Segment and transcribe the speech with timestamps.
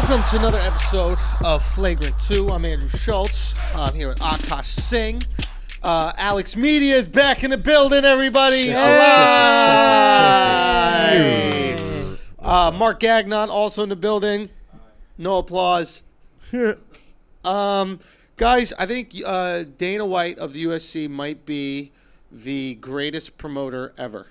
[0.00, 2.50] Welcome to another episode of Flagrant 2.
[2.50, 3.52] I'm Andrew Schulz.
[3.74, 5.24] I'm here with Akash Singh.
[5.82, 8.70] Uh, Alex Medina is back in the building, everybody.
[8.70, 8.94] Alive.
[12.38, 14.50] Uh, Mark Gagnon also in the building.
[15.18, 16.04] No applause.
[17.44, 17.98] um,
[18.36, 21.90] guys, I think uh, Dana White of the UFC might be
[22.30, 24.28] the greatest promoter ever.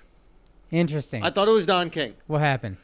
[0.70, 1.22] Interesting.
[1.22, 2.14] I thought it was Don King.
[2.26, 2.78] what happened?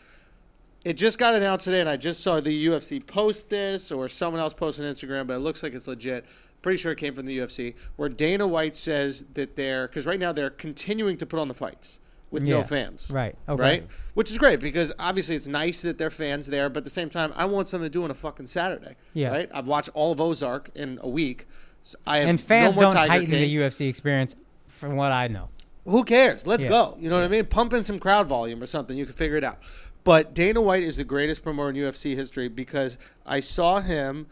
[0.85, 4.41] It just got announced today, and I just saw the UFC post this, or someone
[4.41, 6.27] else post on Instagram, but it looks like it's legit.
[6.61, 10.21] Pretty sure it came from the UFC, where Dana White says that they're because right
[10.21, 13.37] now they're continuing to put on the fights with no fans, Right.
[13.49, 13.63] Okay.
[13.63, 13.87] right?
[14.15, 16.91] Which is great because obviously it's nice that there are fans there, but at the
[16.91, 18.97] same time, I want something to do on a fucking Saturday.
[19.13, 19.29] Yeah.
[19.29, 19.51] Right.
[19.55, 21.47] I've watched all of Ozark in a week.
[21.83, 23.41] So I have And fans no don't Tiger heighten King.
[23.41, 24.35] the UFC experience,
[24.69, 25.49] from what I know.
[25.85, 26.47] Who cares?
[26.47, 26.71] Let's Yeah.
[26.71, 26.97] go.
[26.99, 27.45] You know what I mean?
[27.47, 28.97] Pump in some crowd volume or something.
[28.97, 29.59] You can figure it out.
[30.05, 34.27] But Dana White is the greatest promoter in UFC history because I saw him,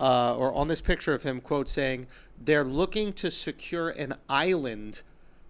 [0.00, 2.06] uh, or on this picture of him, quote saying
[2.42, 5.02] they're looking to secure an island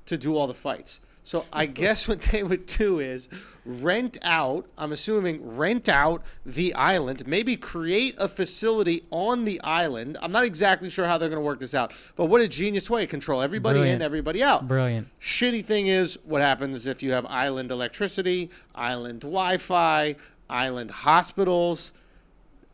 [0.06, 1.00] to do all the fights.
[1.24, 3.28] So I guess what they would do is
[3.66, 4.66] rent out.
[4.78, 10.16] I'm assuming rent out the island, maybe create a facility on the island.
[10.22, 12.88] I'm not exactly sure how they're going to work this out, but what a genius
[12.88, 13.06] way!
[13.06, 14.02] Control everybody in, Brilliant.
[14.02, 14.66] everybody out.
[14.66, 15.08] Brilliant.
[15.20, 20.16] Shitty thing is, what happens if you have island electricity, island Wi Fi,
[20.48, 21.92] island hospitals?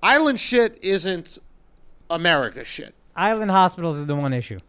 [0.00, 1.39] Island shit isn't
[2.11, 2.95] America shit.
[3.17, 4.61] Island hospitals is the one issue.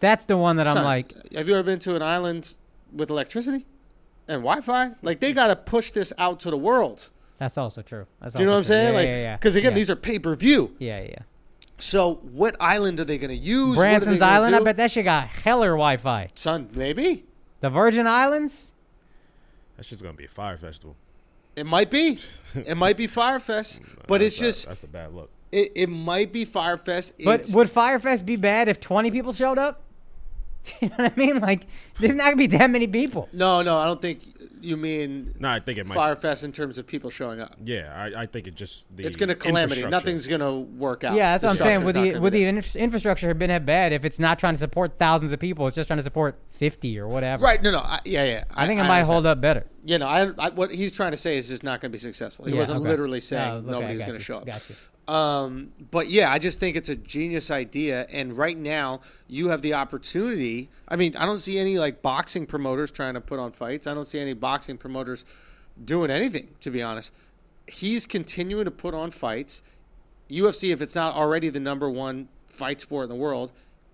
[0.00, 2.54] That's the one that I'm like, have you ever been to an island
[2.92, 3.66] with electricity
[4.28, 4.92] and Wi Fi?
[5.02, 7.10] Like, they got to push this out to the world.
[7.38, 8.06] that's also true.
[8.20, 8.68] That's Do you know what I'm true.
[8.68, 8.88] saying?
[8.94, 9.36] Yeah, like, yeah, yeah.
[9.36, 9.76] Because again, yeah.
[9.76, 10.74] these are pay per view.
[10.78, 11.18] Yeah, yeah.
[11.78, 13.76] So, what island are they going to use?
[13.76, 16.28] What Branson's gonna Island, I bet that shit got heller Wi-Fi.
[16.34, 17.24] Son, maybe.
[17.60, 18.70] The Virgin Islands,
[19.76, 20.96] That's just gonna be a fire festival.
[21.56, 22.18] It might be.
[22.54, 23.82] it might be Fyre Fest.
[24.06, 24.66] But it's bad- just.
[24.68, 25.30] that's a bad look.
[25.52, 27.14] It, it might be Fyre Fest.
[27.24, 29.82] but It's- would Fyre Fest be bad if 20 people showed up?
[30.80, 31.40] you know what I mean?
[31.40, 31.66] Like,
[31.98, 33.28] there's not gonna be that many people.
[33.32, 34.20] no, no, I don't think
[34.62, 35.94] you mean No, I think it might.
[35.94, 37.56] Fyre Fest in terms of people showing up.
[37.64, 39.86] Yeah, I, I think it just the It's going to calamity.
[39.86, 41.16] Nothing's going to work out.
[41.16, 41.84] Yeah, that's The what I'm saying.
[41.86, 42.48] With the with the there.
[42.50, 45.66] inf- infrastructure have been that bad if it's not trying to support thousands of people,
[45.66, 47.42] it's just trying to support 50 or whatever.
[47.42, 47.62] right.
[47.62, 47.78] No, no.
[47.78, 48.44] I, yeah, yeah.
[48.54, 49.64] I think it might hold up better.
[49.82, 52.00] You know, I, I, what he's trying to say is just not going to be
[52.00, 52.44] successful.
[52.44, 52.88] He Yeah, wasn't okay.
[52.90, 54.46] literally saying No, okay, I going to you, show up.
[54.46, 54.76] Got you.
[55.10, 58.06] Um, but yeah, I just think it's a genius idea.
[58.10, 60.70] And right now, you have the opportunity.
[60.86, 63.88] I mean, I don't see any like boxing promoters trying to put on fights.
[63.88, 65.24] I don't see any boxing promoters
[65.84, 67.12] doing anything, to be honest.
[67.66, 69.64] He's continuing to put on fights.
[70.30, 73.50] UFC, if it's not already the number one fight sport in the world,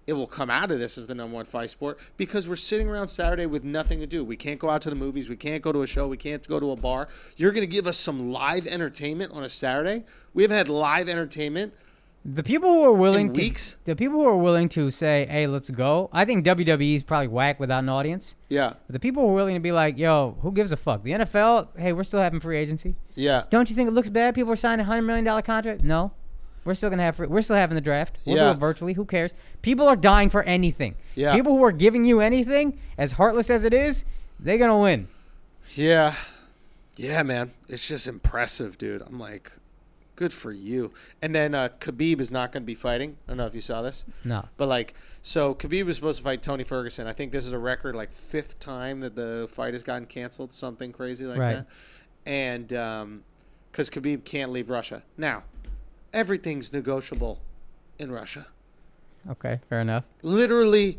[0.07, 2.89] it will come out of this as the number one fight sport because we're sitting
[2.89, 4.25] around Saturday with nothing to do.
[4.25, 5.29] We can't go out to the movies.
[5.29, 6.07] We can't go to a show.
[6.07, 7.09] We can't go to a bar.
[7.37, 10.05] You're going to give us some live entertainment on a Saturday?
[10.33, 11.75] We haven't had live entertainment.
[12.25, 13.77] The people who are willing to weeks?
[13.85, 17.61] the people who are willing to say, "Hey, let's go." I think WWE's probably whack
[17.61, 18.35] without an audience.
[18.49, 18.73] Yeah.
[18.89, 21.13] But the people who are willing to be like, "Yo, who gives a fuck?" The
[21.13, 22.97] NFL, hey, we're still having free agency.
[23.15, 23.45] Yeah.
[23.51, 24.35] Don't you think it looks bad?
[24.35, 25.85] People are signing a hundred million dollar contract.
[25.85, 26.11] No,
[26.67, 27.19] we're still gonna have.
[27.19, 28.19] We're still having the draft.
[28.27, 28.45] We'll Yeah.
[28.47, 28.93] do it virtually.
[28.95, 29.33] Who cares?
[29.63, 30.97] People are dying for anything.
[31.15, 31.35] Yeah.
[31.35, 34.05] People who are giving you anything, as heartless as it is,
[34.39, 35.09] they're gonna win.
[35.75, 36.15] Yeah.
[36.97, 37.53] Yeah, man.
[37.69, 39.03] It's just impressive, dude.
[39.03, 39.53] I'm like,
[40.15, 40.95] good for you.
[41.21, 43.19] And then uh, Khabib is not going to be fighting.
[43.27, 44.07] I don't know if you saw this.
[44.25, 44.49] No.
[44.57, 47.07] But like, so Khabib was supposed to fight Tony Ferguson.
[47.07, 50.55] I think this is a record, like fifth time that the fight has gotten canceled,
[50.55, 51.55] something crazy like Right.
[51.57, 51.67] that.
[52.25, 52.69] And
[53.71, 55.43] because Khabib can't leave Russia now,
[56.13, 57.41] everything's negotiable
[57.99, 58.47] in Russia.
[59.29, 60.05] Okay, fair enough.
[60.23, 60.99] Literally,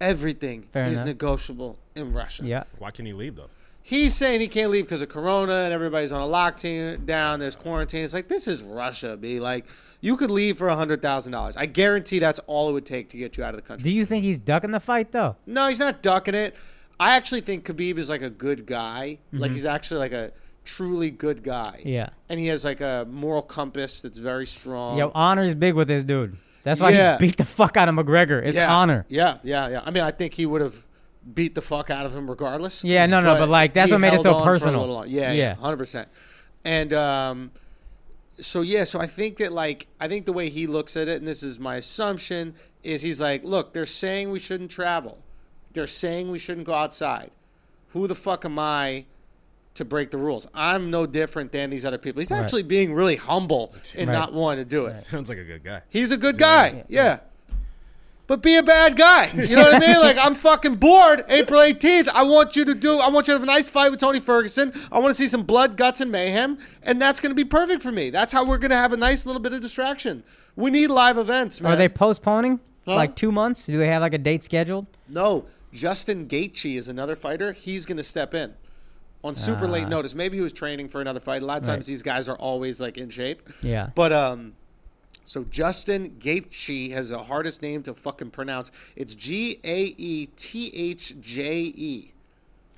[0.00, 1.06] everything Fair is enough.
[1.06, 2.44] negotiable in Russia.
[2.44, 2.64] Yeah.
[2.78, 3.50] Why can he leave though?
[3.82, 7.06] He's saying he can't leave because of Corona and everybody's on a lockdown.
[7.06, 8.04] Down, there's quarantine.
[8.04, 9.16] It's like this is Russia.
[9.16, 9.64] Be like,
[10.00, 11.56] you could leave for a hundred thousand dollars.
[11.56, 13.84] I guarantee that's all it would take to get you out of the country.
[13.84, 15.36] Do you think he's ducking the fight though?
[15.46, 16.54] No, he's not ducking it.
[17.00, 19.18] I actually think Khabib is like a good guy.
[19.32, 19.54] Like mm-hmm.
[19.54, 20.32] he's actually like a
[20.68, 21.80] truly good guy.
[21.84, 22.10] Yeah.
[22.28, 24.98] And he has like a moral compass that's very strong.
[24.98, 26.36] Yo, honor is big with this dude.
[26.62, 27.16] That's why Yeah.
[27.16, 28.44] he beat the fuck out of McGregor.
[28.44, 28.72] It's yeah.
[28.72, 29.06] honor.
[29.08, 29.82] Yeah, yeah, yeah.
[29.84, 30.84] I mean, I think he would have
[31.32, 32.84] beat the fuck out of him regardless.
[32.84, 35.06] Yeah, no, no, but, like, that's what made it so on for a personal.
[35.06, 35.32] Yeah, Yeah.
[35.32, 36.08] yeah, hundred percent.
[36.64, 37.50] And um,
[38.38, 41.16] so yeah, so I think that like I think the way he looks at it,
[41.18, 45.18] and this is my assumption, is he's like, look, they're saying we shouldn't travel.
[45.72, 47.30] They're saying we shouldn't go outside.
[47.92, 49.06] Who the fuck am I
[49.78, 50.46] to break the rules?
[50.54, 52.20] I'm no different than these other people.
[52.20, 52.38] He's Right.
[52.42, 54.14] actually being really humble and Right.
[54.14, 54.96] not wanting to do it.
[54.98, 55.82] Sounds like a good guy.
[55.88, 56.84] He's a good guy.
[56.88, 57.18] Yeah.
[58.26, 59.26] but be a bad guy.
[59.34, 59.96] You know what I mean?
[60.02, 61.24] Like I'm fucking bored.
[61.30, 62.08] April 18th.
[62.08, 62.98] I want you to do.
[62.98, 64.70] I want you to have a nice fight with Tony Ferguson.
[64.92, 67.80] I want to see some blood, guts, and mayhem, and that's going to be perfect
[67.82, 68.10] for me.
[68.10, 70.24] That's how we're going to have a nice little bit of distraction.
[70.56, 71.72] We need live events, man.
[71.72, 72.96] Are they postponing Huh?
[72.96, 73.64] like two months?
[73.64, 74.86] Do they have like a date scheduled?
[75.08, 77.52] No, Justin Gaethje is another fighter.
[77.52, 78.52] He's going to step in
[79.24, 79.88] on super late Ah.
[79.88, 80.14] notice.
[80.14, 81.42] Maybe he was training for another fight.
[81.42, 81.86] A lot of times Right.
[81.86, 83.42] these guys are always like in shape.
[83.62, 83.90] Yeah.
[83.94, 84.54] But um,
[85.24, 88.70] so Justin Gaethje has the hardest name to fucking pronounce.
[88.96, 92.12] It's G A E T H J E.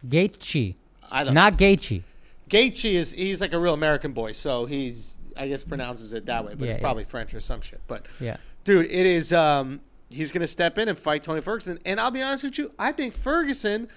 [0.09, 0.75] Gaethje,
[1.11, 1.35] I don't.
[1.35, 2.03] not Gaethje.
[2.49, 6.45] Gaethje is he's like a real American boy, so he's I guess pronounces it that
[6.45, 6.83] way, but Yeah, it's yeah.
[6.83, 7.81] probably French or some shit.
[7.87, 8.39] But Yeah.
[8.65, 9.33] dude, it is.
[9.33, 12.73] Um, he's gonna step in and fight Tony Ferguson, and I'll be honest with you,
[12.79, 13.89] I think Ferguson,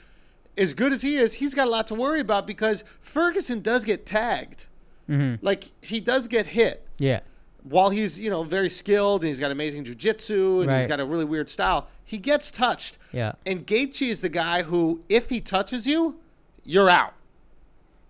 [0.58, 3.86] as good as he is, he's got a lot to worry about because Ferguson does
[3.86, 4.68] get tagged.
[5.10, 5.46] Mm-hmm.
[5.46, 7.20] Like he does get hit Yeah.
[7.64, 11.06] while he's you know very skilled and he's got amazing jujitsu and he's got a
[11.06, 11.88] really weird style.
[12.06, 13.34] He gets touched, Yeah.
[13.46, 16.20] and Gaethje is the guy who, if he touches you,
[16.64, 17.14] you're out.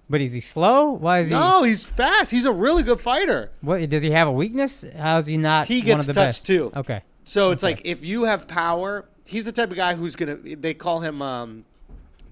[0.09, 0.91] But is he slow?
[0.91, 1.33] Why is he?
[1.33, 2.29] No, he's fast.
[2.31, 3.51] He's a really good fighter.
[3.61, 4.85] What does he have a weakness?
[4.97, 5.67] How is he not?
[5.67, 6.45] He one gets of the touched best?
[6.45, 6.71] too.
[6.75, 7.01] Okay.
[7.23, 7.75] So it's Okay.
[7.75, 10.35] like if you have power, he's the type of guy who's gonna.
[10.35, 11.65] They call him um,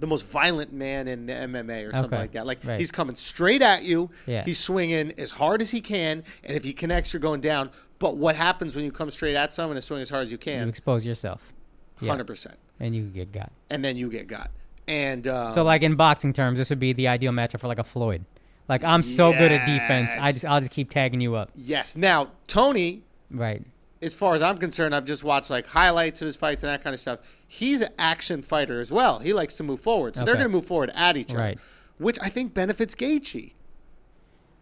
[0.02, 2.18] the most violent man in the MMA or something Okay.
[2.18, 2.46] like that.
[2.46, 2.80] Like Right.
[2.80, 4.10] he's coming straight at you.
[4.26, 4.44] Yeah.
[4.44, 7.70] He's swinging as hard as he can, and if he connects, you're going down.
[8.00, 10.38] But what happens when you come straight at someone and swing as hard as you
[10.38, 10.64] can?
[10.64, 11.54] You expose yourself,
[12.02, 12.10] yeah.
[12.10, 13.52] Hundred percent, and you get got.
[13.70, 14.52] and then you get got.
[14.88, 17.80] And um, So, like in boxing terms, this would be the ideal matchup for like
[17.80, 18.26] a Floyd.
[18.68, 21.52] Like I'm so good at defense, I just I'll just keep tagging you up.
[21.56, 21.96] yes.
[21.96, 23.64] Now Tony, Right.
[24.02, 26.84] As far as I'm concerned, I've just watched like highlights of his fights and that
[26.84, 27.20] kind of stuff.
[27.48, 29.20] He's an action fighter as well.
[29.20, 31.60] He likes to move forward, so they're going to move forward at each other, Right.
[31.98, 33.54] which I think benefits Gaethje.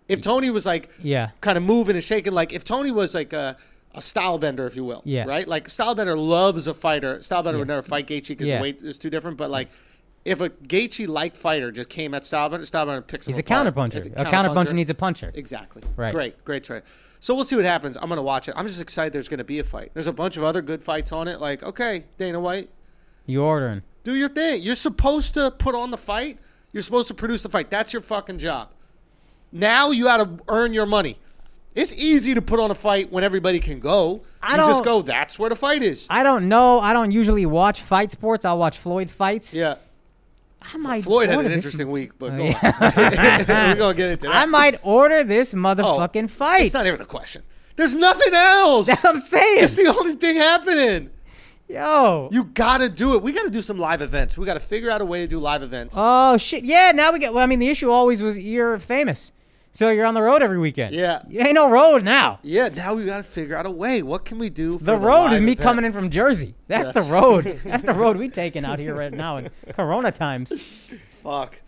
[0.08, 1.30] If Tony was like Yeah.
[1.42, 3.56] kind of moving and shaking, like if Tony was like a,
[3.94, 5.26] a style bender, if you will, Yeah.
[5.26, 5.48] right?
[5.48, 7.22] Like style bender loves a fighter.
[7.22, 8.58] Style bender would never fight Gaethje because Yeah.
[8.58, 9.38] the weight is too different.
[9.38, 9.70] But like
[10.26, 13.40] if a Gaethje like fighter just came at style bender, style bender picks him He's
[13.40, 13.68] a apart.
[13.68, 13.96] counterpuncher.
[13.96, 15.32] It's A counterpuncher needs a puncher.
[15.36, 15.84] Exactly.
[15.96, 16.12] Right.
[16.14, 16.82] Great, great trade.
[17.20, 17.98] So we'll see what happens.
[17.98, 18.54] I'm gonna watch it.
[18.58, 19.12] I'm just excited.
[19.14, 19.92] There's gonna be a fight.
[19.94, 21.40] There's a bunch of other good fights on it.
[21.42, 22.70] Like, okay, Dana White,
[23.26, 23.82] You ordering?
[24.04, 24.62] do your thing.
[24.64, 26.40] You're supposed to put on the fight.
[26.72, 27.70] You're supposed to produce the fight.
[27.70, 28.70] That's your fucking job.
[29.52, 31.18] Now you got to earn your money.
[31.76, 34.22] It's easy to put on a fight when everybody can go.
[34.42, 35.02] I you just don't- go.
[35.02, 36.06] That's where the fight is.
[36.10, 36.80] I don't know.
[36.80, 38.46] I don't usually watch fight sports.
[38.46, 39.54] I'll watch Floyd fights.
[39.54, 39.76] Yeah.
[40.62, 43.72] I might Floyd had an interesting week, but Oh, yeah.
[43.74, 44.36] We're gonna get into that.
[44.36, 46.66] I might order this oh, motherfucking Oh, fight.
[46.66, 47.44] It's not even a question.
[47.76, 48.88] There's nothing else.
[48.88, 49.64] That's what I'm saying.
[49.64, 51.12] It's the only thing happening.
[51.70, 52.30] Yo.
[52.32, 53.22] You gotta do it.
[53.22, 54.38] We gotta do some live events.
[54.38, 55.94] We gotta figure out a way to do live events.
[55.98, 56.64] Oh shit!
[56.64, 57.34] Yeah, now we get.
[57.34, 59.32] Well, I mean, the issue always was you're famous,
[59.74, 60.94] so you're on the road every weekend.
[60.96, 61.22] Yeah.
[61.30, 62.40] You ain't no road now.
[62.44, 64.02] yeah, now we gotta figure out a way.
[64.02, 64.78] What can we do?
[64.80, 65.60] For The road is me event?
[65.64, 66.56] coming in from Jersey.
[66.68, 66.92] That's Yeah.
[66.94, 67.62] the road.
[67.66, 70.52] That's the road we taking out here right now in Corona times.
[71.24, 71.62] Fuck.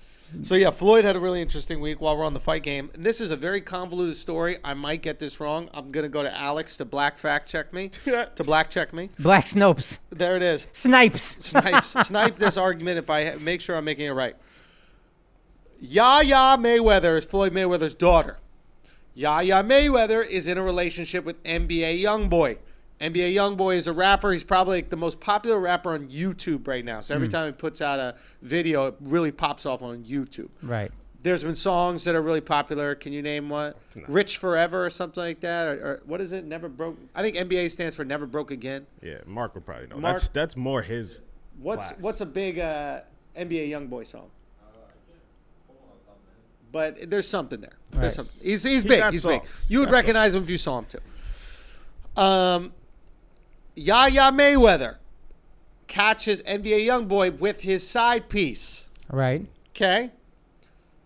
[0.44, 2.90] So yeah, Floyd had a really interesting week while we're on the fight game.
[2.94, 4.58] And this is a very convoluted story.
[4.64, 5.70] I might get this wrong.
[5.74, 7.90] I'm gonna go to Alex to black fact check me.
[8.06, 9.10] to black check me.
[9.20, 10.68] Black Snopes, There it is.
[10.72, 11.38] snipes.
[11.42, 12.08] Snipes.
[12.08, 14.38] Snipe this argument if I make sure I'm making it right.
[15.82, 18.38] Yaya Mayweather is Floyd Mayweather's daughter.
[19.16, 22.58] Yaya Mayweather is in a relationship with NBA YoungBoy.
[23.02, 24.32] NBA YoungBoy is a rapper.
[24.32, 27.02] He's probably like the most popular rapper on YouTube right now.
[27.02, 30.50] So every time he puts out a video, it really pops off on YouTube.
[30.62, 30.92] Right.
[31.24, 32.94] There's been songs that are really popular.
[32.94, 33.76] Can you name what?
[33.96, 34.04] No.
[34.08, 36.46] Rich Forever or something like that, or, or what is it?
[36.46, 36.98] Never broke.
[37.16, 38.86] I think NBA stands for Never Broke Again.
[39.04, 39.98] Yeah, Mark would probably know.
[39.98, 41.22] Mark- That's that's more his.
[41.60, 42.00] What's class.
[42.02, 43.02] what's a big uh,
[43.38, 44.30] NBA YoungBoy song?
[46.72, 47.78] But there's something there.
[47.92, 48.42] There's something.
[48.48, 49.00] He's he's He big.
[49.00, 49.42] got He's big.
[49.68, 52.22] You would Got recognize him if you saw him too.
[52.22, 52.74] Um,
[53.76, 54.98] Yaya Mayweather
[55.88, 58.88] catches NBA YoungBoy with his side piece.
[59.10, 59.46] Right.
[59.76, 60.12] Okay.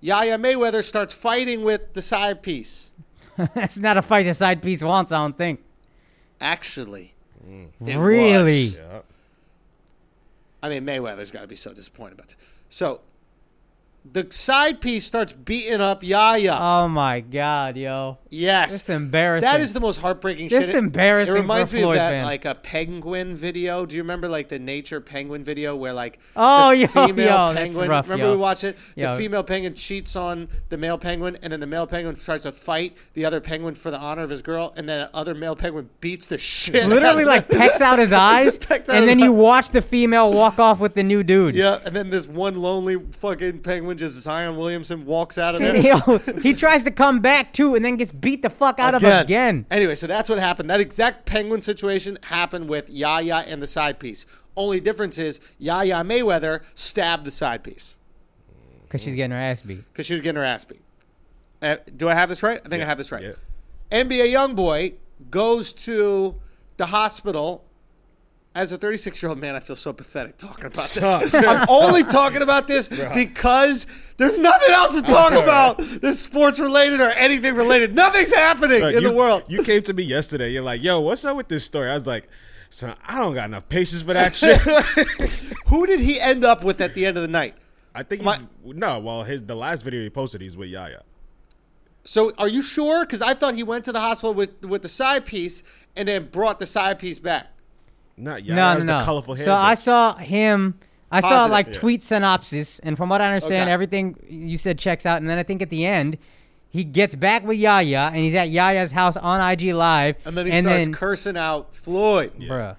[0.02, 2.92] Yaya Mayweather starts fighting with the side piece.
[3.56, 5.12] That's not a fight the side piece wants.
[5.12, 5.62] I don't think.
[6.40, 7.16] Actually,
[7.86, 8.66] it really.
[8.66, 8.78] was.
[8.78, 9.00] Yeah.
[10.62, 12.38] I mean, Mayweather's got to be so disappointed about this.
[12.70, 13.02] So,
[14.12, 16.58] the side piece starts beating up Yaya.
[16.60, 18.20] Oh my god, yo.
[18.30, 19.50] yes, This is embarrassing.
[19.50, 20.76] that is the most heartbreaking This shit.
[20.76, 22.24] embarrassing It for reminds me of that fan.
[22.26, 23.86] like a penguin video.
[23.86, 27.54] Do you remember like the nature penguin video where like Oh, the yo, female yo,
[27.56, 27.90] penguin?
[27.90, 28.32] rough, remember yo.
[28.32, 28.78] we watched it?
[28.96, 32.52] The female penguin cheats on the male penguin, and then the male penguin tries to
[32.52, 35.56] fight the other penguin for the honor of his girl, and then the other male
[35.56, 36.86] penguin beats the shit.
[36.88, 40.80] Literally like pecks out his eyes, out and then you watch the female walk off
[40.80, 41.56] with the new dude.
[41.56, 45.62] Yeah, and then this one lonely fucking penguin when just Zion Williamson walks out of
[45.62, 45.78] there.
[45.78, 49.02] Yo, he tries to come back too, and then gets beat the fuck out of
[49.02, 49.66] him again.
[49.72, 50.70] Anyway, so that's what happened.
[50.70, 54.26] That exact penguin situation happened with Yaya and the side piece.
[54.58, 57.98] Only difference is Yaya Mayweather stabbed the side piece
[58.84, 59.84] Because she's getting her ass beat.
[59.92, 60.82] because she was getting her ass beat.
[61.62, 62.62] Uh, do I have this right?
[62.64, 63.24] I think I have this right.
[63.24, 63.32] yeah.
[63.92, 64.94] NBA YoungBoy
[65.30, 66.36] goes to
[66.78, 67.65] the hospital.
[68.56, 71.34] As a 36 year old man, I feel so pathetic talking about this.
[71.36, 73.86] I'm only talking about this because
[74.16, 77.94] there's nothing else to talk about that's sports related or anything related.
[77.94, 79.44] Nothing's happening in you, the world.
[79.50, 80.54] You came to me yesterday.
[80.54, 82.30] You're like, "Yo, what's up with this story?" I was like,
[82.70, 84.58] "Son, I don't got enough patience for that shit."
[85.68, 87.56] Who did he end up with at the end of the night?
[87.94, 89.00] I think My- he, no.
[89.00, 91.02] Well, his the last video he posted, he's with Yaya.
[92.06, 93.06] So are you sure?
[93.06, 95.62] Because I thought he went to the hospital with with the side piece
[95.94, 97.48] and then brought the side piece back.
[98.18, 98.56] Not Yaya.
[98.56, 99.00] no, has no, no.
[99.00, 99.46] The colorful hair.
[99.46, 100.80] so I saw him.
[101.12, 101.74] I saw Positive, like yeah.
[101.74, 103.72] tweet synopsis, and from what I understand, Okay.
[103.72, 105.18] everything you said checks out.
[105.22, 106.18] And then I think at the end,
[106.70, 110.46] he gets back with Yaya, and he's at Yaya's house on IG Live, And then
[110.48, 112.34] he starts cursing out Floyd.
[112.40, 112.76] bruh,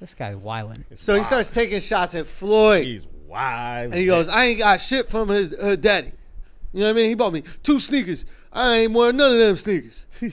[0.00, 0.84] this guy's wilding.
[0.96, 2.84] So he starts taking shots at Floyd.
[2.86, 3.86] He's wild.
[3.92, 6.12] and he goes, I ain't got shit from his her daddy.
[6.72, 7.08] You know what I mean?
[7.10, 8.24] He bought me two sneakers.
[8.52, 10.06] I ain't wearing none of them sneakers.
[10.20, 10.32] you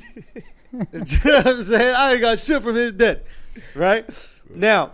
[0.71, 1.95] know what I'm saying?
[1.95, 3.19] I ain't got shit from his daddy.
[3.75, 4.29] Right?
[4.49, 4.91] Now,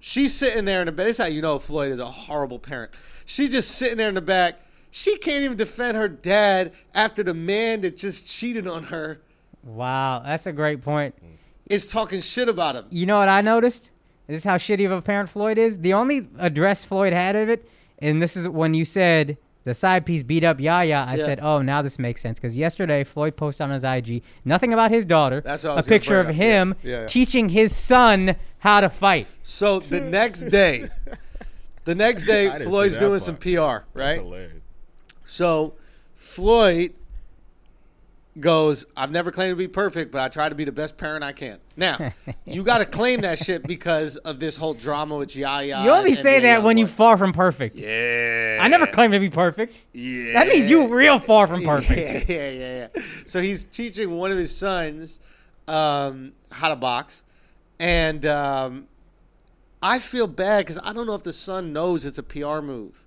[0.00, 1.06] she's sitting there in the back.
[1.06, 2.92] This is how you know Floyd is a horrible parent.
[3.24, 4.60] She's just sitting there in the back.
[4.90, 9.20] She can't even defend her dad after the man that just cheated on her
[9.64, 11.14] Wow, that's a great point.
[11.68, 12.86] is talking shit about him.
[12.90, 13.90] You know what I noticed?
[14.26, 15.78] This is how shitty of a parent Floyd is.
[15.78, 17.68] The only address Floyd had of it,
[17.98, 21.04] and this is when you said the side piece beat up Yaya.
[21.08, 21.24] I Yeah.
[21.24, 24.90] said, "Oh, now this makes sense." Because yesterday Floyd posted on his IG nothing about
[24.90, 25.40] his daughter.
[25.40, 26.34] That's what I a was gonna picture of up.
[26.34, 27.06] Him Yeah, yeah.
[27.06, 29.26] teaching his son how to fight.
[29.42, 30.88] So the next day,
[31.84, 33.22] the next day, I didn't see Floyd's doing part.
[33.22, 34.20] some PR, right?
[34.20, 34.52] hilarious.
[35.24, 35.74] So
[36.14, 36.92] Floyd
[38.38, 41.22] goes, I've never claimed to be perfect, but I try to be the best parent
[41.22, 41.58] I can.
[41.76, 42.12] Now,
[42.44, 45.84] you got to claim that shit because of this whole drama with Yaya.
[45.84, 46.90] You only say that when you Youngboy.
[46.90, 47.76] far from perfect.
[47.76, 48.58] Yeah.
[48.60, 49.76] I never claimed to be perfect.
[49.92, 50.32] Yeah.
[50.34, 51.94] That means you real far from perfect.
[51.94, 53.02] Yeah, yeah, yeah, yeah.
[53.26, 55.20] So he's teaching one of his sons
[55.68, 57.22] um, how to box,
[57.78, 58.88] and um,
[59.82, 63.03] I feel bad because I don't know if the son knows it's a PR move.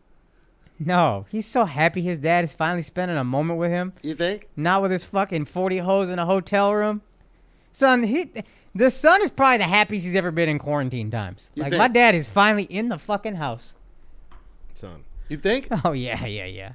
[0.80, 3.94] No, he's so happy his dad is finally spending a moment with him.
[4.04, 4.48] You think?
[4.56, 7.02] Not with his fucking 40 hoes in a hotel room.
[7.74, 8.32] Son, he,
[8.76, 11.50] the son is probably the happiest he's ever been in quarantine times.
[11.56, 11.80] You like, think?
[11.80, 13.74] my dad is finally in the fucking house.
[14.76, 15.68] Son, You think?
[15.84, 16.74] Oh, yeah, yeah, yeah.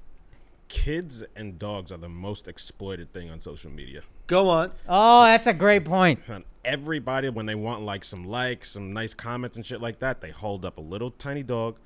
[0.69, 4.03] kids and dogs are the most exploited thing on social media.
[4.27, 4.73] Go on.
[4.89, 6.21] Oh, that's a great point.
[6.27, 10.21] And everybody, when they want like some likes, some nice comments and shit like that,
[10.21, 11.77] they hold up a little tiny dog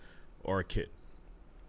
[0.44, 0.88] or a kid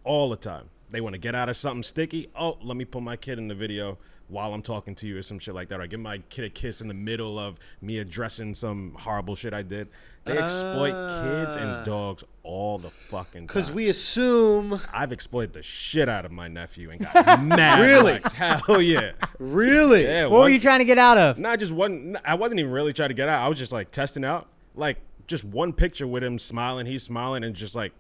[0.08, 0.70] all the time.
[0.90, 2.30] They want to get out of something sticky.
[2.34, 3.98] Oh, let me put my kid in the video
[4.30, 5.82] while I'm talking to you or some shit like that.
[5.82, 9.54] Or give my kid a kiss in the middle of me addressing some horrible shit
[9.54, 9.90] I did.
[10.24, 10.92] They exploit
[11.24, 11.60] kids Ah.
[11.78, 13.48] and dogs all the fucking time.
[13.48, 14.80] Because we assume.
[14.94, 17.82] I've exploited the shit out of my nephew and got mad.
[17.82, 18.14] Really?
[18.14, 18.32] likes.
[18.34, 19.12] Hell yeah.
[19.40, 20.04] Really?
[20.04, 20.28] Yeah.
[20.28, 21.38] What were you trying to get out of?
[21.38, 22.18] not just one.
[22.24, 23.42] I wasn't even really trying to get out.
[23.42, 24.98] I was just like testing out, like
[25.28, 26.86] just one picture with him smiling.
[26.86, 27.92] He's smiling and just like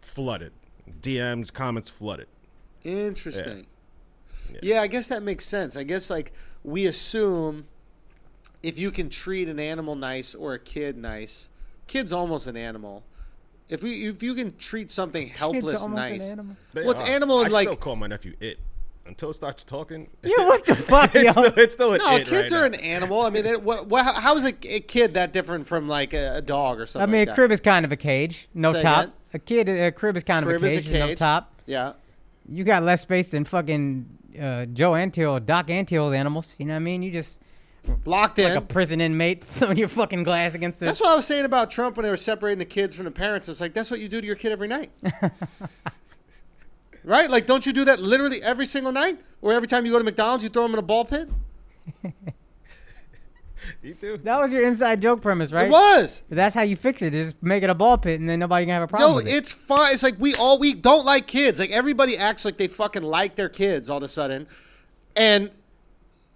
[0.00, 0.52] flooded.
[1.00, 2.26] DMs, comments flooded.
[2.82, 3.66] Interesting.
[4.62, 4.82] Yeah.
[4.82, 5.76] I guess that makes sense.
[5.76, 7.66] I guess like we assume
[8.62, 11.50] if you can treat an animal nice or a kid nice,
[11.86, 13.02] kid's almost an animal.
[13.68, 16.56] If we if you can treat something helpless almost an nice, animal.
[16.72, 17.06] They well, it's are.
[17.06, 18.58] animal I and like still call my nephew it
[19.06, 20.08] until it starts talking.
[20.22, 21.20] Yeah, what the fuck, yo?
[21.22, 22.78] it's, still, it's still an no, it kids right are now.
[22.78, 23.20] an animal.
[23.22, 26.12] I mean, they, what, what, how- how is a, a kid that different from like
[26.14, 27.08] a, a dog or something?
[27.08, 29.02] I mean, like a crib is kind of a cage, no Say top.
[29.04, 29.12] again?
[29.34, 31.52] A kid, a crib is kind Crib of a is a cage, no top.
[31.66, 31.92] Yeah.
[32.48, 34.06] You got less space than fucking
[34.40, 36.54] uh, Joe Antle, Doc Antle's animals.
[36.58, 37.02] You know what I mean?
[37.02, 37.40] You just
[38.06, 38.48] Locked in.
[38.48, 40.86] like a prison inmate throwing your fucking glass against the.
[40.86, 43.10] That's what I was saying about Trump when they were separating the kids from the
[43.10, 43.48] parents.
[43.48, 44.90] It's like that's what you do to your kid every night.
[47.04, 47.30] Right?
[47.30, 49.18] Like don't you do that literally every single night?
[49.42, 51.28] Or every time you go to McDonald's you throw them in a ball pit?
[53.82, 54.16] You do?
[54.18, 55.66] That was your inside joke premise, right?
[55.66, 56.22] It was.
[56.30, 57.14] That's how you fix it.
[57.14, 59.26] Is make it a ball pit, and then nobody can have a problem Yo, with
[59.26, 59.34] it.
[59.34, 59.92] it's fine.
[59.92, 61.58] It's like we all we don't like kids.
[61.60, 64.46] Like everybody acts like they fucking like their kids all of a sudden.
[65.16, 65.50] And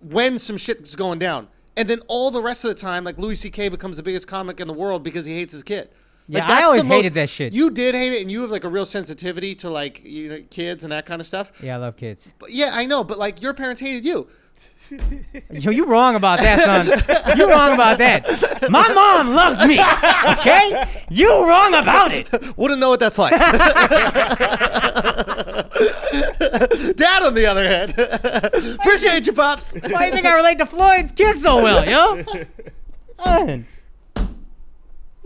[0.01, 1.49] when some shit's going down.
[1.77, 3.69] And then all the rest of the time, like Louis C.K.
[3.69, 5.89] becomes the biggest comic in the world because he hates his kid.
[6.31, 7.53] Yeah, Like, I always most- hated that shit.
[7.55, 10.43] You did hate it, and you have like a real sensitivity to like you know
[10.51, 11.53] kids and that kind of stuff.
[11.63, 12.29] Yeah, I love kids.
[12.39, 14.29] But yeah, I know, but like your parents hated you.
[15.53, 17.39] Yo, you wrong about that, son.
[17.39, 18.27] You wrong about that.
[18.71, 19.79] My mom loves me.
[20.41, 20.85] Okay?
[21.11, 22.57] You wrong about it.
[22.57, 23.33] Wouldn't know what that's like.
[26.97, 27.95] Dad, on the other hand,
[28.81, 29.75] appreciate you, pops.
[29.75, 32.25] Why do you think I relate to Floyd's kids so well, yo?
[33.25, 33.67] Man.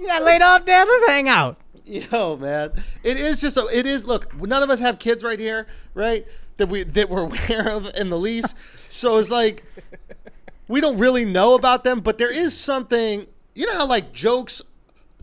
[0.02, 0.88] You got laid off, Dad?
[0.88, 1.58] Let's hang out.
[1.84, 2.72] Yo, man,
[3.04, 3.68] it is just so.
[3.68, 4.04] It is.
[4.04, 6.26] Look, none of us have kids right here, right?
[6.56, 8.56] That we that we're aware of in the least.
[8.90, 9.64] So it's like
[10.66, 13.28] we don't really know about them, but there is something.
[13.54, 14.60] You know how like jokes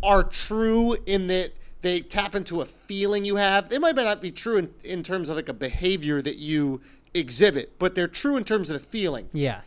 [0.01, 3.67] are true in that they tap into a feeling you have.
[3.67, 6.79] They might not be true in, in terms of like a behavior that you
[7.13, 9.27] exhibit, but they're true in terms of the feeling.
[9.33, 9.61] Yeah.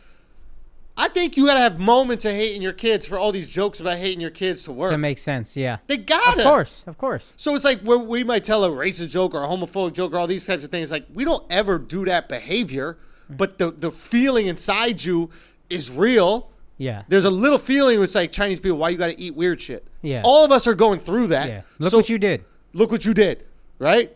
[0.95, 3.97] I think you gotta have moments of hating your kids for all these jokes about
[3.97, 4.91] hating your kids to work.
[4.91, 5.77] That makes sense, yeah.
[5.87, 6.41] they gotta.
[6.41, 7.33] Of course, of course.
[7.35, 10.17] So it's like where we might tell a racist joke or a homophobic joke or
[10.17, 10.91] all these types of things.
[10.91, 12.97] Like we don't ever do that behavior,
[13.31, 13.37] mm.
[13.37, 15.31] but the the feeling inside you
[15.69, 16.49] is real.
[16.77, 17.03] Yeah.
[17.07, 18.77] There's a little feeling it's like Chinese people.
[18.77, 19.87] Why you got to eat weird shit?
[20.01, 20.21] Yeah.
[20.23, 21.49] All of us are going through that.
[21.49, 21.61] Yeah.
[21.79, 22.43] Look So what you did.
[22.73, 23.45] Look what you did.
[23.79, 24.15] Right.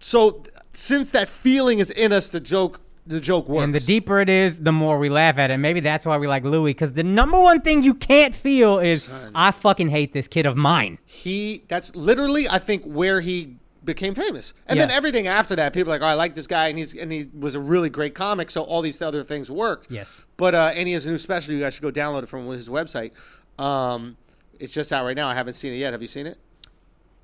[0.00, 0.42] So
[0.72, 3.64] since that feeling is in us, the joke the joke works.
[3.64, 5.56] And the deeper it is, the more we laugh at it.
[5.58, 9.04] Maybe that's why we like Louis, because the number one thing you can't feel is
[9.04, 9.32] Son.
[9.34, 10.98] I fucking hate this kid of mine.
[11.04, 14.52] he that's literally I think where he became famous.
[14.66, 16.94] And then everything after that, people are like, "Oh, I like this guy," and he's
[16.94, 18.50] and he was a really great comic.
[18.50, 19.88] So all these other things worked.
[19.90, 20.22] Yes.
[20.36, 21.54] But uh, and he has a new special.
[21.54, 23.12] You guys should go download it from his website.
[23.58, 24.18] Um,
[24.60, 25.28] it's just out right now.
[25.28, 25.92] I haven't seen it yet.
[25.92, 26.38] Have you seen it?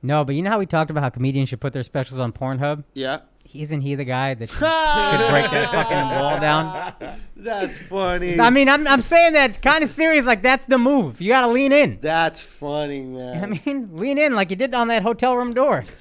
[0.05, 2.31] No, but you know how we talked about how comedians should put their specials on
[2.31, 2.85] Pornhub?
[2.93, 3.21] Yeah.
[3.55, 6.93] Isn't he the guy that should, should break that fucking wall down?
[7.35, 8.39] That's funny.
[8.39, 10.27] I mean, I'm, I'm saying that kind of serious.
[10.27, 11.23] Like that's the move.
[11.23, 11.99] You gotta lean in.
[12.03, 13.43] That's funny, man.
[13.45, 15.85] I mean, lean in like you did on that hotel room door.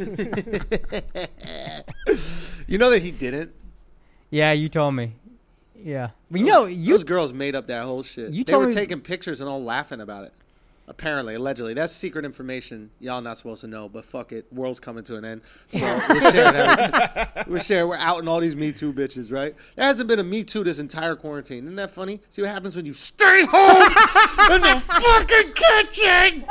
[2.67, 3.51] you know that he didn't.
[4.31, 5.15] yeah, you told me.
[5.77, 8.31] Yeah, but you know, you Those girls made up that whole shit.
[8.33, 10.33] You they told were me- taking pictures and all laughing about it.
[10.86, 12.92] Apparently, allegedly, that's secret information.
[13.00, 14.46] Y'all not supposed to know, but fuck it.
[14.52, 16.56] World's coming to an end, so we're sharing.
[16.56, 17.44] everything.
[17.48, 17.88] We're sharing.
[17.88, 19.56] We're outing all these Me Too bitches, right?
[19.78, 21.63] There hasn't been a Me Too this entire quarantine.
[21.63, 22.20] Isn't that funny?
[22.30, 23.82] See what happens when you stay home
[24.52, 26.46] in the fucking kitchen.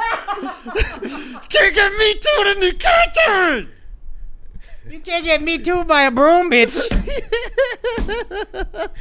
[1.51, 3.69] Can't get Me Too in the kitchen.
[4.91, 6.77] you can't get me too by a broom, bitch.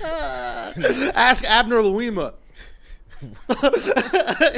[1.15, 2.33] Ask Abner Louima.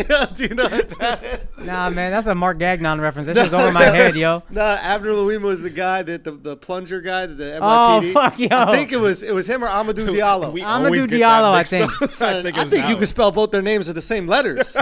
[0.10, 1.65] Yeah, do you know what that is?
[1.65, 3.28] nah, man, that's a Mark Gagnon reference.
[3.28, 4.43] That shit's over my head, yo.
[4.49, 7.60] Nah, Abner Louima was the guy that the, the plunger guy, that the NYPD.
[7.62, 8.47] Oh, fuck, yo.
[8.52, 10.52] I think it was it was him or Amadou Diallo.
[10.52, 11.89] We Amadou always get that Diallo, I mixed up.
[11.99, 12.13] think.
[12.13, 12.99] Son, I it think, you Diallo.
[12.99, 14.76] could spell both their names with the same letters.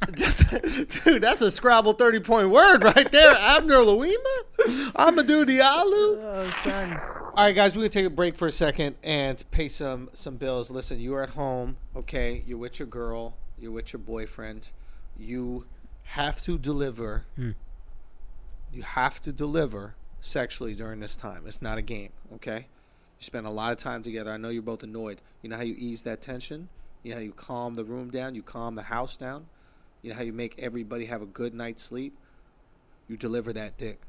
[0.14, 3.32] Dude, that's a Scrabble 30 point word right there.
[3.36, 4.44] Abner Louima?
[4.92, 6.18] Amadou Diallo?
[6.20, 7.00] Oh, son.
[7.36, 10.36] All right, guys, we're gonna take a break for a second and pay some some
[10.36, 10.70] bills.
[10.70, 12.44] Listen, you are at home, okay?
[12.46, 14.70] You're with your girl, you're with your boyfriend.
[15.18, 15.66] You
[16.04, 17.24] have to deliver.
[17.36, 17.50] Hmm.
[18.72, 21.44] You have to deliver sexually during this time.
[21.46, 22.66] It's not a game, okay?
[23.18, 24.32] You spend a lot of time together.
[24.32, 25.20] I know you're both annoyed.
[25.42, 26.68] You know how you ease that tension?
[27.02, 28.34] You know how you calm the room down?
[28.34, 29.46] You calm the house down?
[30.04, 32.14] You know how you make everybody have a good night's sleep?
[33.08, 34.02] You deliver that dick.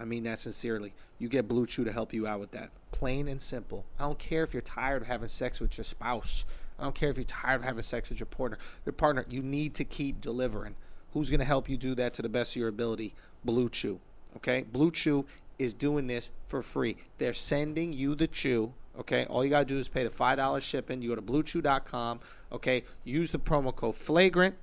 [0.00, 0.94] I mean that sincerely.
[1.20, 2.70] You get Blue Chew to help you out with that.
[2.90, 3.84] Plain and simple.
[4.00, 6.44] I don't care if you're tired of having sex with your spouse.
[6.76, 8.58] I don't care if you're tired of having sex with your partner.
[8.84, 10.74] Your partner, you need to keep delivering.
[11.12, 13.14] Who's going to help you do that to the best of your ability?
[13.44, 14.00] Blue Chew.
[14.36, 14.64] Okay?
[14.64, 15.24] Blue Chew
[15.56, 16.96] is doing this for free.
[17.18, 18.72] They're sending you the chew.
[18.98, 19.24] Okay?
[19.26, 21.00] All you got to do is pay the $5 shipping.
[21.00, 22.20] You go to bluechew.com.
[22.50, 22.82] Okay?
[23.04, 24.56] Use the promo code FLAGRANT.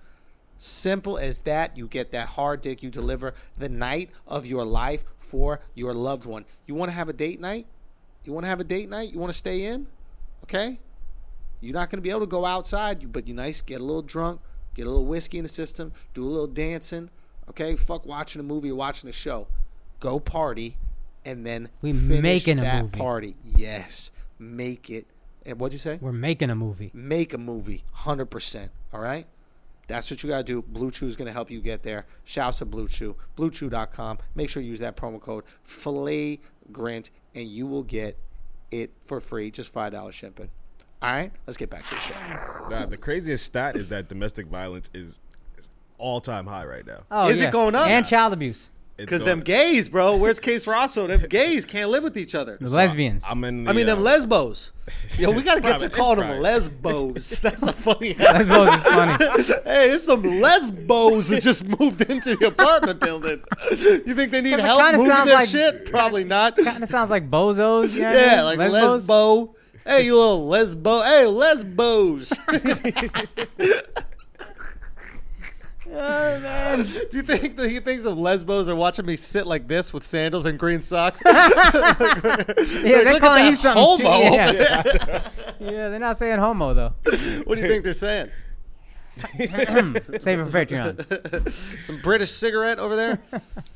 [0.58, 1.78] Simple as that.
[1.78, 2.82] You get that hard dick.
[2.84, 6.46] You deliver the night of your life for your loved one.
[6.66, 7.68] You want to have a date night?
[8.24, 9.12] You want to have a date night?
[9.12, 9.88] You want to stay in?
[10.44, 10.80] Okay?
[11.60, 14.02] You're not going to be able to go outside, but you nice, get a little
[14.02, 14.42] drunk,
[14.76, 17.10] get a little whiskey in the system, do a little dancing.
[17.50, 17.76] Okay?
[17.76, 19.48] Fuck watching a movie or watching a show.
[20.00, 20.78] Go party
[21.26, 22.98] and then We making a that movie.
[22.98, 23.36] party.
[23.44, 24.12] Yes.
[24.40, 25.08] Make it.
[25.46, 26.00] And what'd you say?
[26.02, 26.92] We're making a movie.
[26.94, 29.28] make a movie 100% all right
[29.94, 30.62] that's what you got to do.
[30.62, 32.06] Blue chew is going to help you get there.
[32.24, 33.16] Shouts to blue chew.
[33.38, 38.18] Bluechew.com make sure you use that promo code flagrant and you will get
[38.72, 39.52] it for free.
[39.52, 40.50] Just $5 shipping.
[41.02, 41.32] All right?
[41.46, 42.14] Let's get back to the show.
[42.70, 45.20] Nah, the craziest stat is that domestic violence is,
[45.58, 47.04] is all time high right now.
[47.12, 47.88] Oh, Is it going up?
[47.88, 48.70] And child abuse.
[48.96, 51.08] It's because them gays bro where's case Rosso?
[51.08, 53.24] them gays can't live with each other The lesbians.
[53.28, 53.64] I'm in.
[53.64, 54.72] The, I mean, them uh, lesbos.
[55.18, 55.86] Yo, we gotta get to private.
[55.88, 56.42] It's calling them private.
[56.44, 57.40] lesbos.
[57.42, 58.14] That's a funny.
[58.14, 59.26] Lesbos is funny.
[59.64, 63.42] hey, there's some lesbos that just moved into the apartment building.
[63.72, 65.86] You think they need It help kinda moving sounds their like- shit?
[65.90, 66.56] Probably not.
[66.58, 67.96] Kind of sounds like bozos.
[67.96, 68.46] You know what I Yeah, mean?
[68.46, 69.04] like Lesbos.
[69.06, 69.50] lesbo.
[69.86, 71.04] Hey, you little lesbo.
[71.04, 72.32] Hey, lesbos.
[75.96, 76.84] Oh man.
[77.12, 80.04] Do you think that he thinks of lesbos are watching me sit like this with
[80.04, 81.22] sandals and green socks?
[81.26, 81.44] yeah,
[82.84, 83.98] Yeah, they're calling you that something.
[83.98, 84.04] too.
[84.12, 84.84] homo Yeah.
[85.60, 86.94] yeah, they're not saying homo though.
[87.46, 88.32] What do you think they're saying?
[89.38, 91.52] Save it for Patreon.
[91.82, 93.20] Some British cigarette over there?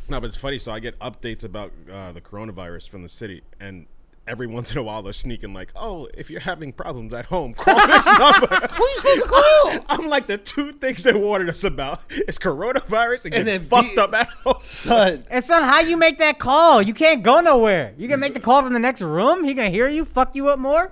[0.09, 0.57] No, but it's funny.
[0.57, 3.85] So I get updates about uh, the coronavirus from the city, and
[4.27, 7.53] every once in a while they're sneaking like, "Oh, if you're having problems at home,
[7.53, 9.85] call this number." Who are you supposed to call?
[9.89, 13.61] I'm like, the two things they warned us about is coronavirus and, And getting then
[13.61, 14.55] fucked be- up at home.
[14.59, 16.81] Son, And son, how you make that call?
[16.81, 17.93] You can't go nowhere.
[17.97, 19.43] You can make the call from the next room.
[19.43, 20.91] He can hear you, fuck you up more.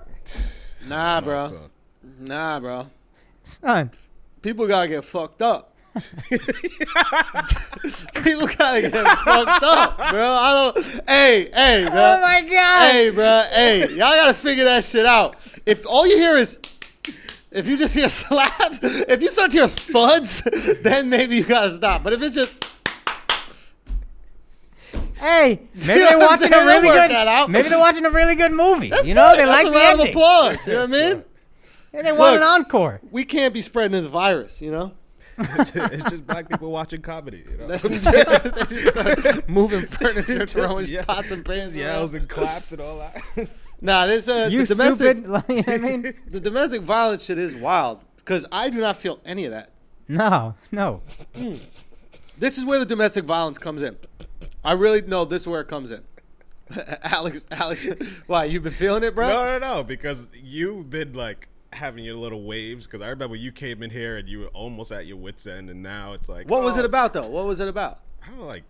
[0.88, 1.68] nah, bro.
[2.18, 2.86] Nah, bro.
[3.44, 3.90] Son,
[4.42, 5.72] People gotta get fucked up.
[6.28, 6.46] People
[8.48, 10.30] gotta get fucked up, bro.
[10.30, 10.84] I don't.
[11.08, 11.98] Hey, hey, bro.
[11.98, 12.92] oh my god.
[12.92, 13.42] Hey, bro.
[13.50, 15.36] Hey, y'all gotta figure that shit out.
[15.64, 16.58] If all you hear is,
[17.50, 20.42] if you just hear slaps, if you start to hear thuds,
[20.82, 22.02] then maybe you gotta stop.
[22.02, 22.62] But if it's just,
[25.14, 27.50] Hey, maybe they're watching a really good.
[27.50, 28.90] Maybe they're watching a really good movie.
[28.90, 29.36] that's you know, it.
[29.36, 30.66] they that's like a the round of applause.
[30.66, 31.24] You know what I mean?
[31.94, 33.00] And they want an encore.
[33.10, 34.60] We can't be spreading this virus.
[34.60, 34.92] You know.
[35.38, 37.44] It's just black people watching comedy.
[37.50, 37.66] You know?
[37.66, 41.04] That's just moving furniture, throwing Yeah.
[41.04, 41.74] pots and pans.
[41.74, 42.22] yells around.
[42.22, 43.48] and claps and all that.
[43.80, 45.30] Nah, this is uh, You the domestic stupid.
[45.30, 46.14] Like, you know what I mean?
[46.28, 49.70] the domestic violence shit is wild because I do not feel any of that.
[50.08, 51.02] No, no.
[52.38, 53.96] This is where the domestic violence comes in.
[54.64, 56.02] I really know this is where it comes in.
[57.02, 57.86] Alex, Alex,
[58.26, 59.28] why you've been feeling it, bro?
[59.28, 62.86] no, no, no, because you've been like having your little waves.
[62.86, 65.70] Because I remember you came in here and you were almost at your wits end,
[65.70, 67.26] and now it's like, What was oh, it about though?
[67.28, 68.00] What was it about?
[68.26, 68.64] I don't like.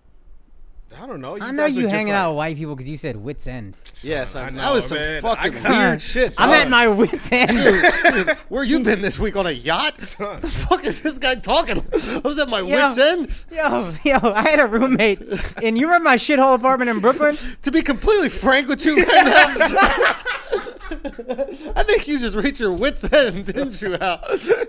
[0.97, 1.37] I don't know.
[1.41, 3.77] I know you just hanging like- out with white people because you said wits end.
[4.03, 5.21] Yes, I I know, that was some man.
[5.21, 6.35] fucking I got- weird shit.
[6.39, 8.31] I'm at my wits end.
[8.49, 10.01] Where you been this week on a yacht?
[10.03, 10.41] Son.
[10.43, 11.79] the fuck is this guy talking?
[11.93, 12.85] I was at my Yeah.
[12.87, 13.31] wits end.
[13.51, 15.21] yo, yo, I had a roommate,
[15.61, 17.37] and you remember my shithole apartment in Brooklyn?
[17.63, 23.05] To be completely frank with you right now, I think you just reached your wits
[23.13, 24.21] end, didn't you, Al?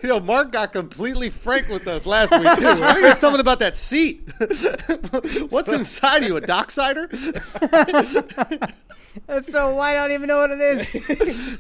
[0.04, 2.46] Yo, Mark got completely frank with us last week.
[2.46, 4.28] I think it's something about that seat.
[5.52, 6.38] What's inside of you?
[6.38, 7.08] A docksider?
[9.28, 9.96] That's so white.
[9.98, 10.96] I don't even know what it is.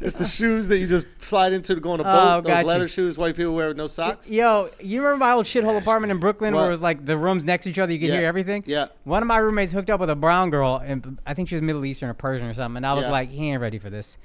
[0.01, 2.37] It's the shoes that you just slide into to go on a oh, boat.
[2.37, 2.65] Oh, Those got you.
[2.67, 4.29] leather shoes white people wear with no socks.
[4.29, 6.61] Yo, you remember my old shithole apartment in Brooklyn What?
[6.61, 8.17] where it was like the rooms next to each other, you could Yeah.
[8.19, 8.63] hear everything?
[8.65, 8.87] Yeah.
[9.03, 11.61] One of my roommates hooked up with a brown girl, and I think she was
[11.63, 12.77] Middle Eastern or Persian or something.
[12.77, 13.11] And I was Yeah.
[13.11, 14.17] like, he ain't ready for this.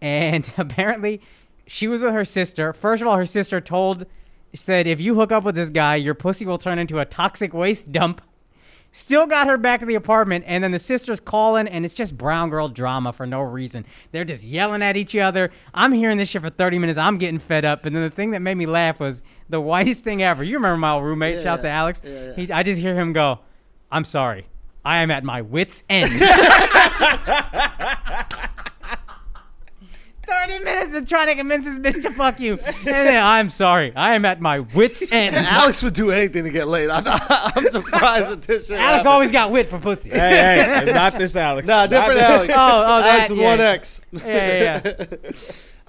[0.00, 1.20] And apparently,
[1.66, 2.72] she was with her sister.
[2.72, 4.06] First of all, her sister told,
[4.54, 7.52] said, if you hook up with this guy, your pussy will turn into a toxic
[7.52, 8.22] waste dump.
[8.92, 12.16] Still got her back to the apartment, and then the sisters calling, and it's just
[12.16, 13.84] brown girl drama for no reason.
[14.10, 15.50] They're just yelling at each other.
[15.74, 16.98] I'm hearing this shit for 30 minutes.
[16.98, 17.84] I'm getting fed up.
[17.84, 20.42] And then the thing that made me laugh was the whitest thing ever.
[20.42, 21.36] You remember my old roommate?
[21.36, 21.68] Yeah, Shout out to.
[21.68, 22.00] Alex.
[22.02, 22.34] Yeah, yeah.
[22.36, 23.40] He, I just hear him go,
[23.92, 24.46] I'm sorry.
[24.82, 26.10] I am at my wits' end.
[30.26, 32.58] 30 minutes of trying to convince this bitch to fuck you.
[32.58, 33.92] And then, I'm sorry.
[33.94, 35.36] I am at my wits' end.
[35.36, 36.90] Alex would do anything to get laid.
[36.90, 38.78] I'm, I'm surprised at this shit.
[38.78, 39.06] Alex happened.
[39.08, 40.10] always got wit for pussy.
[40.10, 41.68] Hey, hey, it's not this Alex.
[41.68, 42.52] Nah, Not different this- Alex.
[42.56, 43.50] Oh, oh, Alex that, with yeah.
[43.50, 44.00] one X.
[44.12, 45.30] Yeah, yeah, yeah.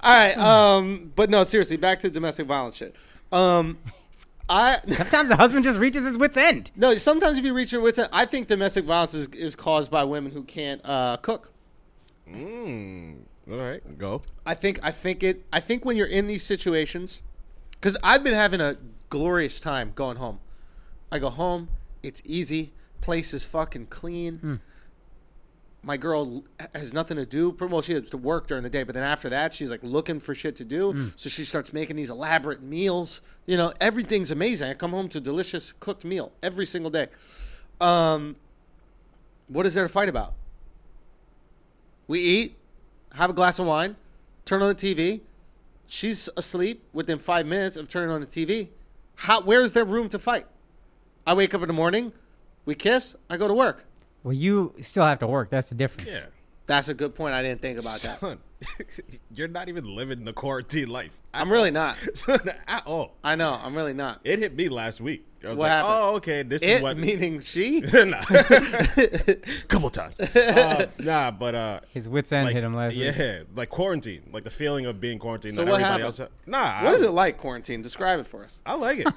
[0.00, 0.38] All right.
[0.38, 2.94] Um, but no, seriously, back to domestic violence shit.
[3.32, 3.78] Um,
[4.48, 6.70] I Sometimes the husband just reaches his wits' end.
[6.76, 6.94] no.
[6.96, 10.04] Sometimes if you reach your wits end, I think domestic violence is, is caused by
[10.04, 11.52] women who can't uh, cook.
[12.30, 14.22] Mm, all right, go.
[14.44, 15.44] I think I think it.
[15.52, 17.22] I think when you're in these situations,
[17.72, 18.76] because I've been having a
[19.10, 20.40] glorious time going home.
[21.10, 21.68] I go home.
[22.02, 22.72] It's easy.
[23.00, 24.60] Place is fucking clean.
[25.82, 27.56] My girl has nothing to do.
[27.58, 30.20] Well, she has to work during the day, but then after that, she's like looking
[30.20, 31.12] for shit to do.
[31.16, 33.22] So she starts making these elaborate meals.
[33.46, 34.68] You know, everything's amazing.
[34.68, 37.06] I come home to a delicious cooked meal every single day.
[37.80, 38.36] Um,
[39.46, 40.34] what is there to fight about?
[42.08, 42.57] We eat,
[43.18, 43.96] have a glass of wine,
[44.44, 45.20] turn on the TV.
[45.88, 48.68] She's asleep within five minutes of turning on the TV.
[49.16, 49.40] How?
[49.40, 50.46] Where is there room to fight?
[51.26, 52.12] I wake up in the morning,
[52.64, 53.86] we kiss, I go to work.
[54.22, 55.50] Well, you still have to work.
[55.50, 56.08] That's the difference.
[56.08, 56.26] Yeah.
[56.68, 57.34] That's a good point.
[57.34, 58.20] I didn't think about that.
[58.20, 58.38] Son,
[59.34, 61.18] you're not even living the quarantine life.
[61.34, 61.96] I'm really not.
[62.14, 63.16] Son, at all.
[63.24, 63.58] I know.
[63.60, 64.20] I'm really not.
[64.22, 65.24] It hit me last week.
[65.44, 65.94] I was What like, happened?
[65.96, 66.96] oh, okay, this It is what.
[66.98, 67.80] meaning she.
[67.80, 68.20] nah.
[69.68, 70.18] Couple times.
[70.20, 73.14] Uh, nah, but uh, His wits' end like, hit him last week.
[73.16, 75.54] yeah, like quarantine, like the feeling of being quarantined.
[75.54, 76.20] So what everybody happened?
[76.20, 76.30] else.
[76.46, 77.82] Nah, What I, is it like quarantine?
[77.82, 78.60] Describe it for us.
[78.66, 79.08] I like it,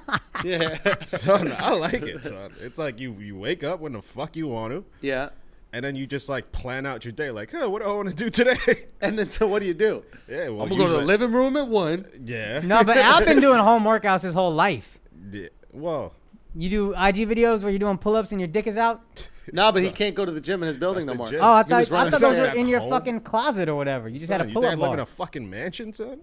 [0.44, 1.04] Yeah.
[1.04, 1.52] son.
[1.58, 2.52] I like it, son.
[2.60, 4.84] It's like you you wake up when the fuck you want to.
[5.00, 5.30] yeah.
[5.72, 7.30] And then you just like plan out your day.
[7.30, 8.56] Like, huh, what do I want to do today?
[9.00, 10.04] And then so what do you do?
[10.28, 12.06] yeah, well, I'm gonna go to the living room at one.
[12.24, 12.60] Yeah.
[12.60, 14.98] No, but I've been doing home workouts his whole life.
[15.32, 15.48] Yeah.
[15.72, 16.14] Well,
[16.54, 19.00] You do IG videos where you're doing pull-ups and your dick is out.
[19.52, 21.28] No, but he can't go to the gym in his building That's no the more.
[21.28, 21.40] gym.
[21.42, 22.90] Oh, I thought, I thought those were in your Home?
[22.90, 24.08] fucking closet or whatever.
[24.08, 24.94] You just son, had a pull-up think I live bar.
[24.94, 26.20] in a fucking mansion, son?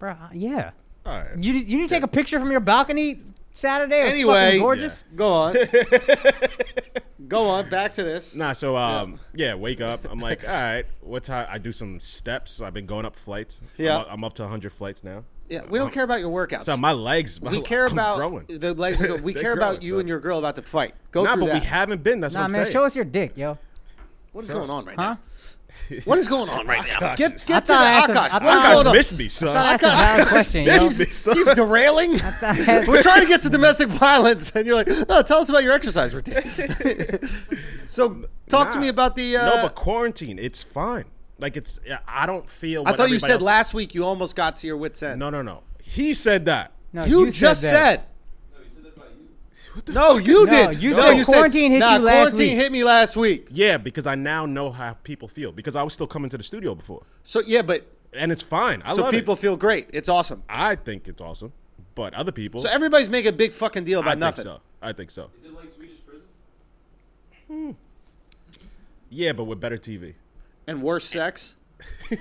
[0.00, 0.72] Bro, yeah.
[1.06, 1.38] All right.
[1.38, 3.20] You you need to take a picture from your balcony
[3.60, 4.00] Saturday.
[4.00, 5.04] It was Anyway, fucking gorgeous.
[5.14, 5.56] Go on.
[7.28, 7.68] go on.
[7.68, 8.34] Back to this.
[8.34, 9.54] Nah, so um, yeah.
[9.54, 10.06] wake up.
[10.10, 11.46] I'm like, all right, what time?
[11.50, 12.60] I do some steps.
[12.60, 13.60] I've been going up flights.
[13.76, 13.96] Yeah.
[13.96, 15.24] I'm, up- I'm up to 100 flights now.
[15.48, 16.62] Yeah, we don't care about your workouts.
[16.62, 17.40] So my legs.
[17.40, 18.46] we care I'm about growing.
[18.48, 19.04] the legs.
[19.04, 20.00] Go, we They're care about growing, you son.
[20.00, 20.94] and your girl about to fight.
[21.10, 21.62] Go Nah, through but that.
[21.62, 22.20] we haven't been.
[22.20, 22.72] That's Nah, what I'm man, saying.
[22.72, 23.58] show us your dick, yo.
[24.32, 25.02] what is So- going on right Huh?
[25.14, 25.18] now?
[26.04, 26.94] What is going on right now?
[27.10, 28.40] Akash Get, get to the thought I asked Akash.
[28.40, 28.92] I What's going Akash on?
[28.96, 29.56] missed me, son.
[29.56, 30.76] I thought that's a valid question, yo.
[30.88, 31.34] Missed me, son.
[31.34, 32.10] Keeps derailing.
[32.86, 35.72] We're trying to get to domestic violence, and you're like, "No, tell us about your
[35.72, 36.42] exercise routine."
[37.86, 38.80] so, talk to Nah.
[38.80, 39.36] me about the.
[39.36, 41.04] Uh, no, but quarantine, it's fine.
[41.38, 41.78] Like it's.
[42.06, 42.82] I don't feel.
[42.86, 45.02] I what thought you everybody said else- last week you almost got to your wits
[45.02, 45.18] end.
[45.18, 45.62] No, no, no.
[45.82, 46.72] He said that.
[46.92, 47.70] No, you, just that.
[47.70, 47.96] said.
[47.98, 48.06] What the
[49.88, 50.82] No, fuck you is- No, did.
[50.82, 52.56] you no, said you quarantine hit nah, you last quarantine week.
[52.56, 53.46] hit me last week.
[53.50, 56.42] Yeah, because I now know how people feel because I was still coming to the
[56.44, 58.82] studio before, So yeah, but and it's fine.
[58.84, 59.38] I so love people it.
[59.40, 59.88] feel great.
[59.92, 60.42] It's awesome.
[60.48, 61.52] I think it's awesome,
[61.94, 62.60] but other people.
[62.60, 64.44] So everybody's making a big fucking deal I about think nothing.
[64.44, 64.60] so.
[64.82, 65.30] I think so.
[65.38, 66.24] Is it like Swedish prison?
[67.46, 67.70] Hmm.
[69.10, 70.14] Yeah, but with better TV.
[70.66, 71.54] And worse sex.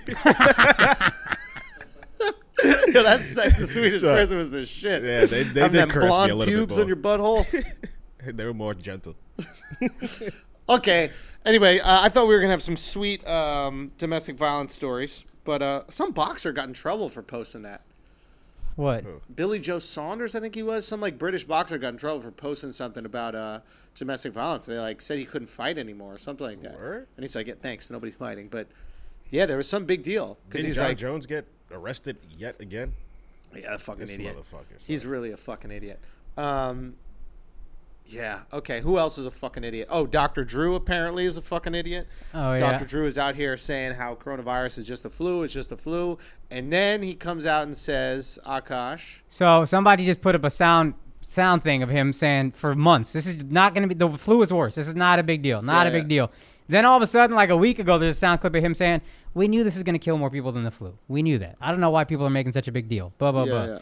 [2.93, 5.03] Yo, that sex in Swedish So- prison was the shit.
[5.03, 6.81] Yeah, they- they Having did them curse me a blonde little bit pubes more.
[6.81, 7.65] on your butthole.
[8.25, 9.15] they were more gentle.
[10.67, 11.09] Okay.
[11.45, 15.61] Anyway, uh, I thought we were gonna have some sweet um, domestic violence stories, but
[15.63, 17.81] uh, some boxer got in trouble for posting that.
[18.75, 19.03] What?
[19.35, 22.29] Billy Joe Saunders, I think he was, some like British boxer got in trouble for
[22.31, 23.59] posting something about uh,
[23.95, 24.67] domestic violence.
[24.67, 26.77] They like said he couldn't fight anymore or something like that.
[26.77, 27.07] Word?
[27.17, 28.67] And he's like, yeah, "Thanks, nobody's fighting." But
[29.31, 32.93] yeah, there was some big deal because he's Jon like, Jones get arrested yet again?
[33.55, 34.79] "Yeah, fucking This idiot." motherfucker.
[34.85, 35.99] He's really a fucking idiot.
[36.37, 36.95] Um,
[38.05, 38.39] yeah.
[38.51, 38.81] Okay.
[38.81, 39.87] Who else is a fucking idiot?
[39.91, 40.43] Oh, Dr.
[40.43, 42.07] Drew apparently is a fucking idiot.
[42.33, 42.59] Oh, yeah.
[42.71, 42.85] Dr.
[42.85, 45.43] Drew is out here saying how coronavirus is just a flu.
[45.43, 46.17] It's just a flu,
[46.49, 50.95] and then he comes out and says, "Akash." So somebody just put up a sound
[51.27, 54.41] sound thing of him saying for months, this is not going to be the flu
[54.41, 54.73] is worse.
[54.73, 55.61] This is not a big deal.
[55.61, 56.07] Not Yeah, a big yeah.
[56.27, 56.31] deal.
[56.69, 58.73] Then all of a sudden, like a week ago, there's a sound clip of him
[58.75, 59.01] saying,
[59.33, 60.97] "We knew this is going to kill more people than the flu.
[61.07, 61.57] We knew that.
[61.59, 63.65] I don't know why people are making such a big deal." Blah blah Yeah, blah.
[63.65, 63.79] yeah.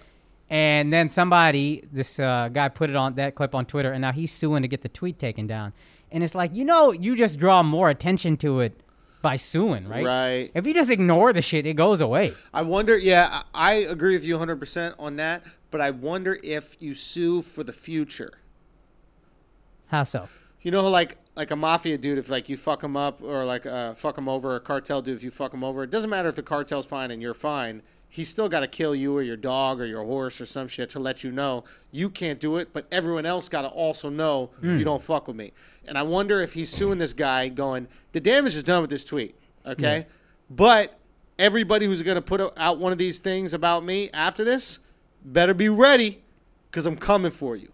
[0.49, 4.13] And then somebody, this uh, guy, put it on that clip on Twitter, and now
[4.13, 5.73] he's suing to get the tweet taken down.
[6.09, 8.79] And it's like, you know, you just draw more attention to it
[9.21, 10.05] by suing, right?
[10.05, 10.51] Right.
[10.55, 12.33] If you just ignore the shit, it goes away.
[12.53, 12.97] I wonder.
[12.97, 15.43] Yeah, I agree with you 100 percent on that.
[15.69, 18.31] But I wonder if you sue for the future.
[19.87, 20.29] How so?
[20.61, 23.65] You know, like like a mafia dude, if like you fuck him up or like
[23.65, 26.27] uh, fuck him over, a cartel dude, if you fuck him over, it doesn't matter
[26.27, 27.83] if the cartel's fine and you're fine.
[28.09, 30.89] He's still got to kill you or your dog or your horse or some shit
[30.91, 34.49] to let you know you can't do it, but everyone else got to also know
[34.77, 35.51] you don't fuck with me.
[35.85, 39.03] And I wonder if he's suing this guy, going, the damage is done with this
[39.03, 40.07] tweet, okay?
[40.49, 40.97] But
[41.37, 44.79] everybody who's going to put out one of these things about me after this
[45.23, 46.23] better be ready
[46.71, 47.71] because I'm coming for you.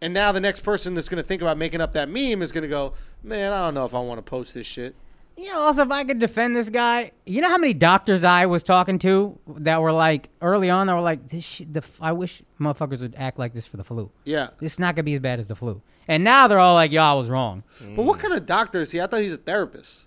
[0.00, 2.52] And now the next person that's going to think about making up that meme is
[2.52, 4.94] going to go, man, I don't know if I want to post this shit.
[5.36, 8.46] You know, also, if I could defend this guy, you know how many doctors I
[8.46, 11.98] was talking to that were like, early on, they were like, this shit, the, f-
[12.00, 14.10] I wish motherfuckers would act like this for the flu.
[14.24, 14.48] Yeah.
[14.60, 15.80] It's not going to be as bad as the flu.
[16.08, 17.62] And now they're all like, yo, I was wrong.
[17.94, 19.00] But what kind of doctor is he?
[19.00, 20.06] I thought he's a therapist.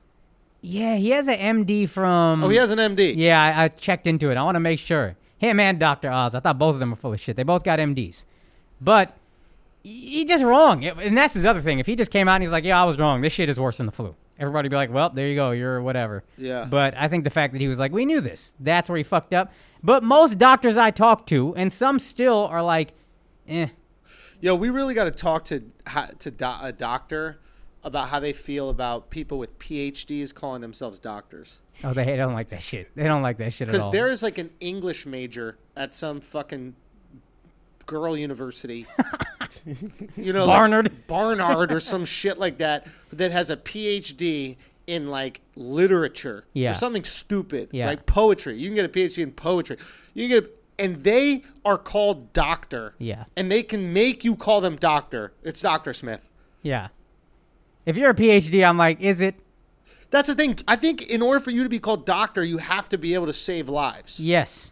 [0.61, 2.43] Yeah, he has an MD from.
[2.43, 3.13] Oh, he has an MD.
[3.15, 4.35] Yeah, I, I checked into it.
[4.35, 5.15] I want to make sure.
[5.37, 6.11] Him and Dr.
[6.11, 6.35] Oz.
[6.35, 7.35] I thought both of them were full of shit.
[7.35, 8.25] They both got MDs.
[8.79, 9.15] But
[9.83, 10.85] he just wrong.
[10.85, 11.79] And that's his other thing.
[11.79, 13.21] If he just came out and he's like, yeah, I was wrong.
[13.21, 14.15] This shit is worse than the flu.
[14.39, 15.51] Everybody be like, well, there you go.
[15.51, 16.23] You're whatever.
[16.37, 16.65] Yeah.
[16.69, 18.53] But I think the fact that he was like, we knew this.
[18.59, 19.51] That's where he fucked up.
[19.83, 22.93] But most doctors I talk to, and some still are like,
[23.47, 23.67] eh.
[24.39, 25.63] Yo, we really got to talk to
[26.19, 27.39] to do- a doctor
[27.83, 31.61] about how they feel about people with PhDs calling themselves doctors.
[31.83, 32.89] Oh, they don't like that shit.
[32.95, 33.79] They don't like that shit at all.
[33.79, 36.75] Because there is like an English major at some fucking
[37.85, 38.85] girl university.
[40.15, 41.07] you know, like Barnard.
[41.07, 46.71] Barnard or some shit like that that has a PhD in like literature Yeah.
[46.71, 47.87] or something stupid, Yeah.
[47.87, 48.57] like poetry.
[48.57, 49.77] You can get a PhD in poetry.
[50.13, 52.95] You can get, and they are called doctor.
[52.97, 53.25] Yeah.
[53.37, 55.33] and they can make you call them doctor.
[55.43, 56.29] It's Doctor Smith.
[56.61, 56.89] yeah.
[57.83, 59.33] If you're a PhD, I'm like, is it?
[60.11, 60.59] That's the thing.
[60.67, 63.25] I think in order for you to be called doctor, you have to be able
[63.25, 64.19] to save lives.
[64.19, 64.70] Yes.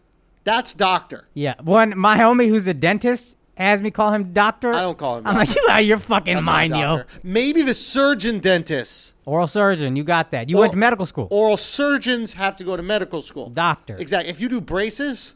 [0.49, 1.27] That's doctor.
[1.35, 1.53] Yeah.
[1.63, 4.73] One, my homie who's a dentist has me call him doctor.
[4.73, 6.97] I don't call him I'm like, you out of your fucking That's mind, yo.
[6.97, 7.19] doctor.
[7.21, 9.13] Maybe the surgeon dentist.
[9.25, 10.49] Oral surgeon, you got that.
[10.49, 11.27] You Or- went to medical school.
[11.29, 13.49] Oral surgeons have to go to medical school.
[13.51, 13.95] doctor.
[13.97, 14.31] Exactly.
[14.31, 15.35] If you do braces,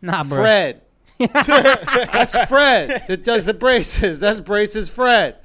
[0.00, 0.38] Nah, bro.
[0.38, 0.80] Fred.
[1.18, 4.18] That's Fred that does the braces.
[4.20, 5.36] That's braces Fred.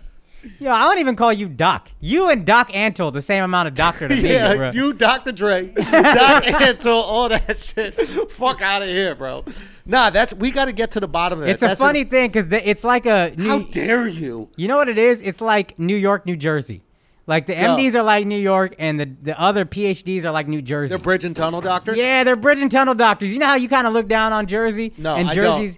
[0.59, 1.89] Yo, I don't even call you Doc.
[1.99, 4.71] You and Doc Antle the same amount of doctor to me, Yeah, bro.
[4.71, 5.31] you, Dr.
[5.31, 7.93] Dre, Doc Antle, all that shit.
[8.31, 9.43] Fuck out of here, bro.
[9.85, 11.51] Nah, that's we got to get to the bottom of that.
[11.51, 13.33] it's a That's funny thing because it's like a.
[13.37, 14.49] New, how dare you?
[14.55, 15.21] you know what it is?
[15.21, 16.83] It's like New York, New Jersey.
[17.27, 17.53] Like the.
[17.53, 20.89] MDs are like New York, and the, the other PhDs are like New Jersey.
[20.89, 21.97] They're bridge and tunnel doctors.
[21.97, 23.31] Yeah, they're bridge and tunnel doctors.
[23.31, 24.93] You know how you kind of look down on Jersey?
[24.97, 25.77] No, and I don't.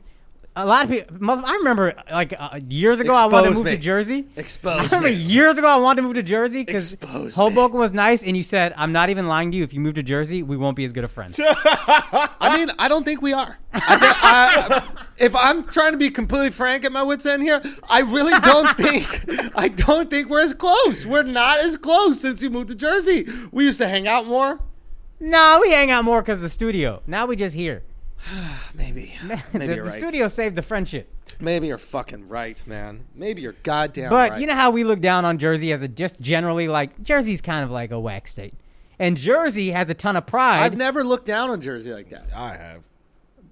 [0.53, 0.63] Jersey's.
[0.63, 1.45] A lot of people.
[1.45, 3.71] I remember, like uh, years ago, I wanted to move me.
[3.71, 4.27] to Jersey.
[4.35, 4.79] Exposed.
[4.79, 5.23] I Expose remember me.
[5.23, 7.43] years ago, I wanted to move to Jersey because Expose me.
[7.43, 9.63] Hoboken was nice, and you said, "I'm not even lying to you.
[9.63, 12.87] If you move to Jersey, we won't be as good of friends." I mean, I
[12.89, 13.57] don't think we are.
[13.73, 14.83] I think, I,
[15.17, 18.75] if I'm trying to be completely frank at my wits end here, I really don't
[18.77, 19.07] think
[19.55, 21.05] I don't think we're as close.
[21.05, 23.25] We're not as close since you moved to Jersey.
[23.51, 24.59] We used to hang out more.
[25.19, 27.01] no, we hang out more because of the studio.
[27.07, 27.83] Now we just here.
[28.75, 29.13] Maybe,
[29.53, 31.09] maybe the, you're the studio saved the friendship.
[31.39, 33.05] Maybe you're fucking right, man.
[33.15, 34.41] Maybe you're goddamn But right.
[34.41, 37.63] you know how we look down on Jersey as a just generally like Jersey's kind
[37.63, 38.53] of like a whack state,
[38.99, 40.61] and Jersey has a ton of pride.
[40.61, 42.27] I've never looked down on Jersey like that.
[42.35, 42.83] I have.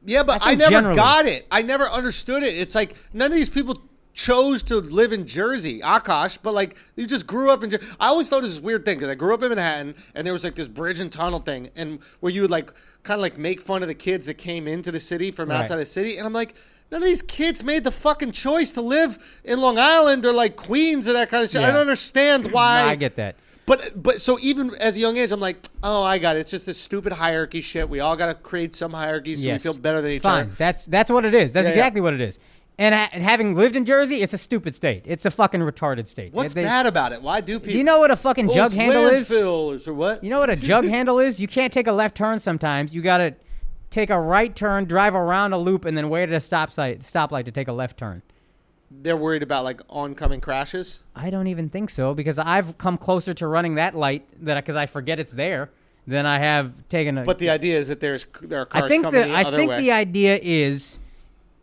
[0.05, 1.45] Yeah, but I I, never generally- got it.
[1.51, 2.55] I never understood it.
[2.57, 3.81] It's like none of these people
[4.19, 7.85] chose to live in Jersey, Akash, but like you just grew up in Jersey.
[7.99, 10.25] I always thought it was this weird thing because I grew up in Manhattan and
[10.25, 13.21] there was like this bridge and tunnel thing, and where you would like kind of
[13.21, 15.61] like make fun of the kids that came into the city from Right.
[15.61, 16.53] outside the city, and I'm like.
[16.91, 20.55] None of these kids made the fucking choice to live in Long Island or like
[20.55, 21.61] Queens or that kind of shit.
[21.61, 22.81] I don't understand why.
[22.81, 23.35] No, I get that.
[23.67, 26.39] But but so even as a young age, I'm like, oh, I got it.
[26.39, 27.87] It's just this stupid hierarchy shit.
[27.87, 29.63] We all got to create some hierarchies so Yes.
[29.63, 30.45] we feel better than each Fine.
[30.45, 30.53] other.
[30.57, 31.51] That's that's what it is.
[31.51, 31.77] That's Yeah, yeah.
[31.77, 32.39] exactly what it is.
[32.79, 35.03] And, ha- and having lived in Jersey, it's a stupid state.
[35.05, 36.33] It's a fucking retarded state.
[36.33, 37.21] What's They- bad about it?
[37.21, 37.73] Why do people?
[37.73, 39.29] Do you know what a fucking Oh, jug it's handle is?
[39.29, 40.23] landfills or what?
[40.23, 41.41] You know what a jug handle is?
[41.41, 42.93] You can't take a left turn sometimes.
[42.95, 43.35] You gotta
[43.89, 47.01] take a right turn, drive around a loop, and then wait at a stop site,
[47.01, 48.21] stoplight to take a left turn.
[48.89, 51.03] They're worried about like oncoming crashes.
[51.15, 54.77] I don't even think so because I've come closer to running that light that because
[54.77, 55.69] I forget it's there
[56.07, 57.23] than I have taken a.
[57.23, 59.43] But the idea is that there's there are cars I think coming the the I
[59.43, 59.81] other think way.
[59.81, 60.97] the idea is,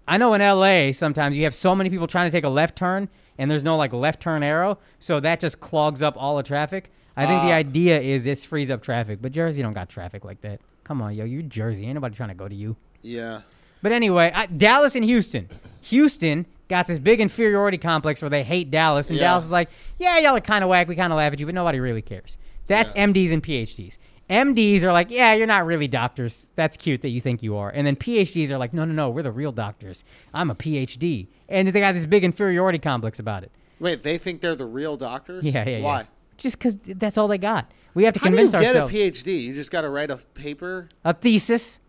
[0.08, 0.92] I know in L.A.
[0.92, 3.76] sometimes you have so many people trying to take a left turn and there's no
[3.76, 6.90] like left turn arrow, so that just clogs up all the traffic.
[7.16, 7.56] I think the Ah.
[7.56, 10.60] idea is this frees up traffic, but Jersey don't got traffic like that.
[10.84, 12.76] Come on, yo, you Jersey, ain't nobody trying to go to you.
[13.02, 13.40] yeah.
[13.82, 15.48] But anyway, I, Dallas and Houston.
[15.82, 19.24] Houston got this big inferiority complex where they hate Dallas, and Yeah.
[19.26, 20.88] Dallas is like, yeah, y'all are kind of whack.
[20.88, 22.36] We kind of laugh at you, but nobody really cares.
[22.66, 23.04] That's Yeah.
[23.06, 23.98] MDs and PhDs.
[24.28, 26.46] MDs are like, yeah, you're not really doctors.
[26.56, 27.70] That's cute that you think you are.
[27.70, 30.02] And then PhDs are like, no, no, no, we're the real doctors.
[30.34, 31.28] I'm a PhD.
[31.48, 33.52] And they got this big inferiority complex about it.
[33.78, 35.44] Wait, they think they're the real doctors?
[35.44, 36.00] Yeah, yeah, Why?
[36.00, 36.06] yeah.
[36.38, 37.70] Just because that's all they got.
[37.94, 38.92] We have to How do you get ourselves.
[38.92, 39.42] a PhD?
[39.44, 40.88] You just got to write a paper.
[41.04, 41.80] a thesis.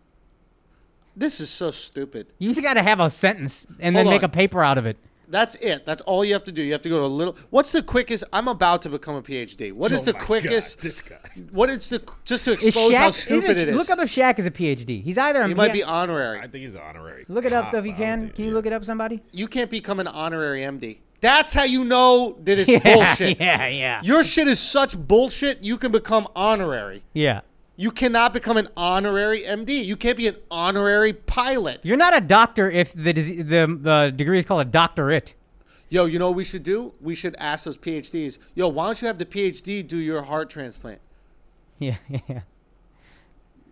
[1.16, 2.32] This is so stupid.
[2.38, 4.86] You just got to have a sentence and Hold then make a paper out of
[4.86, 4.96] it.
[5.30, 5.84] That's it.
[5.84, 6.62] That's all you have to do.
[6.62, 7.36] You have to go to a little.
[7.50, 8.24] What's the quickest?
[8.32, 9.72] I'm about to become a PhD.
[9.72, 10.78] What is Oh the my quickest?
[10.78, 11.16] God, this guy.
[11.52, 13.76] What is the just to Is expose how stupid is it is?
[13.76, 15.02] Look up if Shaq is a PhD.
[15.02, 16.38] He's either a he might be honorary.
[16.38, 17.24] I think he's an honorary.
[17.28, 18.20] Look it up though if you can.
[18.22, 18.56] think- Can you yeah.
[18.56, 19.22] look it up, somebody?
[19.32, 20.98] You can't become an honorary MD.
[21.20, 23.40] That's how you know that it's yeah, bullshit.
[23.40, 25.62] Yeah, yeah, Your shit is such bullshit.
[25.64, 27.02] You can become honorary.
[27.12, 27.40] yeah.
[27.80, 29.84] You cannot become an honorary MD.
[29.84, 31.78] You can't be an honorary pilot.
[31.84, 35.34] You're not a doctor if the dis- the the degree is called a doctorate.
[35.88, 36.92] Yo, you know what we should do?
[37.00, 38.36] We should ask those PhDs.
[38.56, 41.00] Yo, why don't you have the PhD do your heart transplant?
[41.78, 42.18] Yeah, yeah.
[42.28, 42.40] Yeah.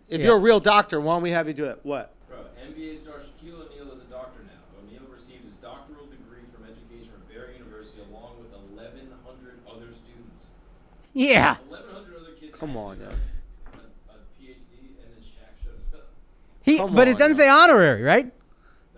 [0.08, 0.26] If Yeah.
[0.26, 1.80] you're a real doctor, why don't we have you do it?
[1.82, 2.14] What?
[2.28, 4.62] Bro, NBA star Shaquille O'Neal is a doctor now.
[4.80, 10.46] O'Neal received his doctoral degree from education from Barry University along with 1,100 other students.
[11.12, 11.56] Yeah.
[11.66, 12.56] 1,100 other kids.
[12.56, 13.10] Come on, actually yo.
[13.10, 13.82] got
[14.14, 16.06] A, a PhD, and then Shaq shut us up.
[16.66, 17.44] He, Come but it doesn't yo.
[17.44, 18.30] say honorary, right?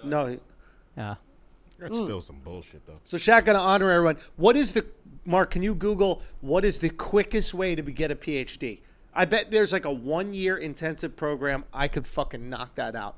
[0.03, 0.27] No.
[0.27, 0.41] he-
[0.97, 1.17] Yeah.
[1.79, 2.05] That's hmm.
[2.05, 2.99] still some bullshit though.
[3.05, 4.17] So Shaq got an honorary one.
[4.37, 4.87] What is the
[5.25, 5.51] Mark?
[5.51, 8.81] Can you Google what is the quickest way to be, get a PhD?
[9.15, 11.65] I bet there's like a one year intensive program.
[11.73, 13.17] I could fucking knock that out.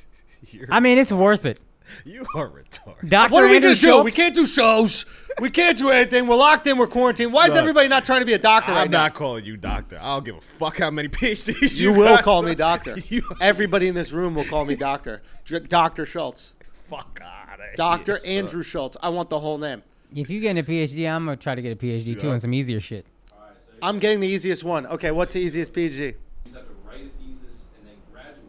[0.70, 1.64] I mean, it's worth it.
[2.04, 3.08] you are retarded.
[3.08, 4.02] Doctor What are we gonna do?
[4.02, 5.06] We can't do shows.
[5.40, 6.26] We can't do anything.
[6.26, 6.76] We're locked in.
[6.78, 7.32] We're quarantined.
[7.32, 9.02] Why is Look, everybody not trying to be a doctor I'm now?
[9.04, 9.98] not calling you doctor.
[10.00, 11.72] I don't give a fuck how many PhDs You have.
[11.78, 12.48] you, will got, call son.
[12.50, 12.96] me doctor.
[13.08, 15.22] You Everybody in this room will call me doctor.
[15.44, 16.54] Dr- Doctor Schulz.
[16.88, 18.96] fuck out of Doctor here, Andrew Schulz.
[19.02, 19.82] I want the whole name.
[20.14, 22.32] If you get a PhD, I'm gonna try to get a PhD too Yeah.
[22.32, 23.06] and some easier shit.
[23.32, 24.86] Alright, so I'm getting the easiest one.
[24.86, 26.14] Okay, what's the easiest PhD?
[26.44, 28.40] just have to write a thesis and then graduate,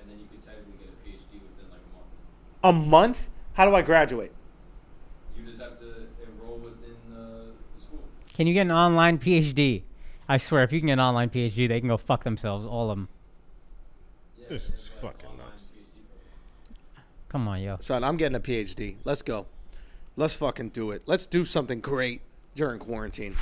[0.00, 0.92] and then you could technically get
[2.68, 3.28] a PhD within like a month.
[3.54, 4.32] How do I graduate?
[5.36, 5.86] You just have to
[6.26, 7.18] enroll within uh,
[7.74, 8.00] the school.
[8.34, 9.82] Can you get an online PhD?
[10.28, 12.90] I swear, if you can get an online PhD, they can go fuck themselves, all
[12.90, 13.08] of them.
[14.38, 15.64] Yeah, This is like fucking nuts.
[17.28, 17.78] Come on, yo.
[17.80, 18.96] Son, I'm getting a PhD.
[19.04, 19.46] Let's go.
[20.16, 21.02] Let's fucking do it.
[21.06, 22.22] Let's do something great
[22.54, 23.36] during quarantine.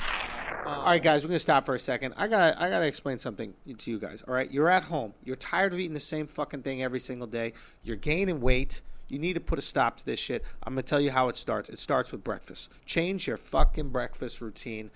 [0.65, 2.13] all right, guys, we're gonna stop for a second.
[2.17, 4.23] I got I gotta explain something to you guys.
[4.27, 5.13] All right, you're at home.
[5.23, 7.53] You're tired of eating the same fucking thing every single day.
[7.83, 8.81] You're gaining weight.
[9.07, 10.43] You need to put a stop to this shit.
[10.63, 11.69] I'm gonna tell you how it starts.
[11.69, 12.71] It starts with breakfast.
[12.85, 14.91] Change your fucking breakfast routine.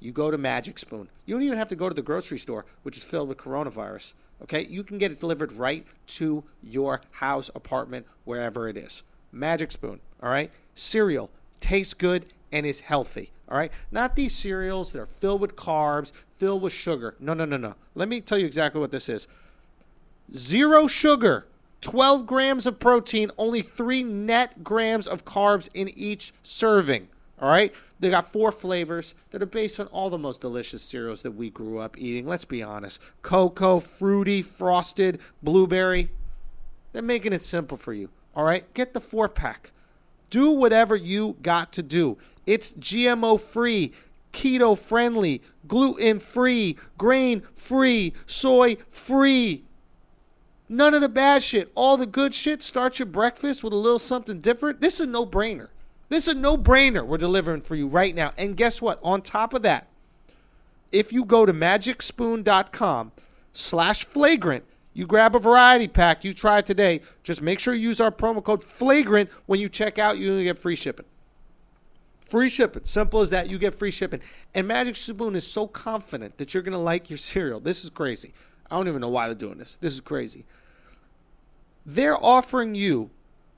[0.00, 1.08] You go to Magic Spoon.
[1.24, 4.14] You don't even have to go to the grocery store, which is filled with coronavirus.
[4.42, 9.02] Okay, you can get it delivered right to your house, apartment, wherever it is.
[9.32, 10.00] Magic Spoon.
[10.22, 13.30] All right, cereal tastes good and is healthy.
[13.48, 17.14] All right, not these cereals that are filled with carbs, filled with sugar.
[17.18, 17.74] No, no, no, no.
[17.94, 19.26] Let me tell you exactly what this is.
[20.36, 21.46] Zero sugar,
[21.84, 27.08] 12 grams of protein, only three net grams of carbs in each serving.
[27.38, 27.74] All right?
[28.00, 31.50] They got four flavors that are based on all the most delicious cereals that we
[31.50, 32.26] grew up eating.
[32.26, 36.08] Let's be honest cocoa, fruity, frosted, blueberry.
[36.94, 38.08] They're making it simple for you.
[38.34, 38.72] All right?
[38.72, 39.70] Get the four pack.
[40.30, 42.16] Do whatever you got to do.
[42.46, 43.92] It's GMO free,
[44.32, 49.64] keto friendly, gluten free, grain free, soy free.
[50.68, 51.70] None of the bad shit.
[51.74, 52.62] All the good shit.
[52.62, 54.80] Start your breakfast with a little something different.
[54.80, 55.68] This is a no brainer.
[56.08, 58.32] This is a no brainer we're delivering for you right now.
[58.38, 58.98] And guess what?
[59.02, 59.88] On top of that,
[60.92, 63.12] if you go to magicspoon.com
[63.52, 67.00] slash flagrant, you grab a variety pack, you try it today.
[67.24, 70.18] Just make sure you use our promo code flagrant when you check out.
[70.18, 71.06] You're going to get free shipping.
[72.20, 72.84] Free shipping.
[72.84, 73.50] Simple as that.
[73.50, 74.20] You get free shipping.
[74.54, 77.60] And Magic Spoon is so confident that you're going to like your cereal.
[77.60, 78.32] This is crazy.
[78.70, 79.76] I don't even know why they're doing this.
[79.76, 80.44] This is crazy.
[81.86, 83.10] They're offering you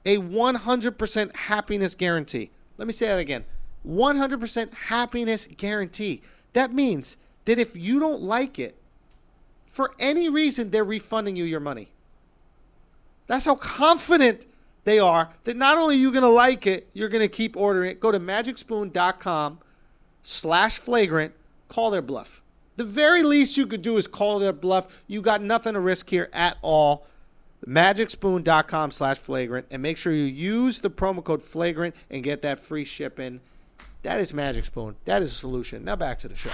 [0.04, 2.50] a 100% happiness guarantee.
[2.78, 3.44] Let me say that again
[3.86, 6.22] 100% happiness guarantee.
[6.52, 8.76] That means that if you don't like it,
[9.64, 11.92] for any reason, they're refunding you your money.
[13.26, 14.46] That's how confident
[14.84, 17.57] they are that not only are you going to like it, you're going to keep
[17.57, 18.00] ordering it.
[18.00, 19.59] Go to magicspoon.com
[20.22, 21.34] slash flagrant.
[21.68, 22.42] Call their bluff.
[22.77, 25.03] The very least you could do is call their bluff.
[25.07, 27.07] You got nothing to risk here at all.
[27.66, 29.66] Magicspoon.com slash flagrant.
[29.70, 33.41] And make sure you use the promo code flagrant and get that free shipping.
[34.03, 34.97] That is Magic Spoon.
[35.05, 35.85] That is a solution.
[35.85, 36.51] Now back to the show.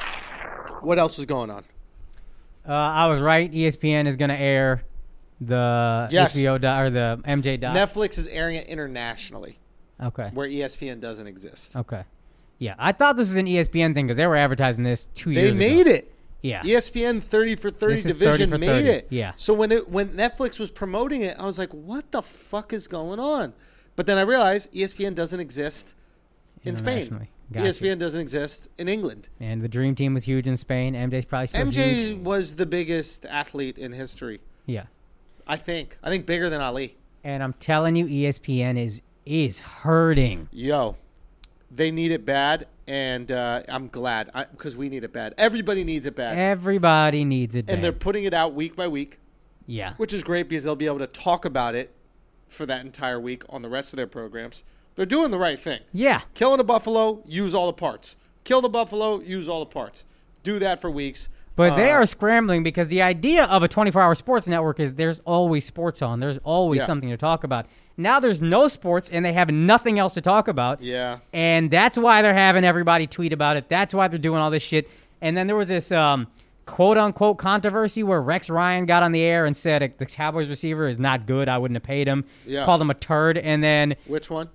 [0.80, 1.64] What else is going on?
[2.66, 3.52] Uh, I was right.
[3.52, 4.84] ESPN is going to air
[5.40, 6.36] the Yes.
[6.36, 7.76] HBO doc, or the MJ doc.
[7.76, 9.58] Netflix is airing it internationally,
[10.00, 10.30] okay.
[10.32, 11.74] where ESPN doesn't exist.
[11.74, 12.04] Okay.
[12.58, 15.40] Yeah, I thought this was an ESPN thing because they were advertising this two They
[15.42, 15.66] years ago.
[15.66, 16.11] They made it.
[16.42, 16.62] Yeah.
[16.62, 19.06] ESPN 30 for 30 This is 30 division for made 30, it.
[19.10, 19.32] yeah.
[19.36, 22.86] So when it when Netflix was promoting it, I was like, "What the fuck is
[22.88, 23.54] going on?"
[23.96, 25.94] But then I realized ESPN doesn't exist
[26.64, 27.06] in Spain.
[27.06, 27.28] Internationally.
[27.52, 29.28] ESPN doesn't exist in England.
[29.38, 30.94] And the Dream Team was huge in Spain.
[30.94, 32.18] MJ's probably still MJ huge.
[32.20, 34.40] was the biggest athlete in history.
[34.64, 34.84] Yeah.
[35.46, 35.98] I think.
[36.02, 36.96] I think bigger than Ali.
[37.24, 40.48] And I'm telling you, ESPN is is hurting.
[40.50, 40.96] Yo,
[41.74, 45.34] they need it bad, and uh, I'm glad because we need it bad.
[45.38, 47.68] Everybody needs it bad, Everybody needs it.
[47.68, 49.18] and they're putting it out week by week.
[49.66, 49.94] yeah.
[49.96, 51.94] which is great because they'll be able to talk about it
[52.48, 54.64] for that entire week on the rest of their programs.
[54.96, 55.80] They're doing the right thing.
[55.92, 56.22] Yeah.
[56.34, 58.16] Killing a buffalo, use all the parts.
[58.44, 60.04] Kill the buffalo, use all the parts.
[60.42, 61.28] Do that for weeks.
[61.56, 65.20] But they Uh, are scrambling because the idea of a 24-hour sports network is there's
[65.20, 66.20] always sports on.
[66.20, 66.86] There's always Yeah.
[66.86, 67.66] something to talk about.
[67.96, 70.82] Now there's no sports and they have nothing else to talk about.
[70.82, 71.18] Yeah.
[71.32, 73.68] And that's why they're having everybody tweet about it.
[73.68, 74.88] That's why they're doing all this shit.
[75.20, 76.26] And then there was this um,
[76.66, 80.88] quote unquote controversy where Rex Ryan got on the air and said the Cowboys receiver
[80.88, 81.48] is not good.
[81.48, 82.24] I wouldn't have paid him.
[82.46, 82.64] Yeah.
[82.64, 83.36] Called him a turd.
[83.38, 84.48] And then Which one?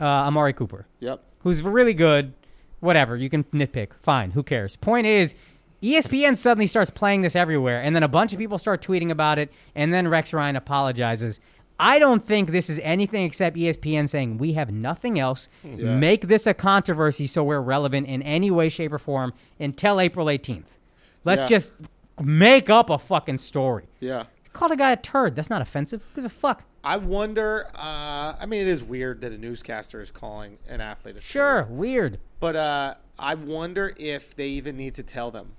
[0.00, 1.22] uh, Amari Cooper Yep.
[1.40, 2.34] who's really good.
[2.80, 3.90] Whatever, you can nitpick.
[4.02, 4.74] Fine, who cares?
[4.74, 5.36] Point is,
[5.84, 9.38] ESPN suddenly starts playing this everywhere, and then a bunch of people start tweeting about
[9.38, 11.38] it, and then Rex Ryan apologizes.
[11.78, 15.48] I don't think this is anything except ESPN saying we have nothing else.
[15.64, 15.96] Yeah.
[15.96, 20.26] Make this a controversy so we're relevant in any way, shape, or form until April
[20.26, 20.64] 18th.
[21.24, 21.48] Let's Yeah.
[21.48, 21.72] just
[22.20, 23.86] make up a fucking story.
[24.00, 24.24] Yeah.
[24.52, 25.34] Called a guy a turd.
[25.34, 26.02] That's not offensive.
[26.14, 26.64] Who gives a fuck?
[26.84, 27.68] I wonder.
[27.74, 31.62] Uh, I mean, it is weird that a newscaster is calling an athlete a Sure,
[31.62, 31.70] turd.
[31.70, 32.18] weird.
[32.38, 35.52] But uh, I wonder if they even need to tell them.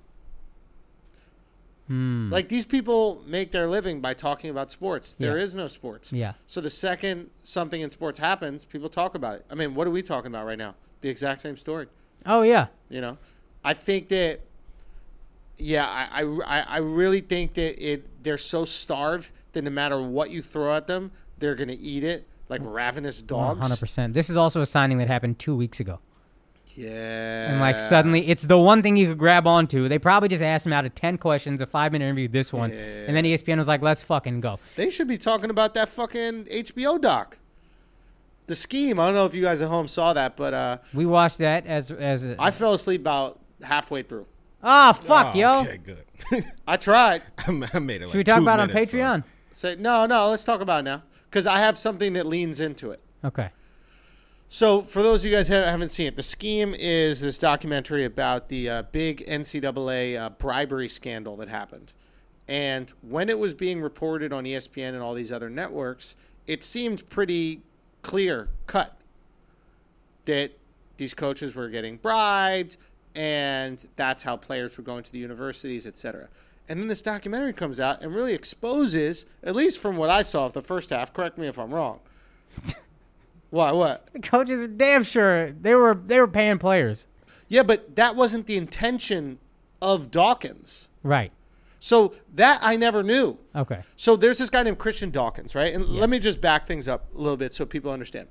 [1.88, 2.30] Hmm.
[2.32, 5.16] Like these people make their living by talking about sports.
[5.16, 5.44] There Yeah.
[5.44, 6.14] is no sports.
[6.14, 6.34] Yeah.
[6.48, 9.46] So the second something in sports happens, people talk about it.
[9.52, 10.76] I mean, what are we talking about right now?
[11.02, 11.88] The exact same story.
[12.26, 12.68] Oh yeah.
[12.90, 13.18] You know,
[13.64, 14.42] I think that.
[15.58, 20.32] Yeah, I, I, I- really think that it they're so starved that no matter what
[20.32, 22.28] you throw at them, they're gonna eat it.
[22.50, 23.60] like ravenous dogs.
[23.62, 24.14] Hundred percent.
[24.14, 26.00] This is also a signing that happened two weeks ago,
[26.76, 27.52] Yeah.
[27.52, 29.88] and like suddenly it's the one thing you could grab onto.
[29.88, 32.72] They probably just asked him out of ten questions, a five minute interview, this one,
[32.72, 36.46] and then ESPN was like, "Let's fucking go." They should be talking about that fucking
[36.46, 37.38] HBO doc.
[38.48, 39.00] The scheme.
[39.00, 41.66] I don't know if you guys at home saw that, but uh, We watched that
[41.66, 44.26] as as a, I fell asleep about halfway through.
[44.64, 45.60] Ah, fuck, Oh, yo.
[45.62, 46.46] Okay, good.
[46.68, 47.22] I tried.
[47.48, 48.06] I made it.
[48.06, 49.24] Like Should we talk two about it on minutes, so- Patreon?
[49.52, 50.30] Say no, no.
[50.30, 53.00] Let's talk about it now because I have something that leans into it.
[53.24, 53.50] Okay.
[54.54, 58.06] So, for those of you guys that haven't seen it, the scheme is this documentary
[58.06, 61.96] about the uh, big NCAA uh, bribery scandal that happened.
[62.48, 67.10] And when it was being reported on ESPN and all these other networks, it seemed
[67.10, 67.64] pretty
[68.04, 68.96] clear cut
[70.26, 70.52] that
[70.98, 72.78] these coaches were getting bribed
[73.16, 76.28] and that's how players were going to the universities, et cetera.
[76.70, 80.46] And then this documentary comes out and really exposes, at least from what I saw
[80.46, 82.02] of the first half, correct me if I'm wrong.
[83.54, 84.10] Why, what?
[84.14, 87.06] The coaches are damn sure they were they were paying players.
[87.48, 89.38] Yeah, but that wasn't the intention
[89.80, 90.90] of Dawkins.
[91.04, 91.32] Right.
[91.80, 93.38] So that I never knew.
[93.56, 93.84] Okay.
[93.96, 95.72] So there's this guy named Christian Dawkins, right?
[95.72, 98.28] And let me just back things up a little bit so people understand.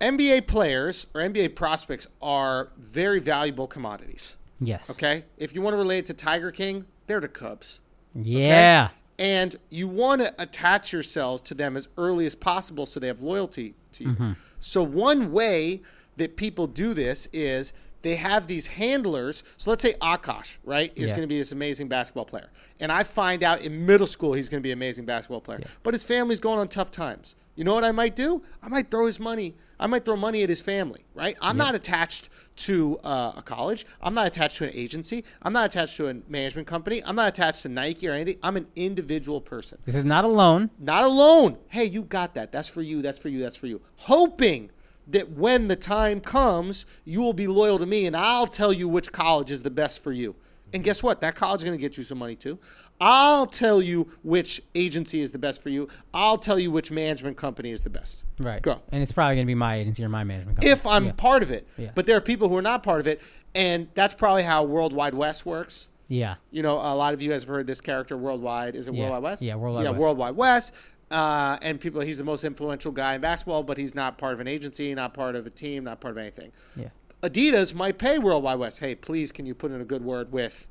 [0.00, 4.38] NBA players or NBA prospects are very valuable commodities.
[4.58, 4.88] Yes.
[4.88, 5.26] Okay?
[5.36, 7.82] If you want to relate it to Tiger King, they're the Cubs.
[8.14, 8.88] Yeah.
[9.22, 13.22] And you want to attach yourselves to them as early as possible so they have
[13.22, 14.10] loyalty to you.
[14.10, 14.32] Mm-hmm.
[14.58, 15.82] So, one way
[16.16, 19.44] that people do this is they have these handlers.
[19.56, 21.16] So, let's say Akash, right, is Yeah.
[21.16, 22.50] going to be this amazing basketball player.
[22.80, 25.60] And I find out in middle school he's going to be an amazing basketball player.
[25.84, 27.36] But his family's going on tough times.
[27.54, 28.42] You know what I might do?
[28.60, 29.54] I might throw his money.
[29.82, 31.36] I might throw money at his family, right?
[31.40, 33.84] I'm not attached to uh, a college.
[34.00, 35.24] I'm not attached to an agency.
[35.42, 37.02] I'm not attached to a management company.
[37.04, 38.36] I'm not attached to Nike or anything.
[38.44, 39.78] I'm an individual person.
[39.84, 40.70] This is not a loan.
[40.78, 41.58] Not alone.
[41.66, 42.52] Hey, you got that.
[42.52, 43.02] That's for you.
[43.02, 43.40] That's for you.
[43.40, 43.80] That's for you.
[43.96, 44.70] Hoping
[45.08, 48.88] that when the time comes, you will be loyal to me and I'll tell you
[48.88, 50.36] which college is the best for you.
[50.72, 51.20] And guess what?
[51.22, 52.60] That college is going to get you some money too.
[53.04, 55.88] I'll tell you which agency is the best for you.
[56.14, 58.22] I'll tell you which management company is the best.
[58.38, 58.62] Right.
[58.62, 58.80] Go.
[58.92, 60.70] And it's probably going to be my agency or my management company.
[60.70, 61.12] If I'm Yeah.
[61.16, 61.66] part of it.
[61.76, 61.90] Yeah.
[61.96, 63.20] But there are people who are not part of it.
[63.56, 65.88] And that's probably how World Wide West works.
[66.06, 66.36] Yeah.
[66.52, 68.76] You know, a lot of you guys have heard this character Worldwide.
[68.76, 69.00] Is it Yeah.
[69.00, 69.42] Worldwide West?
[69.42, 70.00] Yeah, Worldwide yeah, West.
[70.00, 70.72] Worldwide West.
[71.10, 74.40] Uh, and people, he's the most influential guy in basketball, but he's not part of
[74.40, 76.52] an agency, not part of a team, not part of anything.
[76.76, 76.88] Yeah.
[77.22, 78.78] Adidas might pay Worldwide West.
[78.78, 80.66] Hey, please, can you put in a good word with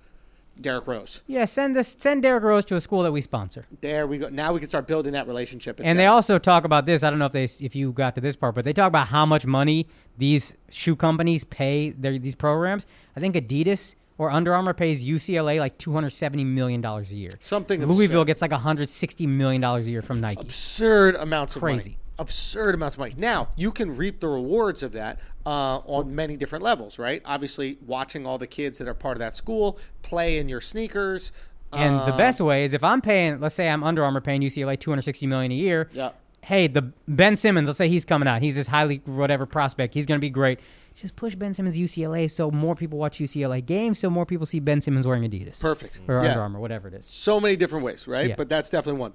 [0.62, 1.24] Derrick Rose?
[1.28, 1.45] Yeah.
[1.45, 1.95] Send this.
[1.99, 3.66] Send Derrick Rose to a school that we sponsor.
[3.82, 4.30] There we go.
[4.30, 5.80] Now we can start building that relationship.
[5.84, 7.03] And they also talk about this.
[7.03, 9.07] I don't know if they if you got to this part, but they talk about
[9.07, 9.88] how much money
[10.18, 12.86] these shoe companies pay their these programs.
[13.16, 17.16] I think Adidas or Under Armour pays UCLA like two hundred seventy million dollars a
[17.16, 17.32] year.
[17.39, 18.28] Something Louisville absurd.
[18.28, 20.41] gets like hundred sixty million dollars a year from Nike.
[20.41, 21.97] absurd amounts of Crazy.
[22.20, 23.14] Absurd amounts of money.
[23.18, 27.22] Now you can reap the rewards of that uh, on many different levels, right?
[27.26, 31.32] Obviously, watching all the kids that are part of that school play in your sneakers.
[31.74, 34.41] And the uh, best way is if I'm paying, let's say I'm Under Armour paying
[34.41, 35.89] UCLA 260 million a year.
[35.93, 36.12] Yeah.
[36.43, 38.41] Hey, the Ben Simmons, let's say he's coming out.
[38.41, 39.93] He's this highly whatever prospect.
[39.93, 40.59] He's going to be great.
[40.95, 44.59] Just push Ben Simmons UCLA so more people watch UCLA games, so more people see
[44.59, 46.01] Ben Simmons wearing Adidas Perfect.
[46.07, 46.32] or Yeah.
[46.32, 47.05] Under Armour, whatever it is.
[47.07, 48.30] So many different ways, right?
[48.30, 48.36] Yeah.
[48.36, 49.14] But that's definitely one.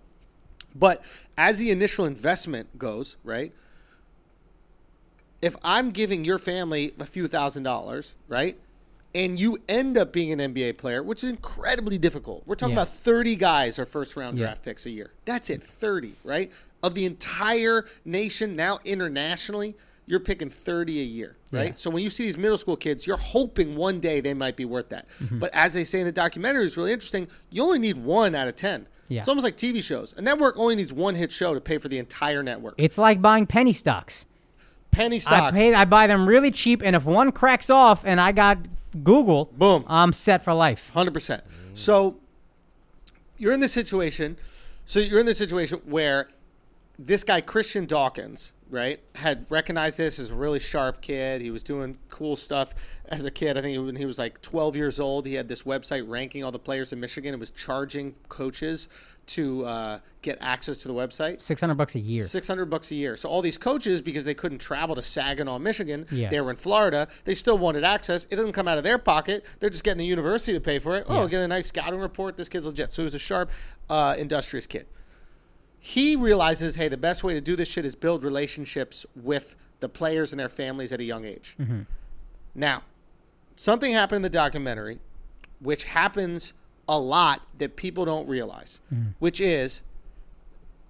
[0.78, 1.02] But
[1.36, 3.52] as the initial investment goes, right?
[5.42, 8.58] If I'm giving your family a few thousand dollars, right?
[9.14, 12.42] And you end up being an NBA player, which is incredibly difficult.
[12.46, 12.82] We're talking Yeah.
[12.82, 14.46] about 30 guys are first round Yeah.
[14.46, 15.10] draft picks a year.
[15.24, 16.50] That's it, 30, right?
[16.82, 19.74] Of the entire nation, now internationally,
[20.06, 21.70] you're picking 30 a year, right?
[21.70, 21.74] Yeah.
[21.76, 24.64] So when you see these middle school kids, you're hoping one day they might be
[24.64, 25.06] worth that.
[25.20, 25.38] Mm-hmm.
[25.38, 27.28] But as they say in the documentary, it's really interesting.
[27.50, 28.86] You only need one out of 10.
[29.08, 29.20] Yeah.
[29.20, 30.14] It's almost like TV shows.
[30.16, 32.74] A network only needs one hit show to pay for the entire network.
[32.78, 34.24] It's like buying penny stocks.
[34.90, 35.52] Penny stocks.
[35.52, 38.58] I pay, I buy them really cheap, and if one cracks off and I got
[39.04, 39.84] Google, Boom.
[39.86, 40.90] I'm set for life.
[40.90, 41.44] Hundred percent.
[41.74, 42.16] So
[43.36, 44.38] you're in this situation.
[44.86, 46.28] So you're in this situation where
[46.98, 51.42] this guy Christian Dawkins, right, had recognized this as a really sharp kid.
[51.42, 52.74] He was doing cool stuff
[53.08, 53.58] as a kid.
[53.58, 56.52] I think when he was like 12 years old, he had this website ranking all
[56.52, 58.88] the players in Michigan and was charging coaches
[59.26, 61.42] to uh, get access to the website.
[61.42, 62.22] 600 bucks a year.
[62.22, 63.16] Six hundred bucks a year.
[63.16, 66.28] So all these coaches, because they couldn't travel to Saginaw, Michigan, Yeah.
[66.30, 67.08] they were in Florida.
[67.24, 68.24] They still wanted access.
[68.30, 69.44] It doesn't come out of their pocket.
[69.58, 71.06] They're just getting the university to pay for it.
[71.08, 71.28] Oh, Yeah.
[71.28, 72.36] get a nice scouting report.
[72.36, 72.92] This kid's legit.
[72.92, 73.50] So he was a sharp,
[73.90, 74.86] uh, industrious kid.
[75.78, 79.88] He realizes, hey, the best way to do this shit is build relationships with the
[79.88, 81.54] players and their families at a young age.
[81.60, 81.82] Mm-hmm.
[82.54, 82.82] Now,
[83.54, 84.98] something happened in the documentary,
[85.60, 86.54] which happens
[86.88, 89.10] a lot that people don't realize, mm-hmm.
[89.18, 89.82] which is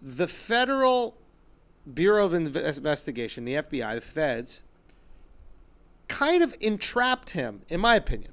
[0.00, 1.16] the federal
[1.92, 4.62] Bureau of Investigation, the FBI, the feds,
[6.08, 8.32] kind of entrapped him, in my opinion.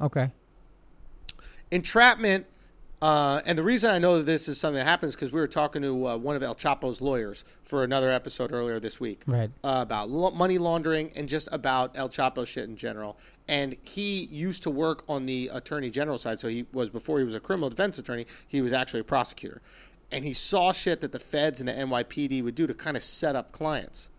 [0.00, 0.30] Okay.
[1.70, 2.46] entrapment
[3.06, 5.46] uh, and the reason I know that this is something that happens because we were
[5.46, 9.50] talking to uh, one of El Chapo's lawyers for another episode earlier this week Right.
[9.62, 13.16] uh, about lo- money laundering and just about El Chapo shit in general.
[13.46, 17.24] And he used to work on the attorney general side, so he was before he
[17.24, 19.62] was a criminal defense attorney, he was actually a prosecutor,
[20.10, 23.02] and he saw shit that the feds and the NYPD would do to kind of
[23.04, 24.10] set up clients,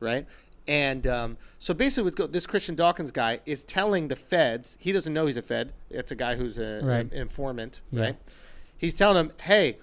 [0.00, 0.26] right?
[0.68, 5.12] And um, so basically, with this Christian Dawkins guy is telling the feds, he doesn't
[5.14, 5.72] know he's a Fed.
[5.90, 7.00] It's a guy who's a, Right.
[7.00, 8.00] an informant, Yeah.
[8.02, 8.16] right?
[8.76, 9.78] He's telling them, hey,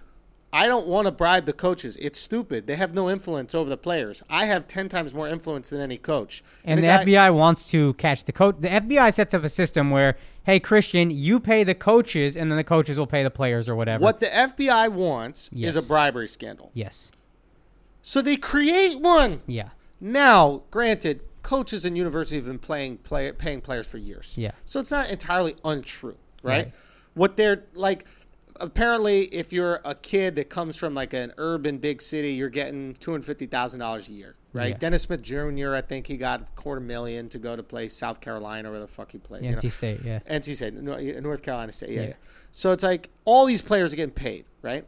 [0.52, 1.98] I don't want to bribe the coaches.
[2.00, 2.68] It's stupid.
[2.68, 4.22] They have no influence over the players.
[4.30, 6.44] I have 10 times more influence than any coach.
[6.64, 8.58] And the, guy- FBI wants to catch the coach.
[8.60, 12.58] The FBI sets up a system where, hey, Christian, you pay the coaches, and then
[12.58, 14.04] the coaches will pay the players or whatever.
[14.04, 15.76] What the FBI wants Yes.
[15.76, 16.70] is a bribery scandal.
[16.76, 17.10] Yes.
[18.04, 19.42] So they create one.
[19.48, 19.70] Yeah.
[20.04, 24.34] Now, granted, coaches and universities have been playing play, paying players for years.
[24.38, 24.52] Yeah.
[24.66, 26.66] So it's not entirely untrue, right?
[26.66, 26.72] Right.
[27.14, 28.06] What they're like
[28.60, 32.96] apparently if you're a kid that comes from like an urban big city, you're getting
[32.96, 34.36] two hundred fifty thousand dollars a year.
[34.52, 34.72] Right?
[34.72, 34.78] Yeah.
[34.78, 35.74] Dennis Smith Jr.
[35.74, 38.88] I think he got a quarter million to go to play South Carolina where the
[38.88, 39.44] fuck he played.
[39.46, 39.58] you know?
[39.58, 40.02] NC State.
[40.04, 40.20] Yeah.
[40.30, 41.90] NC State, North Carolina State.
[41.92, 42.08] Yeah, Yeah.
[42.10, 42.14] yeah.
[42.52, 44.86] So it's like all these players are getting paid, right?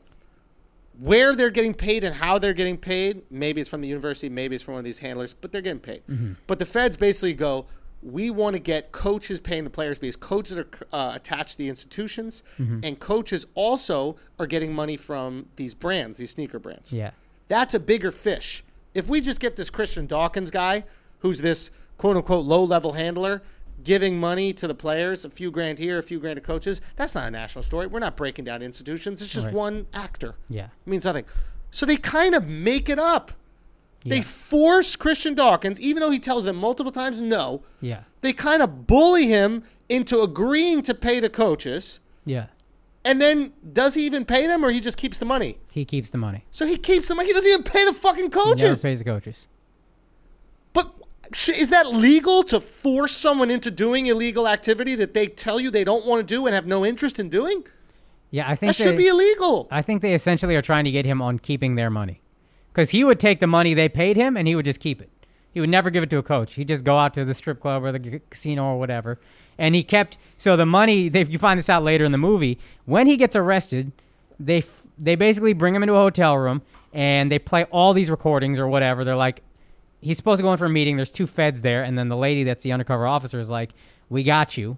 [1.00, 4.56] Where they're getting paid and how they're getting paid, maybe it's from the university, maybe
[4.56, 6.04] it's from one of these handlers, but they're getting paid.
[6.48, 7.66] But the feds basically go,
[8.02, 11.70] we want to get coaches paying the players because coaches are uh, attached to the
[11.70, 16.94] institutions, and coaches also are getting money from these brands, these sneaker brands.
[16.94, 17.12] Yeah.
[17.48, 18.64] That's a bigger fish.
[18.94, 20.84] If we just get this Christian Dawkins guy,
[21.20, 23.42] who's this quote unquote low level handler,
[23.84, 27.14] giving money to the players, a few grand here, a few grand to coaches, that's
[27.16, 27.88] not a national story.
[27.88, 29.22] We're not breaking down institutions.
[29.22, 29.56] It's just Right.
[29.56, 30.36] one actor.
[30.50, 30.66] Yeah.
[30.66, 31.26] It means nothing.
[31.72, 33.32] So they kind of make it up.
[34.08, 38.02] They force Christian Dawkins, even though he tells them multiple times no, Yeah.
[38.22, 42.00] they kind of bully him into agreeing to pay the coaches.
[42.24, 42.48] Yeah.
[43.04, 45.58] And then does he even pay them or he just keeps the money?
[45.72, 46.46] He keeps the money.
[46.52, 47.28] So he keeps the money.
[47.30, 49.48] He doesn't even pay the fucking He never pays the coaches.
[51.48, 55.84] Is that legal to force someone into doing illegal activity that they tell you they
[55.84, 57.66] don't want to do and have no interest in doing?
[58.32, 59.68] Yeah, I think That should be illegal.
[59.72, 62.22] I think they essentially are trying to get him on keeping their money,
[62.72, 65.10] because he would take the money they paid him and he would just keep it.
[65.54, 66.56] He would never give it to a coach.
[66.56, 69.20] He'd just go out to the strip club or the casino or whatever,
[69.58, 70.18] and he kept.
[70.38, 73.36] So the money, they, you find this out later in the movie, when he gets
[73.36, 73.94] arrested,
[74.40, 74.64] they
[74.98, 76.62] they basically bring him into a hotel room
[76.94, 79.04] and they play all these recordings or whatever.
[79.04, 79.42] They're like,
[80.06, 80.96] he's supposed to go in for a meeting.
[80.96, 83.72] There's two feds there, and then the lady that's the undercover officer is like,
[84.10, 84.78] "We got you.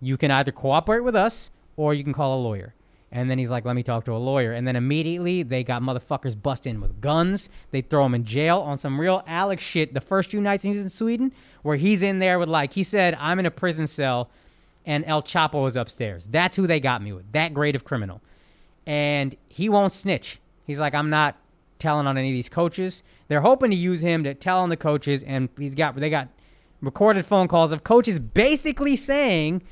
[0.00, 2.74] You can either cooperate with us or you can call a lawyer."
[3.10, 5.82] And then he's like, "Let me talk to a lawyer." And then immediately they got
[5.82, 7.50] motherfuckers bust in with guns.
[7.70, 9.92] They throw him in jail on some real Alex shit.
[9.92, 12.82] The first two nights he was in Sweden, where he's in there with like he
[12.82, 14.30] said, "I'm in a prison cell."
[14.84, 16.26] And El Chapo is upstairs.
[16.28, 17.30] That's who they got me with.
[17.32, 18.20] That grade of criminal
[18.86, 20.40] and he won't snitch.
[20.66, 21.36] He's like, I'm not
[21.82, 23.02] telling on any of these coaches.
[23.28, 26.28] They're hoping to use him to tell on the coaches, and he's got they got
[26.80, 29.62] recorded phone calls of coaches basically saying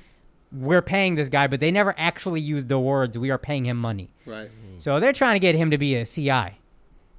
[0.53, 3.77] we're paying this guy, but they never actually used the words "we are paying him
[3.77, 4.49] money." Right.
[4.49, 4.83] Mm.
[4.83, 6.59] So they're trying to get him to be a CI.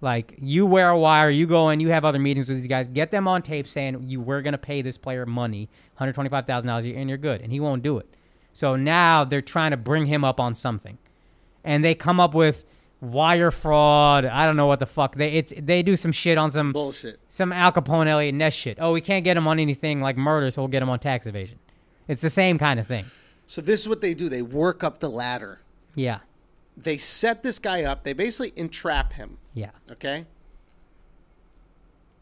[0.02, 2.88] Like you wear a wire, you go in, you have other meetings with these guys,
[2.88, 6.46] get them on tape saying you we're gonna pay this player money, hundred twenty five
[6.46, 8.08] thousand dollars a year, and you're good, and he won't do it.
[8.52, 10.98] So now they're trying to bring him up on something,
[11.64, 12.66] and they come up with
[13.02, 14.26] wire fraud.
[14.26, 17.20] I don't know what the fuck they it's they do some shit on some Bullshit.
[17.28, 18.78] some Al Capone, Eliot Ness shit.
[18.80, 21.26] Oh, we can't get him on anything like murder, so we'll get him on tax
[21.26, 21.58] evasion.
[22.08, 23.06] It's the same kind of thing.
[23.48, 24.30] So this is what they do.
[24.30, 25.60] They work up the ladder.
[25.96, 26.20] Yeah,
[26.78, 28.04] They set this guy up.
[28.04, 29.38] They basically entrap him.
[29.54, 30.26] yeah, Okay.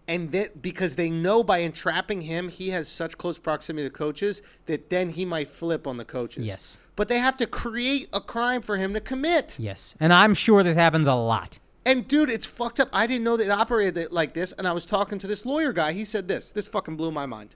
[0.07, 4.41] And that because they know by entrapping him, he has such close proximity to coaches
[4.65, 6.47] that then he might flip on the coaches.
[6.47, 6.77] Yes.
[6.99, 9.55] But they have to create a crime for him to commit.
[9.57, 9.95] yes.
[10.01, 11.57] And I'm sure this happens a lot.
[11.85, 12.89] And dude, it's fucked up.
[12.91, 14.51] I didn't know that it operated like this.
[14.51, 15.93] And I was talking to this lawyer guy.
[15.93, 16.51] He said this.
[16.51, 17.55] This fucking blew my mind.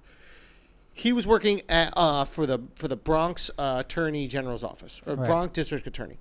[0.94, 5.16] He was working at, uh, for the for the Bronx uh, Attorney General's office or
[5.16, 5.28] Right.
[5.28, 6.20] Bronx District Attorney,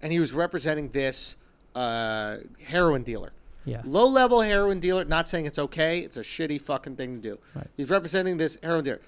[0.00, 1.36] and he was representing this
[1.74, 2.36] uh,
[2.68, 3.32] heroin dealer.
[3.64, 3.82] Yeah.
[3.84, 5.04] Low level heroin dealer.
[5.04, 5.98] Not saying it's okay.
[6.00, 7.38] It's a shitty fucking thing to do.
[7.54, 7.66] Right.
[7.76, 9.00] He's representing this heroin dealer.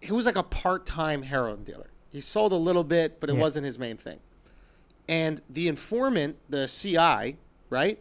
[0.00, 1.88] He was like a part time heroin dealer.
[2.14, 3.40] He sold a little bit, but it Yeah.
[3.40, 4.20] wasn't his main thing.
[5.08, 7.36] And the informant, the CI,
[7.68, 7.98] right,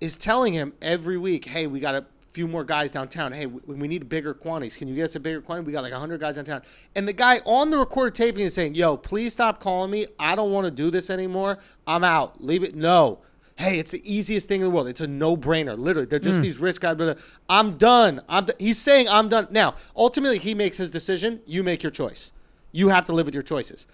[0.00, 3.32] is telling him every week, "Hey, we got a few more guys downtown.
[3.32, 4.76] Hey, we, we need bigger quantities.
[4.76, 5.66] Can you get us a bigger quantity?
[5.66, 6.62] We got like 100 guys downtown.
[6.94, 10.06] And the guy on the recorded taping is saying, yo, please stop calling me.
[10.18, 11.58] I don't want to do this anymore.
[11.86, 12.44] I'm out.
[12.44, 12.76] Leave it.
[12.76, 13.20] No.
[13.56, 14.86] Hey, it's the easiest thing in the world.
[14.86, 15.76] It's a no-brainer.
[15.76, 16.42] Literally, they're just mm.
[16.42, 16.96] these rich guys.
[17.48, 18.20] I'm done.
[18.28, 18.44] I'm.
[18.44, 19.48] d- He's saying I'm done.
[19.50, 21.40] Now, ultimately, he makes his decision.
[21.44, 22.30] You make your choice.
[22.72, 23.86] You have to live with your choices.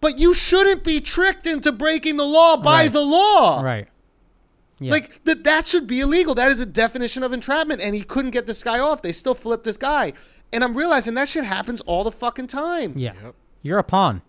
[0.00, 2.92] But you shouldn't be tricked into breaking the law by Right.
[2.92, 3.60] the law.
[3.62, 3.88] Right.
[4.80, 4.90] Yeah.
[4.92, 6.34] Like that that should be illegal.
[6.34, 7.80] That is a definition of entrapment.
[7.80, 9.02] And he couldn't get this guy off.
[9.02, 10.12] They still flipped this guy.
[10.52, 12.94] And I'm realizing that shit happens all the fucking time.
[12.96, 13.12] yeah.
[13.62, 14.20] You're a pawn.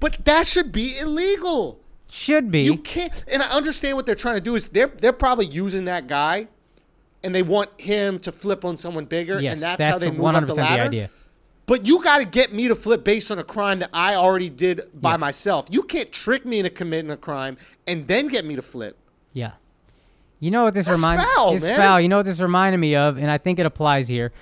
[0.00, 1.78] But that should be illegal.
[2.10, 2.62] Should be.
[2.62, 5.84] You can't and I understand what they're trying to do is they're they're probably using
[5.84, 6.48] that guy
[7.22, 10.10] and they want him to flip on someone bigger yes, and that's, that's how they
[10.10, 10.76] move 100% up the ladder.
[10.82, 11.10] the idea.
[11.70, 14.50] But you got to get me to flip based on a crime that I already
[14.50, 15.16] did by Yeah.
[15.18, 15.66] myself.
[15.70, 17.56] You can't trick me into committing a crime
[17.86, 18.96] and then get me to flip.
[19.32, 19.52] Yeah.
[20.40, 21.76] You know what this reminds foul, It's man.
[21.76, 22.00] foul.
[22.00, 24.32] You know what this reminded me of, and I think it applies here.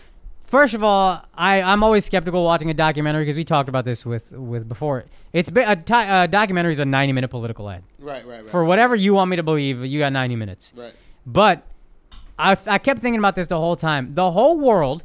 [0.47, 4.07] First of all, I, I'm always skeptical watching a documentary because we talked about this
[4.07, 5.05] with, with before.
[5.35, 7.83] It's been, a, ti- a documentary is a 90 minute political ad.
[7.99, 8.49] Right, right, right.
[8.49, 10.72] For whatever you want me to believe, you got 90 minutes.
[10.74, 10.95] right.
[11.26, 11.66] But
[12.39, 14.14] I, I kept thinking about this the whole time.
[14.14, 15.05] The whole world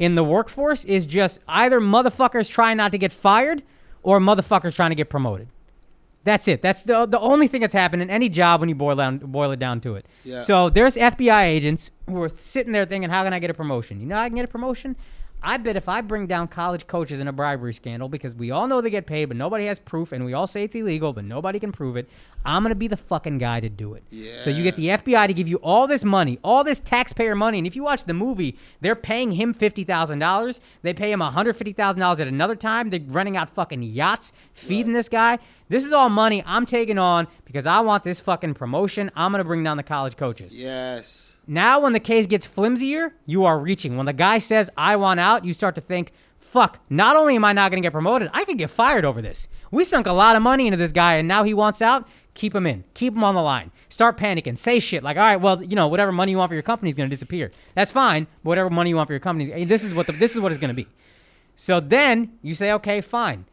[0.00, 3.62] in the workforce is just either motherfuckers trying not to get fired
[4.02, 5.48] or motherfuckers trying to get promoted.
[6.24, 6.62] That's it.
[6.62, 9.52] That's the the only thing that's happened in any job when you boil down boil
[9.52, 10.06] it down to it.
[10.24, 10.40] Yeah.
[10.40, 14.00] So there's FBI agents who are sitting there thinking, "How can I get a promotion?
[14.00, 14.96] You know, how I can get a promotion.
[15.42, 18.66] I bet if I bring down college coaches in a bribery scandal, because we all
[18.66, 21.24] know they get paid, but nobody has proof, and we all say it's illegal, but
[21.24, 22.08] nobody can prove it,
[22.44, 24.02] I'm gonna be the fucking guy to do it.
[24.40, 27.58] So you get the FBI to give you all this money, all this taxpayer money,
[27.58, 30.60] and if you watch the movie, they're paying him fifty thousand dollars.
[30.82, 32.90] They pay him hundred fifty thousand dollars at another time.
[32.90, 35.38] They're renting out fucking yachts, feeding this guy.
[35.68, 39.10] This is all money I'm taking on because I want this fucking promotion.
[39.14, 40.54] I'm gonna bring down the college coaches.
[40.54, 41.29] Yes.
[41.50, 43.96] Now, when the case gets flimsier, you are reaching.
[43.96, 47.44] When the guy says, I want out, you start to think, fuck, not only am
[47.44, 49.48] I not going to get promoted, I could get fired over this.
[49.72, 52.06] We sunk a lot of money into this guy, and now he wants out.
[52.34, 52.84] Keep him in.
[52.94, 53.72] Keep him on the line.
[53.88, 54.56] Start panicking.
[54.56, 56.88] Say shit like, all right, well, you know, whatever money you want for your company
[56.88, 57.50] is going to disappear.
[57.74, 58.28] That's fine.
[58.44, 60.60] Whatever money you want for your company, this is what the, this is what it's
[60.60, 60.86] going to be.
[61.56, 63.46] So then you say, okay, fine.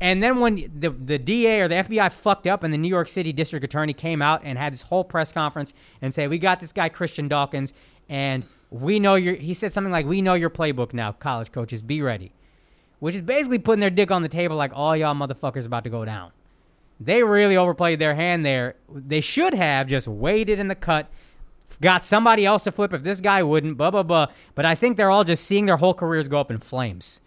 [0.00, 3.08] And then when the the DA or the FBI fucked up and the New York
[3.08, 5.72] City District Attorney came out and had this whole press conference
[6.02, 7.72] and say, "We got this guy Christian Dawkins
[8.08, 11.80] and we know your he said something like, "We know your playbook now, college coaches,
[11.80, 12.32] be ready."
[12.98, 15.90] Which is basically putting their dick on the table like all y'all motherfuckers about to
[15.90, 16.32] go down.
[16.98, 18.74] They really overplayed their hand there.
[18.90, 21.10] They should have just waited in the cut,
[21.80, 24.26] got somebody else to flip if this guy wouldn't, blah blah blah.
[24.54, 27.20] But I think they're all just seeing their whole careers go up in flames.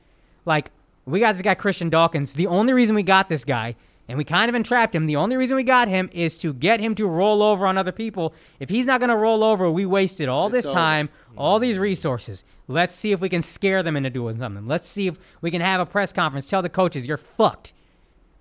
[0.45, 0.72] Like
[1.06, 2.34] we got this guy Christian Dawkins.
[2.34, 3.76] The only reason we got this guy,
[4.08, 5.06] and we kind of entrapped him.
[5.06, 7.91] The only reason we got him is to get him to roll over on other
[7.91, 8.34] people.
[8.60, 10.74] If he's not going to roll over, we wasted all this It's over.
[10.76, 12.43] time, all these resources.
[12.68, 14.68] Let's see if we can scare them into doing something.
[14.68, 17.74] Let's see if we can have a press conference, tell the coaches you're fucked.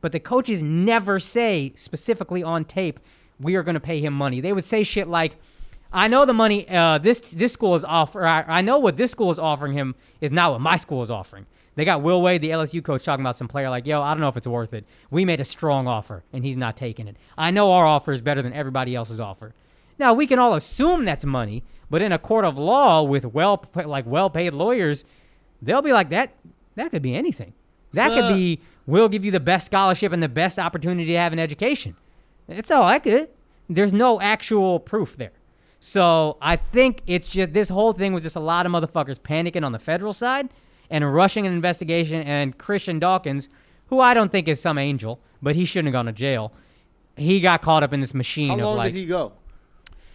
[0.01, 3.01] But the coaches never say specifically on tape,
[3.41, 4.41] we are going to pay him money.
[4.41, 5.37] They would say shit like,
[5.93, 8.27] I know the money uh, this this school is offer.
[8.27, 11.11] I, I know what this school is offering him is not what my school is
[11.11, 11.47] offering.
[11.79, 14.21] They got Will Wade, the LSU coach, talking about some player like, yo, I don't
[14.21, 14.85] know if it's worth it.
[15.13, 17.15] We made a strong offer, and he's not taking it.
[17.39, 19.55] I know our offer is better than everybody else's offer.
[19.97, 23.65] Now we can all assume that's money, but in a court of law with well
[23.77, 25.05] like well paid lawyers,
[25.63, 26.35] they'll be like that.
[26.75, 27.53] That could be anything.
[27.93, 31.33] That could be we'll give you the best scholarship and the best opportunity to have
[31.33, 31.95] an education.
[32.49, 33.29] It's all I could.
[33.71, 35.31] There's no actual proof there.
[35.79, 39.65] So I think it's just this whole thing was just a lot of motherfuckers panicking
[39.65, 40.49] on the federal side
[40.91, 42.23] and rushing an investigation.
[42.23, 43.49] And Christian Dawkins,
[43.87, 46.53] who I don't think is some angel, but he shouldn't have gone to jail.
[47.17, 49.33] He got caught up in this machine How of long like did he go?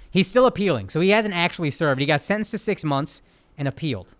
[0.10, 2.00] He's still appealing, so he hasn't actually served.
[2.00, 3.22] He got sentenced to six months
[3.58, 4.16] and appealed.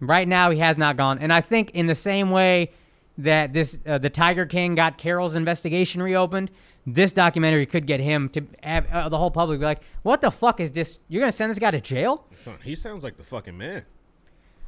[0.00, 2.72] Right now, he has not gone, and I think in the same way
[3.18, 6.50] that this uh, the Tiger King got Carole's investigation reopened,
[6.86, 10.30] this documentary could get him to have uh, the whole public be like, "What the
[10.32, 10.98] fuck is this?
[11.08, 12.26] You're gonna send this guy to jail?"
[12.64, 13.84] He sounds like the fucking man.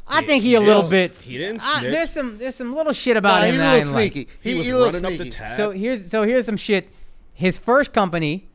[0.06, 1.16] I He- think he, he a little bit.
[1.18, 1.90] He didn't snitch.
[1.92, 4.12] there's some there's some little shit about Nah, him he's a little didn't like.
[4.12, 4.30] sneaky.
[4.42, 5.56] He, He, was he a little running up the tab.
[5.56, 6.90] So here's so here's some shit.
[7.32, 8.48] His first company,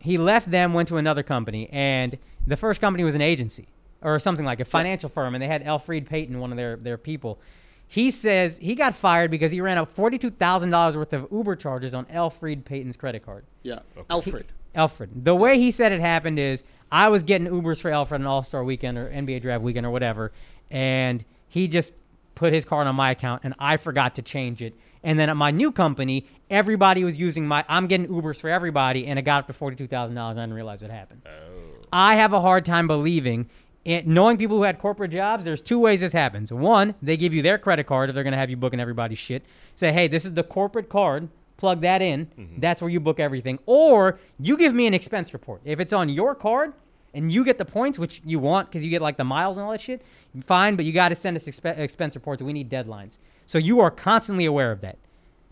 [0.00, 3.68] he left them, went to another company, and the first company was an agency
[4.02, 6.98] or something like a financial firm, and they had Alfred Payton, one of their their
[6.98, 7.38] people.
[7.86, 11.26] He says he got fired because he ran up forty two thousand dollars worth of
[11.32, 13.44] Uber charges on Alfred Payton's credit card.
[13.62, 13.80] Yeah,
[14.10, 14.46] Alfred.
[14.74, 15.24] Alfred.
[15.24, 18.44] The way he said it happened is I was getting Ubers for Alfred on All
[18.44, 20.32] Star Weekend or NBA Draft Weekend or whatever,
[20.70, 21.92] and he just
[22.34, 24.74] put his card on my account, and I forgot to change it.
[25.02, 27.64] And then at my new company, everybody was using my.
[27.68, 30.32] I'm getting Ubers for everybody, and it got up to forty two thousand dollars.
[30.32, 31.22] and I didn't realize what happened.
[31.26, 31.86] Oh.
[31.92, 33.48] I have a hard time believing
[33.86, 36.52] And knowing people who had corporate jobs, there's two ways this happens.
[36.52, 39.18] One, they give you their credit card if they're going to have you booking everybody's
[39.18, 39.44] shit.
[39.76, 41.28] Say, hey, this is the corporate card.
[41.56, 42.26] Plug that in.
[42.26, 42.60] Mm-hmm.
[42.60, 43.58] That's where you book everything.
[43.66, 45.62] Or you give me an expense report.
[45.64, 46.72] If it's on your card
[47.14, 49.64] and you get the points, which you want because you get like the miles and
[49.64, 50.02] all that shit,
[50.44, 52.42] fine, but you got to send us expe- expense reports.
[52.42, 53.18] We need deadlines.
[53.46, 54.98] So you are constantly aware of that.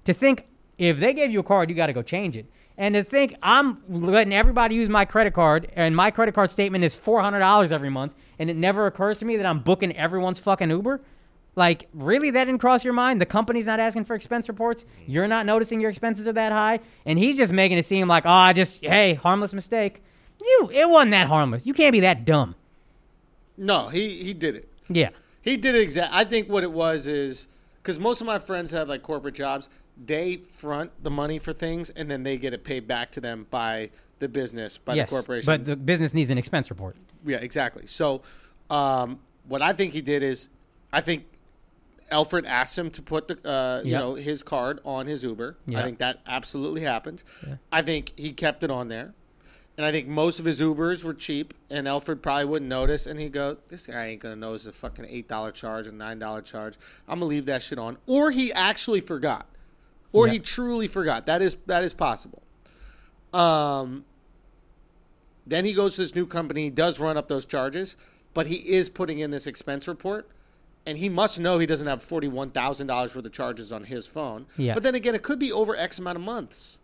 [0.04, 0.46] To think
[0.78, 2.46] if they gave you a card, you got to go change it.
[2.78, 6.84] And to think I'm letting everybody use my credit card and my credit card statement
[6.84, 10.68] is $400 every month and it never occurs to me that I'm booking everyone's fucking
[10.70, 11.00] Uber.
[11.54, 13.18] Like, really, that didn't cross your mind?
[13.18, 14.84] The company's not asking for expense reports.
[15.06, 18.26] You're not noticing your expenses are that high, and he's just making it seem like,
[18.26, 20.02] oh, I just, hey, harmless mistake.
[20.40, 21.66] You, it wasn't that harmless.
[21.66, 22.54] You can't be that dumb.
[23.56, 24.68] No, he he did it.
[24.88, 25.10] Yeah,
[25.40, 26.12] He did it exact.
[26.14, 27.48] I think what it was is
[27.82, 29.68] because most of my friends have like corporate jobs.
[29.96, 33.46] They front the money for things, and then they get it paid back to them
[33.50, 35.46] by the business, by yes, the corporation.
[35.46, 36.96] but the business needs an expense report.
[37.24, 37.86] Yeah, exactly.
[37.86, 38.22] So,
[38.68, 40.50] um, what I think he did is,
[40.92, 41.24] I think
[42.10, 45.56] Alfred asked him to put the, uh, you know, his card on his Uber.
[45.74, 47.22] I think that absolutely happened.
[47.72, 49.14] I think he kept it on there,
[49.76, 53.18] and I think most of his Ubers were cheap, and Alfred probably wouldn't notice, and
[53.20, 56.42] he'd go, "This guy ain't gonna notice a fucking eight dollar charge and nine dollar
[56.42, 56.74] charge.
[57.08, 59.46] I'm gonna leave that shit on." Or he actually forgot,
[60.12, 60.34] or Yeah.
[60.34, 61.26] he truly forgot.
[61.26, 62.42] That is that is possible.
[63.32, 64.04] Um,
[65.46, 67.96] then he goes to this new company, he does run up those charges,
[68.34, 70.28] but he is putting in this expense report.
[70.88, 74.06] And he must know he doesn't have forty-one thousand dollars worth of charges on his
[74.06, 74.46] phone.
[74.56, 74.72] Yeah.
[74.72, 76.78] But then again, it could be over X amount of months.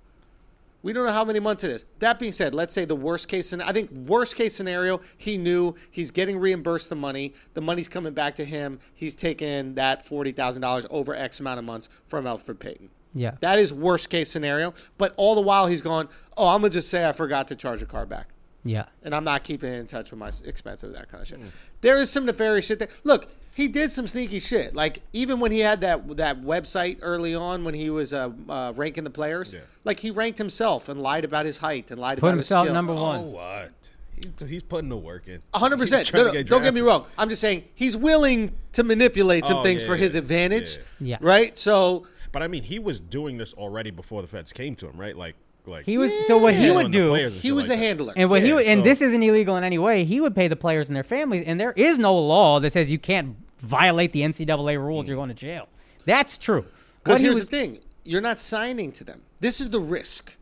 [0.82, 1.84] We don't know how many months it is.
[2.00, 3.70] That being said, let's say the worst case scenario.
[3.70, 7.34] I think worst case scenario, he knew he's getting reimbursed the money.
[7.54, 8.80] The money's coming back to him.
[8.92, 12.90] He's taking that forty thousand dollars over X amount of months from Alfred Payton.
[13.14, 13.32] Yeah.
[13.40, 14.74] That is worst case scenario.
[14.98, 17.82] But all the while he's going, oh, I'm gonna just say I forgot to charge
[17.82, 18.28] a car back
[18.64, 18.86] Yeah.
[19.02, 21.40] and I'm not keeping in touch with my expenses, that kind of shit.
[21.82, 22.88] There is some nefarious shit there.
[23.04, 24.74] Look, he did some sneaky shit.
[24.74, 28.72] Like even when he had that that website early on when he was uh, uh,
[28.76, 29.60] ranking the players, Yeah.
[29.84, 32.64] like he ranked himself and lied about his height and lied Put about his himself
[32.66, 32.74] skill.
[32.74, 33.32] number Oh, one.
[33.32, 33.72] what?
[34.14, 35.42] He's, he's putting the work in.
[35.50, 35.78] 100.
[35.78, 37.06] percent No, to no, Don't get me wrong.
[37.18, 40.76] I'm just saying he's willing to manipulate some Oh, things yeah, for his yeah, advantage.
[40.76, 40.82] yeah.
[41.00, 41.18] Yeah.
[41.20, 41.58] Right.
[41.58, 44.96] So But I mean, he was doing this already before the feds came to him,
[44.96, 45.16] right?
[45.16, 45.34] Like,
[45.66, 47.14] like He was so what he would do.
[47.14, 47.76] he was like the that.
[47.76, 48.12] handler.
[48.16, 50.04] And what he Yeah, would, and so- this isn't illegal in any way.
[50.04, 52.90] He would pay the players and their families, and there is no law that says
[52.90, 55.06] you can't violate the NCAA rules.
[55.06, 55.68] You're going to jail.
[56.04, 56.64] That's true.
[57.02, 59.22] Because What he here's was- the thing: you're not signing to them.
[59.40, 60.36] This is the risk.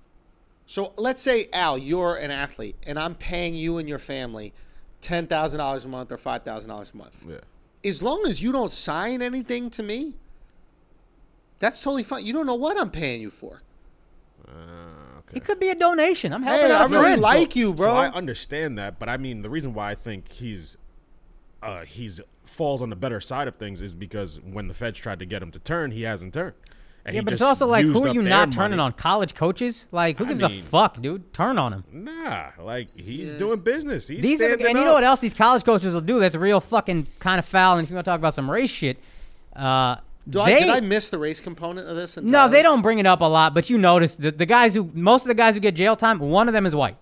[0.67, 4.53] So let's say Al, you're an athlete, and I'm paying you and your family
[5.01, 7.27] ten thousand dollars a month or five thousand dollars a month.
[7.29, 7.37] Yeah.
[7.85, 10.15] As long as you don't sign anything to me,
[11.59, 12.25] that's totally fine.
[12.25, 13.63] You don't know what I'm paying you for.
[14.47, 14.53] Uh,
[15.31, 15.37] okay.
[15.39, 16.33] It could be a donation.
[16.33, 17.23] I'm helping Hey, out I a really friend.
[17.23, 17.87] like you, bro.
[17.87, 20.77] So I understand that, but I mean, the reason why I think he's
[21.63, 25.19] uh, he's falls on the better side of things is because when the feds tried
[25.21, 26.55] to get him to turn, he hasn't turned.
[27.05, 28.87] And yeah, but it's also like, who are you not turning money.
[28.89, 28.93] on?
[28.93, 29.87] College coaches?
[29.91, 31.33] Like, who I gives mean- a fuck, dude?
[31.33, 31.85] Turn on him.
[31.91, 34.09] Nah, like he's doing business.
[34.09, 36.21] He's These are, standing and you know what else these college coaches will do?
[36.21, 37.79] That's a real fucking kind of foul.
[37.79, 38.99] And if you want to talk about some race shit,
[39.57, 39.97] uh,
[40.31, 42.17] Do they, I, did I miss the race component of this?
[42.17, 44.91] No, they don't bring it up a lot, but you notice that the guys who
[44.95, 46.97] most of the guys who get jail time, one of them is white.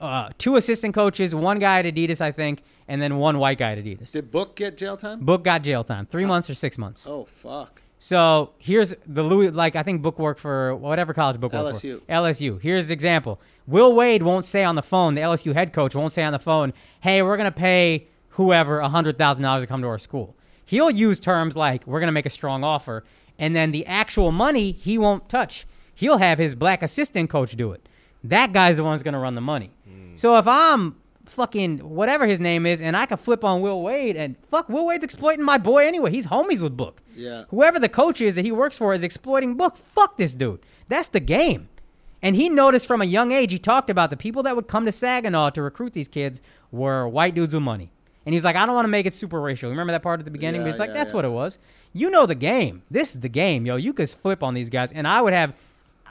[0.00, 3.72] Uh, two assistant coaches, one guy at Adidas, I think, and then one white guy
[3.72, 4.12] at Adidas.
[4.12, 5.20] Did Book get jail time?
[5.24, 7.04] Book got jail time, three months or six months.
[7.06, 7.82] Oh fuck.
[7.98, 11.98] So here's the Louis, like I think Book worked for whatever college Book worked LSU.
[12.06, 12.12] for.
[12.12, 12.60] LSU.
[12.60, 13.40] Here's the example.
[13.66, 15.14] Will Wade won't say on the phone.
[15.14, 19.18] The LSU head coach won't say on the phone, "Hey, we're gonna pay whoever hundred
[19.18, 20.36] thousand dollars to come to our school."
[20.68, 23.02] He'll use terms like, "We're gonna make a strong offer,"
[23.38, 25.66] and then the actual money he won't touch.
[25.94, 27.88] He'll have his black assistant coach do it.
[28.22, 29.70] That guy's the one who's gonna run the money.
[29.88, 30.14] Hmm.
[30.16, 34.14] So if I'm fucking whatever his name is, and I can flip on Will Wade,
[34.14, 36.10] and fuck, Will Wade's exploiting my boy anyway.
[36.10, 37.00] He's homies with Book.
[37.16, 37.44] Yeah.
[37.48, 39.78] Whoever the coach is that he works for is exploiting Book.
[39.78, 40.60] Fuck this dude.
[40.88, 41.70] That's the game.
[42.20, 44.84] And he noticed from a young age, he talked about the people that would come
[44.84, 47.90] to Saginaw to recruit these kids were white dudes with money.
[48.28, 49.70] And he was like, I don't want to make it super racial.
[49.70, 50.60] Remember that part at the beginning?
[50.60, 51.16] Yeah, but it's like, yeah, that's yeah.
[51.16, 51.58] what it was.
[51.94, 52.82] You know the game.
[52.90, 53.76] This is the game, yo.
[53.76, 55.54] You could flip on these guys, and I would have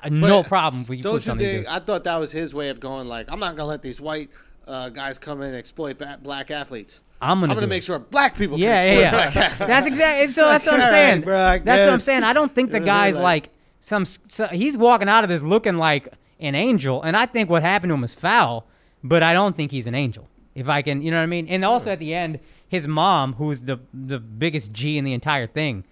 [0.01, 1.57] uh, no But problem if you Don't flipped you on these think?
[1.65, 1.69] dudes.
[1.71, 3.07] I thought that was his way of going.
[3.07, 4.31] Like, I'm not gonna let these white
[4.67, 7.01] uh, guys come in and exploit black athletes.
[7.21, 7.85] I'm gonna I'm gonna make it.
[7.85, 9.67] sure black people Yeah, exploit yeah, black athletes.
[9.67, 10.27] That's exactly.
[10.33, 11.21] So that's what I'm All right, saying.
[11.21, 12.23] bro, that's what I'm saying.
[12.23, 13.13] I don't think the You know what I mean?
[13.13, 13.49] guy's like
[13.79, 14.05] some.
[14.05, 17.91] So he's walking out of this looking like an angel, and I think what happened
[17.91, 18.65] to him is foul.
[19.03, 20.27] But I don't think he's an angel.
[20.57, 21.47] If I can, you know what I mean.
[21.47, 25.47] And also at the end, his mom, who's the the biggest G in the entire
[25.47, 25.83] thing.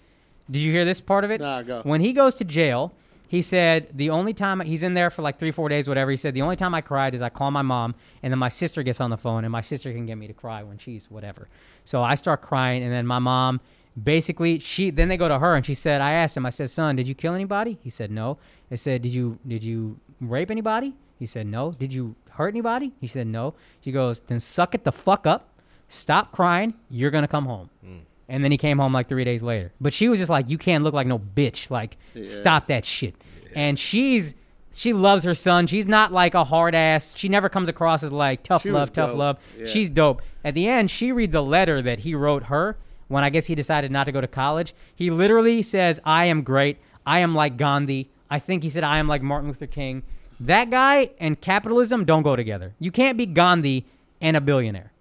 [0.50, 1.40] Did you hear this part of it?
[1.42, 1.82] Nah, go.
[1.84, 2.94] When he goes to jail,
[3.28, 6.12] He said the only time he's in there for like three, four days, whatever.
[6.12, 8.50] He said the only time I cried is I call my mom, and then my
[8.50, 11.10] sister gets on the phone, and my sister can get me to cry when she's
[11.10, 11.48] whatever.
[11.86, 13.62] So I start crying, and then my mom
[14.02, 16.70] basically she then they go to her and she said I asked him I said
[16.70, 18.38] son did you kill anybody he said no
[18.70, 22.94] I said did you did you rape anybody he said no did you hurt anybody?
[23.02, 23.54] He said no.
[23.82, 25.50] She goes then suck it the fuck up.
[25.88, 26.74] Stop crying.
[26.90, 27.70] You're gonna come home.
[27.86, 28.02] Mm.
[28.28, 29.72] And then he came home like three days later.
[29.80, 31.70] But she was just like you can't look like no bitch.
[31.70, 33.16] Like stop that shit.
[33.56, 34.34] And she's
[34.74, 35.68] she loves her son.
[35.68, 37.16] She's not like a hard ass.
[37.16, 39.38] She never comes across as like tough She love tough love.
[39.58, 39.68] Yeah.
[39.68, 40.22] she's dope.
[40.44, 42.78] At the end she reads a letter that he wrote her.
[43.08, 46.42] When i guess he decided not to go to college he literally says i am
[46.42, 46.80] great.
[47.06, 48.10] I am like gandhi.
[48.32, 50.02] I think he said i am like martin luther king
[50.40, 53.86] that guy and capitalism don't go together you can't be gandhi
[54.22, 54.92] and a billionaire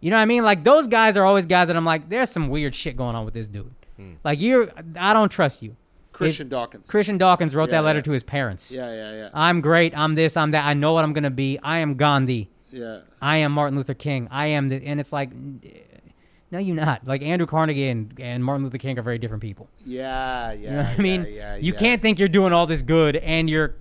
[0.00, 0.44] you know what I mean?
[0.44, 3.24] Like those guys are always guys that I'm like, there's some weird shit going on
[3.24, 3.72] with this dude.
[3.96, 4.14] Hmm.
[4.22, 5.74] Like you're, I don't trust you.
[6.12, 6.88] Christian If- Dawkins.
[6.88, 8.02] Christian Dawkins wrote Yeah, that letter yeah.
[8.04, 8.70] to his parents.
[8.70, 9.96] Yeah, yeah, yeah, I'm great.
[9.96, 10.36] I'm this.
[10.36, 10.64] I'm that.
[10.64, 11.58] I know what I'm gonna be.
[11.62, 12.48] I am Gandhi.
[12.70, 13.00] yeah.
[13.20, 14.28] I am Martin Luther King.
[14.30, 14.82] I am this.
[14.84, 15.30] And it's like,
[16.52, 17.06] no, you're not.
[17.06, 19.68] Like Andrew Carnegie and, and Martin Luther King are very different people.
[19.84, 20.52] Yeah, yeah.
[20.52, 21.22] You know what I mean?
[21.22, 21.78] Yeah, yeah, you yeah.
[21.78, 23.74] can't think you're doing all this good and you're,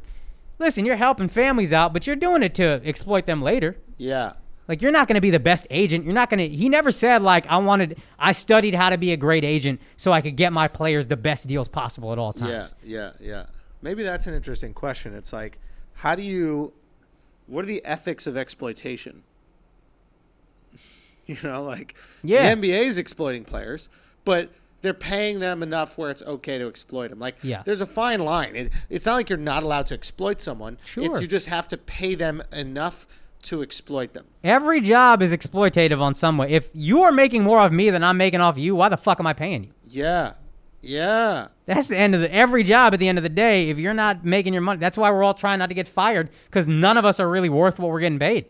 [0.60, 3.78] listen, you're helping families out, but you're doing it to exploit them later.
[3.97, 4.34] Yeah.
[4.68, 6.06] Like you're not going to be the best agent.
[6.06, 6.47] You're not going to.
[6.56, 8.01] He never said like I wanted.
[8.18, 11.18] I studied how to be a great agent so I could get my players the
[11.18, 12.74] best deals possible at all times.
[12.84, 13.45] Yeah, yeah, yeah.
[13.84, 15.14] Maybe that's an interesting question.
[15.14, 15.60] It's like,
[15.93, 16.74] how do you,
[17.45, 19.24] what are the ethics of exploitation?
[21.28, 22.53] You know, like Yeah.
[22.53, 23.89] the NBA is exploiting players,
[24.26, 24.51] but
[24.86, 27.20] they're paying them enough where it's okay to exploit them.
[27.20, 27.64] Like, Yeah.
[27.66, 28.56] there's a fine line.
[28.56, 30.78] It, it's not like you're not allowed to exploit someone.
[30.86, 31.04] Sure.
[31.06, 33.06] It's, you just have to pay them enough
[33.44, 34.26] to exploit them.
[34.44, 36.50] Every job is exploitative on some way.
[36.52, 39.20] If you are making more of me than I'm making off you, why the fuck
[39.20, 39.70] am I paying you?
[39.88, 40.34] Yeah,
[40.82, 41.48] yeah.
[41.66, 42.94] That's the end of the every job.
[42.94, 45.24] At the end of the day, if you're not making your money, that's why we're
[45.24, 48.00] all trying not to get fired because none of us are really worth what we're
[48.00, 48.46] getting paid.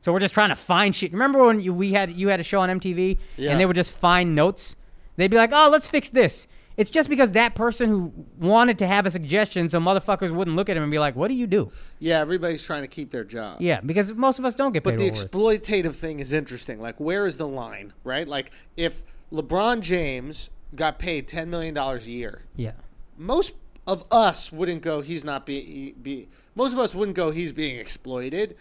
[0.00, 1.12] So we're just trying to find shit.
[1.12, 3.50] Remember when you, we had you had a show on MTV Yeah.
[3.50, 4.76] and they would just find notes?
[5.16, 6.46] They'd be like, "Oh, let's fix this."
[6.76, 10.68] It's just because that person who wanted to have a suggestion, so motherfuckers wouldn't look
[10.68, 13.24] at him and be like, "What do you do?" Yeah, everybody's trying to keep their
[13.24, 13.60] job.
[13.60, 14.90] Yeah, because most of us don't get paid.
[14.90, 15.30] But the we're worth.
[15.30, 16.80] exploitative thing is interesting.
[16.80, 18.26] Like, where is the line, right?
[18.26, 22.72] Like, if LeBron James got paid $10 million a year, yeah,
[23.16, 23.54] most
[23.86, 27.76] of us wouldn't go, he's not be, be most of us wouldn't go, he's being
[27.76, 28.56] exploited.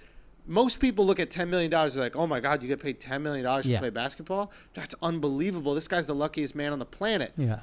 [0.46, 3.22] Most people look at $10 million, they're like, oh my God, you get paid $10
[3.22, 3.80] million to Yeah.
[3.80, 4.52] play basketball?
[4.74, 5.74] That's unbelievable.
[5.74, 7.34] This guy's the luckiest man on the planet.
[7.38, 7.60] yeah,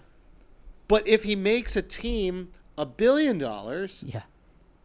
[0.89, 4.23] But if he makes a team a billion dollars yeah.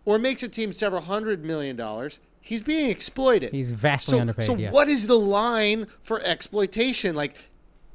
[0.04, 3.54] or makes a team several hundred million dollars, he's being exploited.
[3.54, 4.46] He's vastly so, underpaid.
[4.46, 4.72] So yeah.
[4.72, 7.16] what is the line for exploitation?
[7.16, 7.50] Like,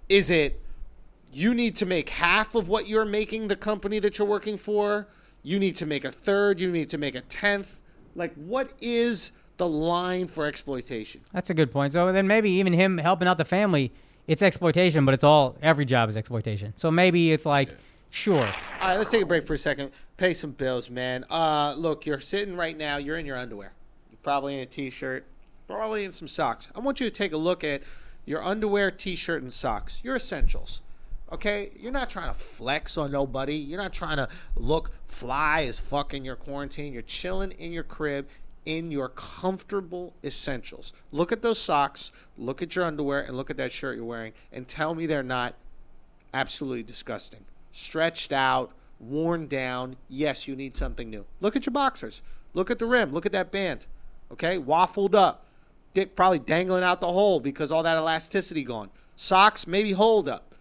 [0.08, 0.62] is it
[1.30, 5.08] you need to make half of what you're making the company that you're working for?
[5.42, 6.58] You need to make a third.
[6.58, 7.80] You need to make a tenth.
[8.14, 11.20] Like, what is the line for exploitation?
[11.32, 11.92] That's a good point.
[11.92, 13.92] So then maybe even him helping out the family,
[14.26, 16.72] it's exploitation, but it's all every job is exploitation.
[16.76, 17.68] So maybe it's like,
[18.08, 19.92] sure, All right, let's take a break for a second.
[20.16, 21.26] Pay some bills, man.
[21.28, 22.96] Uh, look, you're sitting right now.
[22.96, 23.72] You're in your underwear.
[24.10, 25.26] You're probably in a t-shirt.
[25.68, 26.70] Probably in some socks.
[26.74, 27.82] I want you to take a look at
[28.24, 30.00] your underwear, t-shirt, and socks.
[30.02, 30.80] Your essentials.
[31.32, 33.54] Okay, you're not trying to flex on nobody.
[33.54, 36.92] You're not trying to look fly as fuck in your quarantine.
[36.92, 38.28] You're chilling in your crib
[38.66, 40.92] in your comfortable essentials.
[41.12, 44.32] Look at those socks, look at your underwear, and look at that shirt you're wearing,
[44.52, 45.54] and tell me they're not
[46.34, 47.44] absolutely disgusting.
[47.72, 49.96] Stretched out, worn down.
[50.08, 51.24] Yes, you need something new.
[51.40, 52.22] Look at your boxers.
[52.52, 53.12] Look at the rim.
[53.12, 53.86] Look at that band.
[54.32, 55.46] Okay, waffled up.
[55.94, 58.90] Dick probably dangling out the hole because all that elasticity gone.
[59.16, 60.54] Socks maybe hold up.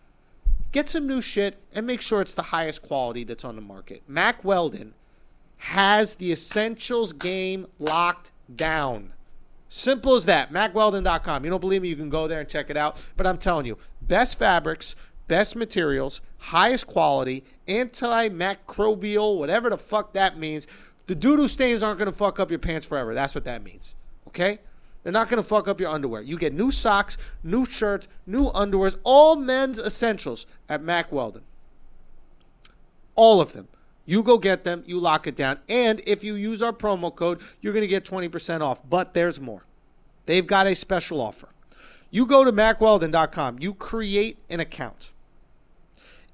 [0.72, 4.04] Get some new shit and make sure it's the highest quality that's on the market.
[4.08, 4.94] Mack Weldon
[5.60, 9.14] has the essentials game locked down.
[9.70, 10.52] Simple as that.
[10.52, 11.44] MackWeldon.com.
[11.44, 11.90] You don't believe me?
[11.90, 13.06] You can go there and check it out.
[13.16, 14.96] But I'm telling you, best fabrics,
[15.28, 20.66] best materials, highest quality, antimicrobial, whatever the fuck that means.
[21.08, 23.14] The doo-doo stains aren't going to fuck up your pants forever.
[23.14, 23.96] That's what that means.
[24.28, 24.60] Okay?
[25.04, 26.22] They're not going to fuck up your underwear.
[26.22, 31.44] You get new socks, new shirts, new underwears, all men's essentials at Mack Weldon.
[33.16, 33.69] All of them.
[34.10, 35.60] You go get them, you lock it down.
[35.70, 38.82] And if you use our promo code, you're going to get 20% off.
[38.90, 39.66] But there's more.
[40.26, 41.50] They've got a special offer.
[42.10, 45.12] You go to mackweldon.com, you create an account.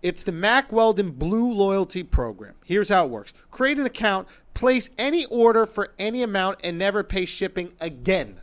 [0.02, 2.54] It's the Mack Weldon Blue Loyalty Program.
[2.64, 7.04] Here's how it works create an account, place any order for any amount, and never
[7.04, 8.40] pay shipping again.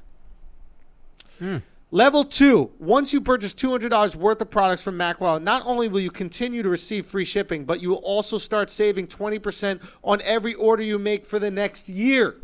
[1.39, 1.59] Hmm.
[1.95, 6.11] Level two, once you purchase $200 worth of products from MacWell, not only will you
[6.11, 10.83] continue to receive free shipping, but you will also start saving 20% on every order
[10.83, 12.37] you make for the next year.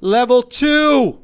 [0.00, 1.20] Level two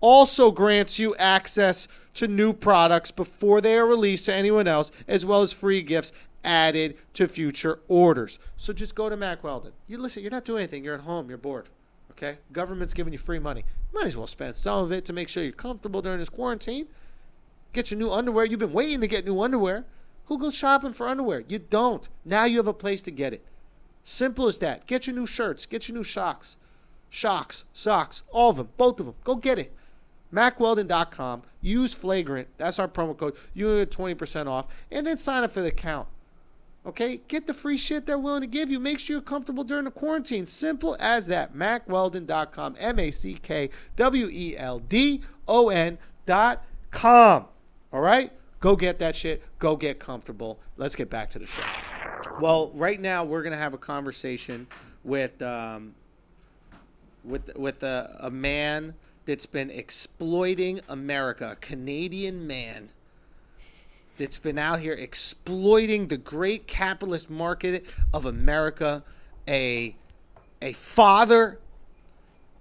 [0.00, 5.26] also grants you access to new products before they are released to anyone else, as
[5.26, 6.12] well as free gifts
[6.44, 8.38] added to future orders.
[8.56, 9.72] So just go to Mack Weldon.
[9.88, 10.84] You listen, you're not doing anything.
[10.84, 11.28] You're at home.
[11.28, 11.68] You're bored.
[12.18, 12.38] Okay?
[12.52, 13.64] Government's giving you free money.
[13.92, 16.28] You might as well spend some of it to make sure you're comfortable during this
[16.28, 16.88] quarantine.
[17.72, 18.44] Get your new underwear.
[18.44, 19.84] You've been waiting to get new underwear.
[20.26, 21.44] Who goes shopping for underwear?
[21.48, 22.08] You don't.
[22.24, 23.44] Now you have a place to get it.
[24.02, 24.86] Simple as that.
[24.86, 25.64] Get your new shirts.
[25.64, 26.56] Get your new socks.
[27.10, 29.14] Shocks, socks, all of them, both of them.
[29.24, 29.72] Go get it.
[30.32, 31.42] MackWeldon.com.
[31.62, 32.48] Use Flagrant.
[32.58, 33.36] That's our promo code.
[33.54, 34.66] You get 20% off.
[34.90, 36.08] And then sign up for the account.
[36.88, 37.20] Okay?
[37.28, 38.80] Get the free shit they're willing to give you.
[38.80, 40.46] Make sure you're comfortable during the quarantine.
[40.46, 41.54] Simple as that.
[41.54, 42.76] MackWeldon.com.
[42.78, 47.46] M A C K W E L D O N.com.
[47.92, 48.32] All right?
[48.60, 49.42] Go get that shit.
[49.58, 50.58] Go get comfortable.
[50.76, 51.62] Let's get back to the show.
[52.40, 54.66] Well, right now we're going to have a conversation
[55.04, 55.40] with.
[55.42, 55.94] Um,
[57.24, 58.94] with with a, a man
[59.26, 62.90] that's been exploiting America, a Canadian man
[64.18, 69.04] that's been out here exploiting the great capitalist market of America,
[69.48, 69.96] a
[70.60, 71.60] a father,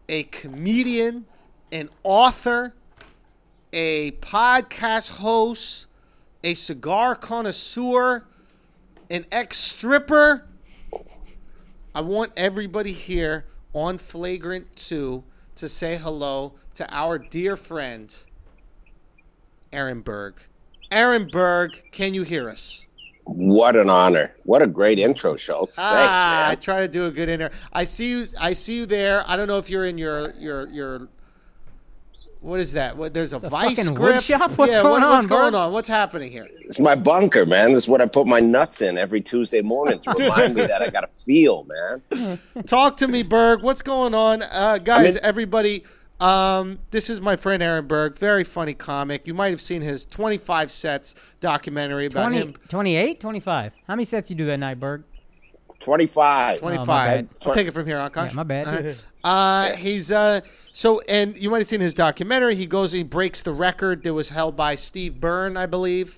[0.08, 1.26] a comedian,
[1.72, 2.74] an author,
[3.74, 5.88] a podcast host,
[6.44, 8.26] a cigar connoisseur,
[9.10, 10.46] an ex stripper.
[11.96, 15.24] I want everybody here on Flagrant 2
[15.56, 18.16] to say hello to our dear friend,
[19.74, 20.36] Aaron Berg.
[20.92, 22.86] Aaron Berg, can you hear us?
[23.26, 24.34] What an honor!
[24.44, 25.76] What a great intro, Schulz.
[25.76, 27.50] Thanks, ah, I try to do a good intro.
[27.74, 28.26] I see you.
[28.40, 29.30] I see you there.
[29.30, 31.08] I don't know if you're in your your your.
[32.40, 32.96] What is that?
[32.96, 34.24] What, there's a vice fucking wood grip.
[34.24, 34.52] shop?
[34.52, 35.54] What's yeah, going what- What's on, going Berg?
[35.56, 35.74] on?
[35.74, 36.48] What's happening here?
[36.62, 37.74] It's my bunker, man.
[37.74, 40.82] This is what I put my nuts in every Tuesday morning to remind me that
[40.82, 41.66] I got to feel,
[42.12, 42.40] man.
[42.68, 43.64] Talk to me, Berg.
[43.64, 45.16] What's going on, uh, guys?
[45.16, 45.84] mean- everybody.
[46.20, 48.18] Um, this is my friend Aaron Berg.
[48.18, 49.28] Very funny comic.
[49.28, 52.56] You might have seen his 25 sets documentary about 20, him.
[52.70, 53.74] 28, 25.
[53.88, 55.04] How many sets you do that night, Berg?
[55.80, 56.60] Twenty-five.
[56.60, 56.88] 25.
[56.88, 57.30] bad.
[57.46, 58.30] I'll take it from here, Akash.
[58.30, 58.68] Yeah, my bad.
[58.68, 59.04] All right.
[59.24, 60.40] Uh, he's uh,
[60.72, 62.56] so, and you might have seen his documentary.
[62.56, 66.18] He goes, he breaks the record that was held by Steve Byrne, I believe,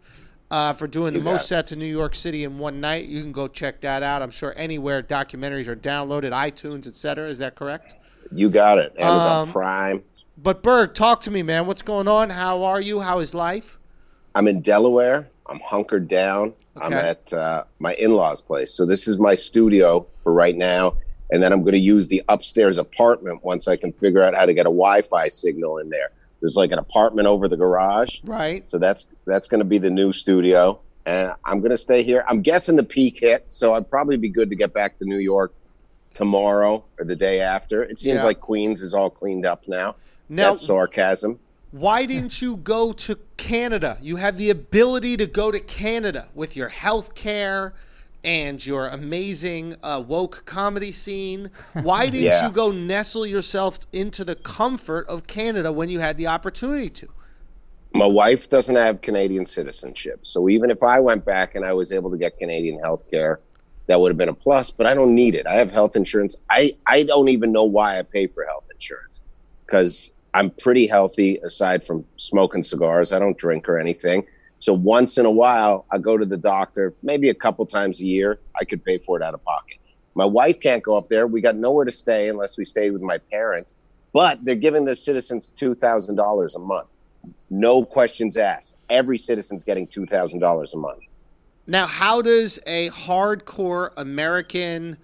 [0.51, 1.47] uh, for doing the You got most it.
[1.47, 3.05] sets in New York City in one night.
[3.05, 4.21] You can go check that out.
[4.21, 7.27] I'm sure anywhere documentaries are downloaded, iTunes, etc.
[7.29, 7.95] Is that correct?
[8.31, 8.93] You got it.
[8.97, 10.03] Amazon Um, Prime.
[10.37, 11.65] But Berg, talk to me, man.
[11.67, 12.29] What's going on?
[12.29, 13.01] How are you?
[13.01, 13.77] How is life?
[14.35, 15.27] I'm in Delaware.
[15.47, 16.53] I'm hunkered down.
[16.81, 18.73] I'm at uh, my in-laws' place.
[18.73, 20.95] So this is my studio for right now,
[21.31, 24.45] and then I'm going to use the upstairs apartment once I can figure out how
[24.45, 26.11] to get a Wi-Fi signal in there.
[26.39, 28.19] There's like an apartment over the garage.
[28.23, 28.69] Right.
[28.69, 32.23] So that's that's going to be the new studio, and I'm going to stay here.
[32.29, 35.17] I'm guessing the peak hit, so I'd probably be good to get back to New
[35.19, 35.53] York
[36.13, 37.83] tomorrow or the day after.
[37.83, 38.23] It seems Yeah.
[38.25, 39.95] like Queens is all cleaned up now.
[40.27, 41.39] Now, That's sarcasm.
[41.71, 43.97] why didn't you go to Canada?
[44.01, 47.73] You have the ability to go to Canada with your health care
[48.23, 51.49] and your amazing uh, woke comedy scene.
[51.73, 52.47] Why didn't Yeah.
[52.47, 57.07] you go nestle yourself into the comfort of Canada when you had the opportunity to?
[57.95, 61.91] My wife doesn't have Canadian citizenship, so even if I went back and I was
[61.91, 63.39] able to get Canadian health care,
[63.89, 64.71] that would have been a plus.
[64.71, 65.47] But I don't need it.
[65.47, 66.37] I have health insurance.
[66.49, 69.21] I I don't even know why I pay for health insurance
[69.65, 73.11] because I'm pretty healthy aside from smoking cigars.
[73.11, 74.25] I don't drink or anything.
[74.59, 78.05] So once in a while, I go to the doctor, maybe a couple times a
[78.05, 78.39] year.
[78.61, 79.77] I could pay for it out of pocket.
[80.15, 81.27] My wife can't go up there.
[81.27, 83.73] We got nowhere to stay unless we stayed with my parents.
[84.13, 86.89] But they're giving the citizens two thousand dollars a month,
[87.49, 88.75] no questions asked.
[88.89, 91.01] Every citizen's getting two thousand dollars a month.
[91.69, 94.97] Now, how does a hardcore American,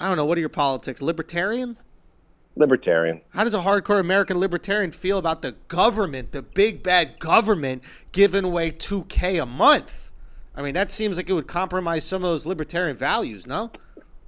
[0.00, 1.76] I don't know, what are your politics, libertarian?
[2.56, 3.20] Libertarian.
[3.34, 8.44] How does a hardcore American libertarian feel about the government, the big bad government, giving
[8.44, 10.10] away 2K a month?
[10.56, 13.70] I mean, that seems like it would compromise some of those libertarian values, no?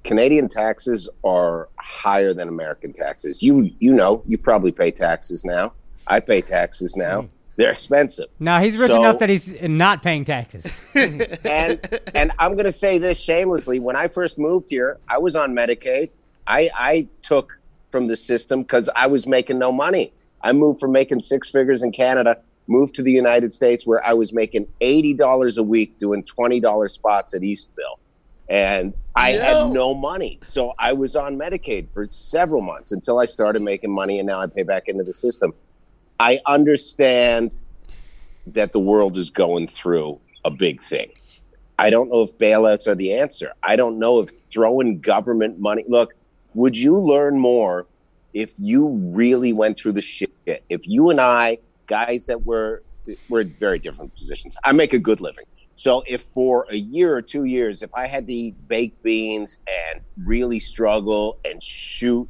[0.05, 3.43] Canadian taxes are higher than American taxes.
[3.43, 5.73] You you know, you probably pay taxes now.
[6.07, 7.23] I pay taxes now.
[7.23, 7.29] Hmm.
[7.63, 8.27] They're expensive.
[8.41, 10.67] No, he's rich So- enough that he's not paying taxes.
[10.95, 13.79] and and I'm going to say this shamelessly.
[13.79, 16.11] When I first moved here, I was on Medicaid.
[16.49, 17.57] I I took
[17.91, 20.13] from the system because I was making no money.
[20.43, 22.37] I moved from making six figures in Canada,
[22.67, 26.59] moved to the United States where I was making eighty dollars a week doing twenty
[26.59, 27.99] dollars spots at Eastville,
[28.49, 29.41] and I Yo.
[29.41, 30.39] had no money.
[30.43, 34.41] So I was on Medicaid for several months until I started making money, and now
[34.41, 35.55] I pay back into the system.
[36.23, 37.61] I understand
[38.47, 41.11] that the world is going through a big thing.
[41.81, 43.51] I don't know if bailouts are the answer.
[43.65, 45.85] I don't know if throwing government money.
[45.89, 46.15] Look,
[46.55, 47.89] would you learn more
[48.35, 50.31] if you really went through the shit?
[50.47, 51.59] If you and I,
[51.89, 52.85] guys that were
[53.29, 54.57] we're in very different positions.
[54.63, 55.45] I make a good living.
[55.75, 59.59] So if for a year or two years, if I had to eat baked beans
[59.67, 62.29] and really struggle and shoot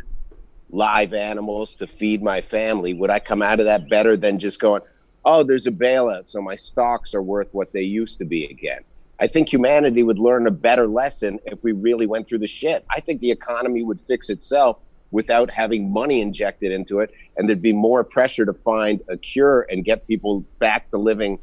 [0.72, 4.60] live animals to feed my family, would I come out of that better than just
[4.60, 4.82] going,
[5.24, 8.80] oh, there's a bailout, so my stocks are worth what they used to be again?
[9.20, 12.84] I think humanity would learn a better lesson if we really went through the shit.
[12.90, 14.78] I think the economy would fix itself
[15.12, 19.66] without having money injected into it, and there'd be more pressure to find a cure
[19.70, 21.38] and get people back to living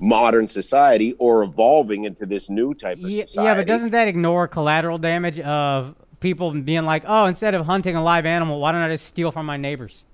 [0.00, 3.46] modern society or evolving into this new type of society.
[3.46, 7.96] yeah, but doesn't that ignore collateral damage of people being like, oh, instead of hunting
[7.96, 10.04] a live animal, why don't I just steal from my neighbors?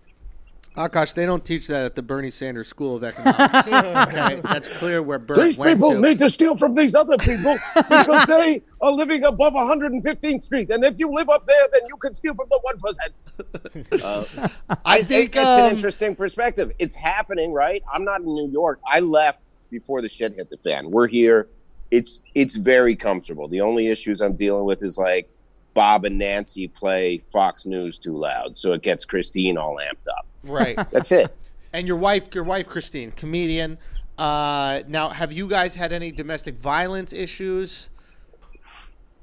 [0.77, 3.67] Akash, they don't teach that at the Bernie Sanders School of Economics.
[3.67, 6.01] okay, that's clear where Berg These went people to.
[6.01, 10.85] need to steal from these other people because they are living above 115th Street, and
[10.85, 14.05] if you live up there, then you can steal from the one percent.
[14.05, 14.49] Uh,
[14.85, 16.71] I it- think it's um, an interesting perspective.
[16.79, 17.83] It's happening, right?
[17.91, 18.79] I'm not in New York.
[18.87, 20.91] I left before the shit hit the fan.
[20.91, 21.49] We're here.
[21.91, 23.49] It's it's very comfortable.
[23.49, 25.31] The only issues I'm dealing with is like
[25.77, 30.27] Bob and Nancy play Fox News too loud, so it gets Christine all amped up.
[30.43, 30.75] right.
[30.91, 31.37] That's it.
[31.75, 33.77] And your wife, your wife Christine, comedian.
[34.17, 37.91] Uh, now, have you guys had any domestic violence issues?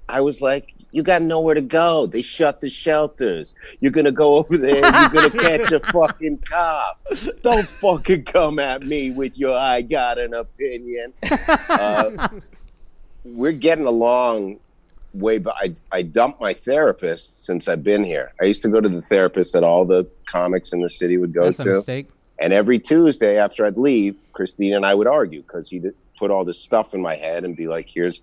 [0.08, 2.06] I was like, you got nowhere to go.
[2.06, 3.56] They shut the shelters.
[3.80, 4.76] You're gonna go over there.
[4.76, 7.02] You're gonna catch a fucking cop.
[7.42, 11.14] Don't fucking come at me with your "I got an opinion."
[11.68, 12.28] Uh,
[13.26, 14.60] we're getting along
[15.14, 18.34] way, but I I dumped my therapist since I've been here.
[18.42, 21.34] I used to go to the therapist that all the comics in the city would
[21.34, 21.70] go That's a to.
[21.76, 22.08] mistake.
[22.40, 26.44] And every Tuesday after I'd leave, Christine and I would argue because he'd put all
[26.44, 28.22] this stuff in my head and be like, "Here's,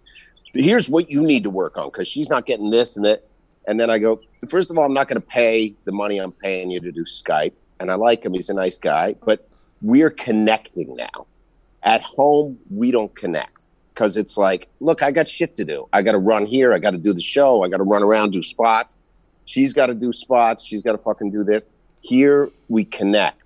[0.53, 3.25] here's what you need to work on," because she's not getting this and that.
[3.69, 6.33] And then I go, first of all, I'm not going to pay the money I'm
[6.33, 9.15] paying you to do Skype, and I like him; he's a nice guy.
[9.25, 9.49] But
[9.81, 11.27] we're connecting now.
[11.83, 15.89] At home, we don't connect because it's like, look, I got shit to do.
[15.93, 16.73] I got to run here.
[16.73, 17.62] I got to do the show.
[17.62, 18.97] I got to run around do spots.
[19.45, 20.65] She's got to do spots.
[20.65, 21.67] She's got to fucking do this.
[22.01, 23.41] Here we connect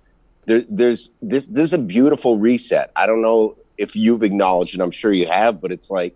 [0.45, 2.91] there, there's this This is a beautiful reset.
[2.95, 4.81] I don't know if you've acknowledged it.
[4.81, 6.15] I'm sure you have, but it's like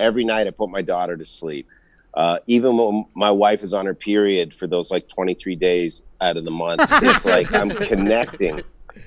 [0.00, 1.68] every night I put my daughter to sleep.
[2.14, 6.36] Uh, even when my wife is on her period for those like 23 days out
[6.36, 8.62] of the month, it's like I'm connecting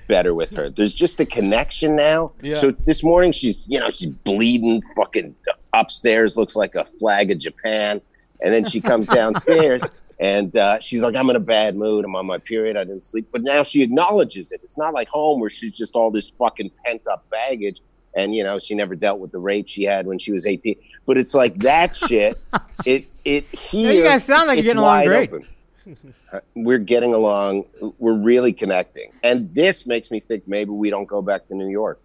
[0.07, 0.69] better with her.
[0.69, 2.31] There's just a connection now.
[2.41, 2.55] Yeah.
[2.55, 5.35] So this morning she's you know she's bleeding, fucking
[5.73, 8.01] upstairs looks like a flag of Japan,
[8.41, 9.83] and then she comes downstairs.
[10.19, 12.03] And uh, she's like, I'm in a bad mood.
[12.03, 12.75] I'm on my period.
[12.75, 13.27] I didn't sleep.
[13.31, 14.61] But now she acknowledges it.
[14.63, 17.81] It's not like home where she's just all this fucking pent up baggage.
[18.15, 20.75] And, you know, she never dealt with the rape she had when she was 18.
[21.05, 22.39] But it's like that shit.
[22.85, 23.93] it, it here.
[23.93, 25.31] you guys sound like you're getting along great.
[25.31, 26.13] open.
[26.55, 27.65] We're getting along.
[27.99, 29.11] We're really connecting.
[29.23, 31.99] And this makes me think maybe we don't go back to New York.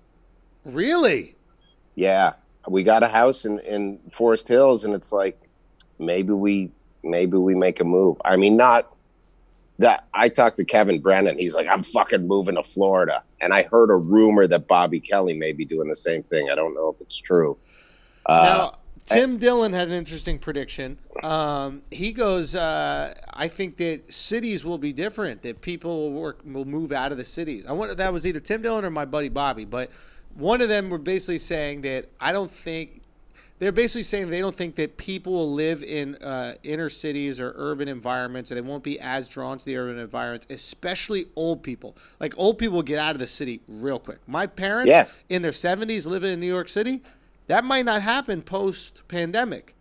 [0.65, 1.35] Really?
[1.95, 2.35] Yeah.
[2.69, 5.41] We got a house in, in Forest Hills, and it's like
[5.99, 6.71] maybe we
[7.03, 8.21] maybe we make a move.
[8.25, 8.95] I mean, not
[9.79, 11.39] that I talked to Kevin Brennan.
[11.39, 13.23] He's like, I'm fucking moving to Florida.
[13.41, 16.51] And I heard a rumor that Bobby Kelly may be doing the same thing.
[16.51, 17.57] I don't know if it's true.
[18.27, 20.99] Uh, now, Tim Dillon had an interesting prediction.
[21.23, 25.43] Um, he goes, uh, "I think that cities will be different.
[25.43, 28.41] That people will work will move out of the cities." I wonder that was either
[28.41, 29.91] Tim Dillon or my buddy Bobby, but
[30.35, 33.03] one of them were basically saying that I don't think
[33.59, 37.53] they're basically saying they don't think that people will live in uh, inner cities or
[37.57, 41.97] urban environments, or they won't be as drawn to the urban environments, especially old people.
[42.19, 44.19] Like old people get out of the city real quick.
[44.27, 45.07] My parents Yeah.
[45.29, 47.03] in their seventies living in New York City,
[47.47, 49.75] that might not happen post pandemic.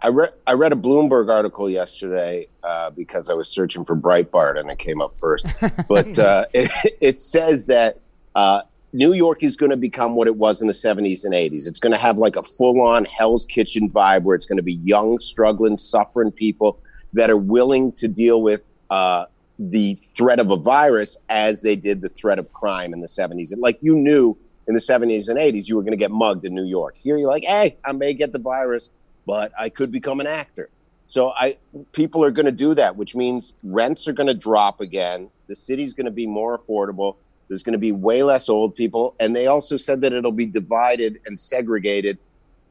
[0.00, 4.58] I read I read a Bloomberg article yesterday uh, because I was searching for Breitbart
[4.58, 5.46] and it came up first.
[5.88, 7.98] But uh, it, it says that
[8.34, 11.66] uh, New York is going to become what it was in the 70s and 80s.
[11.66, 14.62] It's going to have like a full on Hell's Kitchen vibe where it's going to
[14.62, 16.78] be young, struggling, suffering people
[17.12, 19.26] that are willing to deal with uh,
[19.58, 23.50] the threat of a virus as they did the threat of crime in the 70s.
[23.50, 24.38] And like you knew
[24.68, 26.94] in the 70s and 80s, you were going to get mugged in New York.
[26.96, 28.90] Here you're like, hey, I may get the virus,
[29.26, 30.68] but I could become an actor.
[31.06, 31.56] So I
[31.92, 35.30] people are going to do that, which means rents are going to drop again.
[35.46, 37.16] The city's going to be more affordable.
[37.48, 40.44] There's going to be way less old people, and they also said that it'll be
[40.44, 42.18] divided and segregated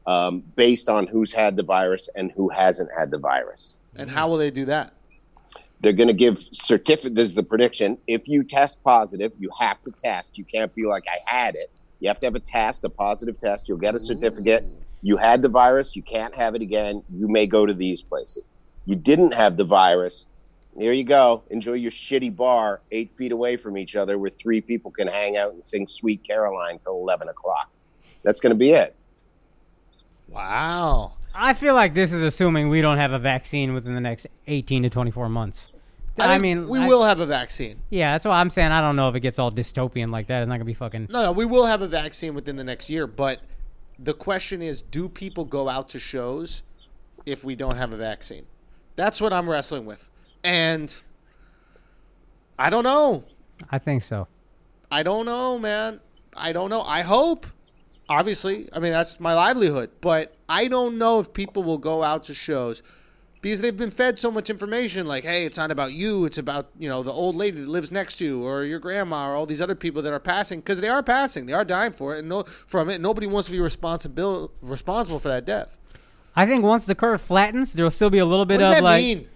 [0.06, 3.78] um, based on who's had the virus and who hasn't had the virus.
[3.96, 4.94] And how will they do that?
[5.80, 7.16] They're going to give certificate.
[7.16, 7.98] This is the prediction.
[8.06, 10.38] If you test positive, you have to test.
[10.38, 11.72] You can't be like, I had it.
[12.00, 13.68] You have to have a test, a positive test.
[13.68, 14.66] You'll get a certificate.
[15.02, 15.96] You had the virus.
[15.96, 17.02] You can't have it again.
[17.12, 18.52] You may go to these places.
[18.86, 20.26] You didn't have the virus.
[20.76, 21.42] There you go.
[21.50, 25.36] Enjoy your shitty bar eight feet away from each other where three people can hang
[25.36, 27.70] out and sing Sweet Caroline till 11 o'clock.
[28.22, 28.94] That's going to be it.
[30.28, 31.14] Wow.
[31.34, 34.84] I feel like this is assuming we don't have a vaccine within the next 18
[34.84, 35.68] to 24 months.
[36.20, 37.80] I, think mean, we I- will have a vaccine.
[37.90, 40.42] Yeah, that's what I'm saying I don't know if it gets all dystopian like that.
[40.42, 41.08] It's not gonna be fucking.
[41.10, 43.06] No, no, we will have a vaccine within the next year.
[43.06, 43.40] But
[43.98, 46.62] the question is, do people go out to shows
[47.26, 48.46] if we don't have a vaccine?
[48.96, 50.10] That's what I'm wrestling with,
[50.42, 50.94] and
[52.58, 53.24] I don't know.
[53.70, 54.26] I think so.
[54.90, 56.00] I don't know, man.
[56.36, 56.82] I don't know.
[56.82, 57.46] I hope.
[58.10, 62.24] Obviously, I mean that's my livelihood, but I don't know if people will go out
[62.24, 62.82] to shows
[63.40, 66.68] because they've been fed so much information like, hey, it's not about you, it's about,
[66.78, 69.46] you know, the old lady that lives next to you or your grandma or all
[69.46, 71.46] these other people that are passing because they are passing.
[71.46, 73.00] They are dying for it and no from it.
[73.00, 75.76] Nobody wants to be responsible responsible for that death.
[76.36, 78.68] I think once the curve flattens, there will still be a little What bit does
[78.70, 79.28] of that like mean?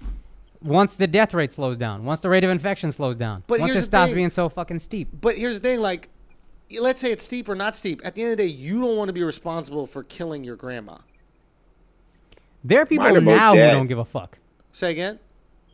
[0.63, 3.73] once the death rate slows down, once the rate of infection slows down, But once
[3.73, 4.15] here's it stops thing.
[4.17, 5.09] being so fucking steep.
[5.21, 6.09] But here's the thing, like
[6.81, 8.01] let's say it's steep or not steep.
[8.05, 10.57] At the end of the day, you don't want to be responsible for killing your
[10.57, 10.99] grandma.
[12.65, 14.39] There are people Mine are both now who don't give a fuck.
[14.71, 15.19] Say again?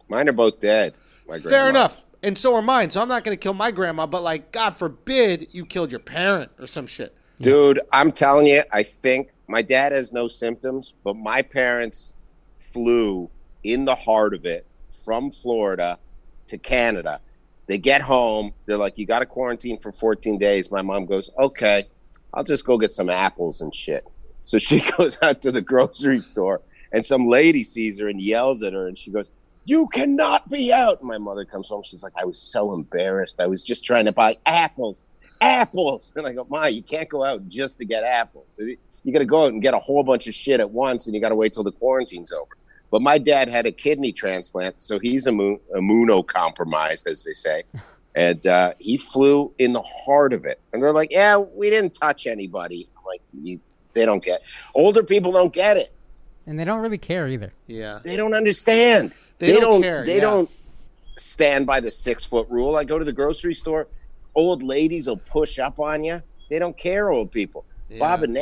[0.09, 0.95] Mine are both dead.
[1.29, 2.03] My Fair enough.
[2.23, 2.91] And so are mine.
[2.91, 6.01] So I'm not going to kill my grandma, but like, God forbid you killed your
[6.01, 7.15] parent or some shit.
[7.41, 12.13] Dude, I'm telling you, I think my dad has no symptoms, but my parents
[12.57, 13.31] flew
[13.63, 14.67] in the heart of it
[15.05, 15.99] from Florida
[16.47, 17.21] to Canada.
[17.67, 20.71] They get home, they're like, You got to quarantine for 14 days.
[20.71, 21.87] My mom goes, Okay,
[22.35, 24.05] I'll just go get some apples and shit.
[24.45, 26.63] So she goes out to the grocery store,
[26.93, 29.31] and some lady sees her and yells at her, and she goes,
[29.65, 31.03] You cannot be out.
[31.03, 31.83] My mother comes home.
[31.83, 33.41] She's like, I was so embarrassed.
[33.41, 35.05] I was just trying to buy apples
[35.41, 36.13] apples.
[36.17, 38.61] And I go, Ma, you can't go out just to get apples.
[39.05, 41.15] You got to go out and get a whole bunch of shit at once, and
[41.15, 42.51] you got to wait till the quarantine's over.
[42.91, 47.65] But my dad had a kidney transplant, so he's immu- immunocompromised, as they say.
[48.15, 50.61] And uh, he flew in the heart of it.
[50.73, 52.89] And they're like, yeah, we didn't touch anybody.
[52.97, 53.61] I'm like,
[53.93, 54.43] they don't get
[54.75, 55.93] Older people don't get it.
[56.49, 57.53] And they don't really care either.
[57.67, 58.01] Yeah.
[58.03, 59.15] They don't understand.
[59.39, 59.83] They They, don't don't.
[59.83, 60.23] care, they yeah.
[60.23, 60.51] don't
[61.19, 62.75] stand by the six foot rule.
[62.75, 63.87] I go to the grocery store.
[64.35, 66.23] Old ladies will push up on you.
[66.49, 67.11] They don't care.
[67.11, 67.67] Old people.
[67.91, 67.99] Yeah.
[67.99, 68.33] Bob and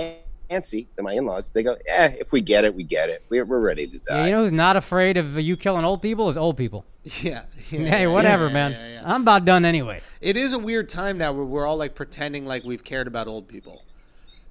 [0.50, 3.24] Nancy, and my in laws, they go, "Yeah, if we get it, we get it.
[3.28, 6.00] We're, we're ready to die." Yeah, you know who's not afraid of you killing old
[6.00, 6.84] people is old people.
[7.22, 7.44] Yeah.
[7.70, 8.72] yeah, hey, whatever, yeah, man.
[8.72, 9.02] yeah, yeah.
[9.04, 10.00] I'm about done anyway.
[10.20, 13.28] It is a weird time now where we're all like pretending like we've cared about
[13.28, 13.84] old people.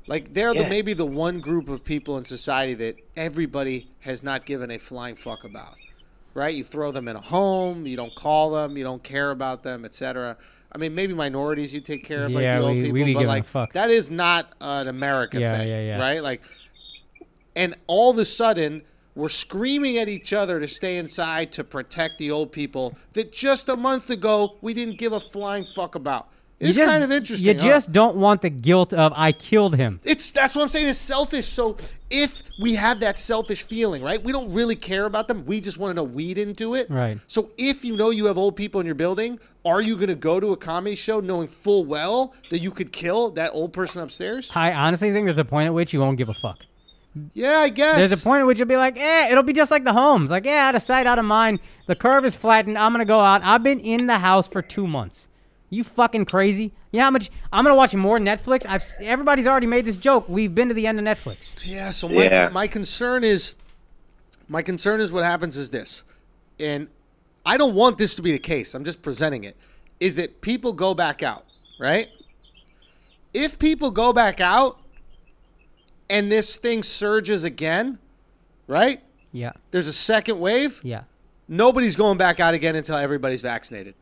[0.07, 4.45] Like they're the, maybe the one group of people in society that everybody has not
[4.45, 5.75] given a flying fuck about.
[6.33, 6.53] Right?
[6.53, 9.85] You throw them in a home, you don't call them, you don't care about them,
[9.85, 10.37] etc.
[10.71, 13.13] I mean, maybe minorities you take care of, like Yeah, the old we- people, we
[13.13, 13.71] but like fuck.
[13.73, 15.97] that is not an America Yeah, thing, yeah, yeah.
[15.97, 16.21] right?
[16.21, 16.41] Like,
[17.55, 18.83] and all of a sudden
[19.15, 23.69] we're screaming at each other to stay inside to protect the old people that just
[23.69, 26.27] a month ago we didn't give a flying fuck about.
[26.59, 27.47] It's just- kind of interesting.
[27.47, 27.67] You huh?
[27.67, 29.99] just don't want the guilt of I killed him.
[30.03, 30.87] it's that's what I'm saying.
[30.87, 31.47] It's selfish.
[31.47, 31.75] So
[32.09, 34.23] if we have that selfish feeling, right?
[34.23, 35.45] We don't really care about them.
[35.45, 36.89] We just want to know we didn't do it.
[36.89, 37.19] Right.
[37.27, 40.15] So if you know you have old people in your building, are you going to
[40.15, 44.01] go to a comedy show knowing full well that you could kill that old person
[44.01, 44.51] upstairs?
[44.55, 46.59] I honestly think there's a point at which you won't give a fuck.
[47.33, 47.97] Yeah, I guess.
[47.97, 50.31] There's a point at which you'll be like, eh, it'll be just like the homes.
[50.31, 51.59] Like, yeah, out of sight, out of mind.
[51.87, 52.77] The curve is flattened.
[52.77, 53.41] I'm gonna go out.
[53.43, 55.27] I've been in the house for two months.
[55.75, 56.71] You fucking crazy?
[56.91, 57.29] You know how much?
[57.51, 58.65] I'm gonna watch more Netflix.
[58.67, 60.29] I've everybody's already made this joke.
[60.29, 61.53] We've been to the end of Netflix.
[61.65, 62.49] Yeah, so my, Yeah.
[62.49, 63.55] my concern is
[64.47, 66.03] my concern is what happens is this.
[66.59, 66.87] And
[67.45, 68.73] I don't want this to be the case.
[68.73, 69.57] I'm just presenting it.
[69.99, 71.45] Is that people go back out,
[71.79, 72.07] right?
[73.33, 74.79] If people go back out
[76.09, 77.97] and this thing surges again,
[78.67, 79.01] right?
[79.33, 80.79] Yeah, There's a second wave.
[80.83, 81.03] yeah.
[81.47, 83.93] Nobody's going back out again until everybody's vaccinated.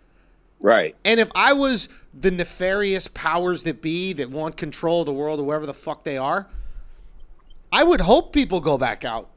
[0.63, 0.95] Right.
[1.05, 1.87] And if I was
[2.19, 6.03] the nefarious powers that be that want control of the world or wherever the fuck
[6.03, 6.47] they are,
[7.71, 9.29] I would hope people go back out.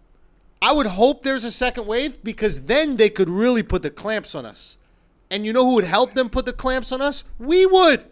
[0.62, 4.34] I would hope there's a second wave because then they could really put the clamps
[4.34, 4.78] on us.
[5.30, 7.24] And you know who would help them put the clamps on us?
[7.38, 8.04] We would.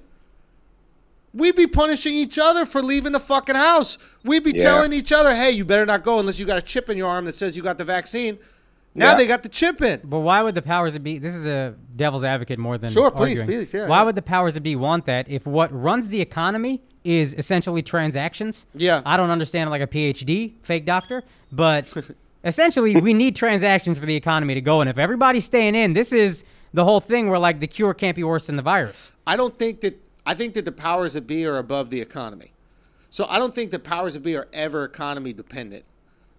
[1.33, 3.99] We'd be punishing each other for leaving the fucking house.
[4.23, 4.63] We'd be Yeah.
[4.65, 7.09] telling each other, hey, you better not go unless you got a chip in your
[7.09, 8.39] arm that says you got the vaccine.
[8.95, 9.15] Now Yeah.
[9.17, 10.01] they got the chip in.
[10.05, 11.19] But why would the powers that be?
[11.19, 13.61] This is a devil's advocate more than Sure, please, arguing.
[13.61, 14.03] please, yeah, Why yeah.
[14.05, 18.67] would the powers that be want that if what runs the economy is essentially transactions?
[18.75, 19.03] Yeah.
[19.05, 21.93] I don't understand like a PhD, fake doctor, but
[22.45, 24.81] essentially we need transactions for the economy to go.
[24.81, 28.15] And if everybody's staying in, this is the whole thing where like the cure can't
[28.17, 29.11] be worse than the virus.
[29.27, 32.51] I don't think that I think that the powers that be are above the economy.
[33.11, 35.85] So I don't think the powers that be are ever economy dependent.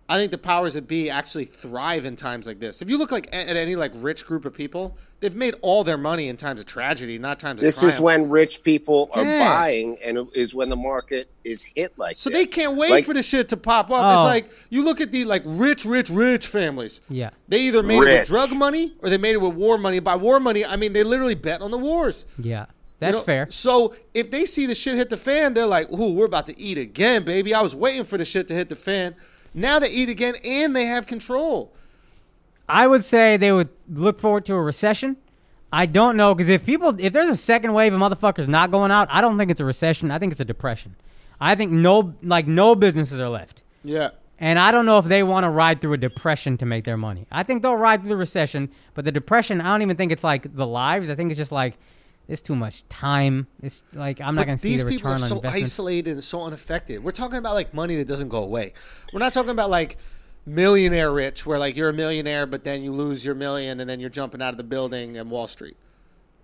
[0.08, 2.80] I think the powers that be actually thrive in times like this.
[2.82, 5.84] If you look like at at any like rich group of people, they've made all
[5.84, 9.10] their money in times of tragedy, not times This of This is when rich people
[9.14, 9.50] are Yes.
[9.50, 12.38] buying, and it is when the market is hit like So this.
[12.38, 14.06] they can't wait Like, for the shit to pop off.
[14.06, 14.22] Oh.
[14.22, 17.02] It's like you look at the like rich, rich, rich families.
[17.10, 17.32] Yeah.
[17.48, 20.00] They either made it with drug money or they made it with war money.
[20.00, 22.28] By war money, I mean they literally bet on the wars.
[22.38, 22.66] Yeah, You
[23.00, 23.48] that's know, fair.
[23.50, 26.60] So if they see the shit hit the fan, they're like, "Ooh, we're about to
[26.62, 29.16] eat again, baby." I was waiting for the shit to hit the fan.
[29.56, 31.74] Now they eat again, and they have control.
[32.68, 35.18] I would say they would look forward to a recession.
[35.72, 38.92] I don't know because if people, if there's a second wave of motherfuckers not going
[38.92, 40.12] out, I don't think it's a recession.
[40.12, 40.96] I think it's a depression.
[41.40, 44.12] I think no, like no businesses are left, Yeah.
[44.40, 46.96] and I don't know if they want to ride through a depression to make their
[46.98, 47.28] money.
[47.32, 50.24] I think they'll ride through the recession, but the depression, I don't even think it's
[50.24, 51.10] like the lives.
[51.10, 51.78] I think it's just like
[52.28, 53.48] it's too much time.
[53.62, 55.42] It's like I'm not going to see the return on investment.
[55.44, 57.04] these people are so isolated and so unaffected.
[57.04, 58.74] We're talking about like money that doesn't go away.
[59.14, 59.98] We're not talking about like
[60.46, 64.00] millionaire rich, where like you're a millionaire, but then you lose your million, and then
[64.00, 65.78] you're jumping out of the building in Wall Street.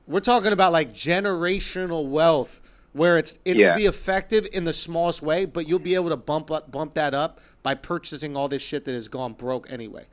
[0.07, 2.59] We're talking about like generational wealth,
[2.93, 3.71] where it's it Yeah.
[3.71, 6.95] will be effective in the smallest way, but you'll be able to bump up bump
[6.95, 10.05] that up by purchasing all this shit that has gone broke anyway.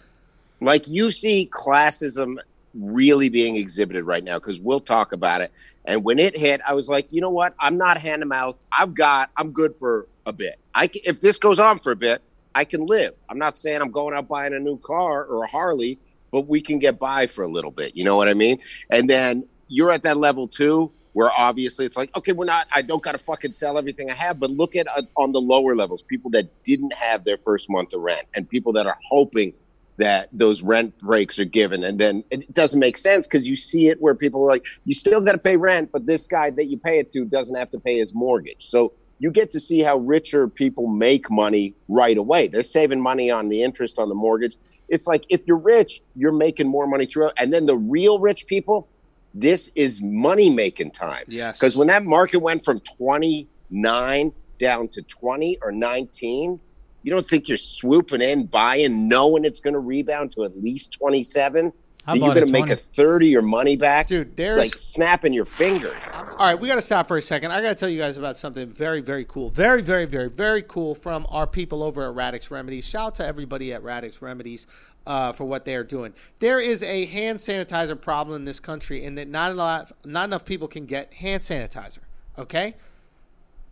[0.61, 2.37] like you see classism
[2.75, 5.53] really being exhibited right now because we'll talk about it.
[5.85, 7.55] And when it hit, I was like, you know what?
[7.61, 8.59] I'm not hand to mouth.
[8.77, 9.31] I've got.
[9.37, 10.59] I'm good for a bit.
[10.75, 12.23] I c- if this goes on for a bit,
[12.55, 13.15] I can live.
[13.29, 15.99] I'm not saying I'm going out buying a new car or a Harley,
[16.31, 17.97] but we can get by for a little bit.
[17.97, 18.59] You know what I mean?
[18.91, 20.93] And then you're at that level too.
[21.15, 22.69] Where obviously it's like, okay, we're not.
[22.73, 25.41] I don't got to fucking sell everything I have, but look at uh, on the
[25.41, 28.97] lower levels, people that didn't have their first month of rent, and people that are
[29.11, 29.53] hoping
[29.99, 31.85] that those rent breaks are given.
[31.85, 34.95] And then it doesn't make sense because you see it where people are like you
[34.95, 37.71] still got to pay rent but this guy that you pay it to doesn't have
[37.71, 38.67] to pay his mortgage.
[38.67, 42.47] So you get to see how richer people make money right away.
[42.47, 44.57] They're saving money on the interest on the mortgage.
[44.89, 48.47] It's like if you're rich you're making more money through and then the real rich
[48.47, 48.89] people
[49.35, 51.25] this is money making time.
[51.27, 51.59] Yes.
[51.59, 56.59] because when that market went from 29 down to 20 or 19
[57.03, 60.93] you don't think you're swooping in, buying, knowing it's going to rebound to at least
[60.93, 61.73] 27?
[62.05, 64.07] How That you're going to make a third of your money back?
[64.07, 66.03] Dude, there's like snapping your fingers.
[66.15, 67.51] All right, we got to stop for a second.
[67.51, 69.51] I got to tell you guys about something very, very cool.
[69.51, 72.89] Very, very, very, very cool from our people over at Radix Remedies.
[72.89, 74.67] Shout out to everybody at Radix Remedies
[75.07, 76.15] uh, for what they are doing.
[76.39, 80.25] There is a hand sanitizer problem in this country, in that not a lot, not
[80.25, 82.01] enough people can get hand sanitizer.
[82.39, 82.75] Okay,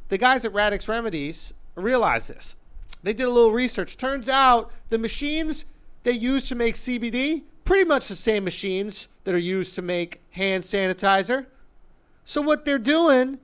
[0.09, 2.57] the guys at Radix Remedies realize this.
[3.07, 3.97] They did a little research.
[3.97, 5.65] Turns out the machines
[6.03, 10.21] they use to make CBD pretty much the same machines that are used to make
[10.31, 11.47] hand sanitizer.
[12.25, 13.39] So what they're doing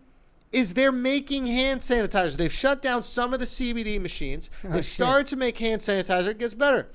[0.51, 2.36] is they're making hand sanitizer.
[2.36, 4.51] They've shut down some of the CBD machines.
[4.64, 4.94] Oh, They've shit.
[4.94, 6.26] started to make hand sanitizer.
[6.26, 6.89] It gets better.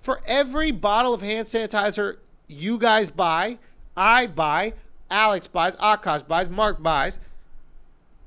[0.00, 2.16] For every bottle of hand sanitizer
[2.46, 3.58] you guys buy,
[3.94, 4.72] I buy,
[5.10, 7.18] Alex buys, Akash buys, Mark buys,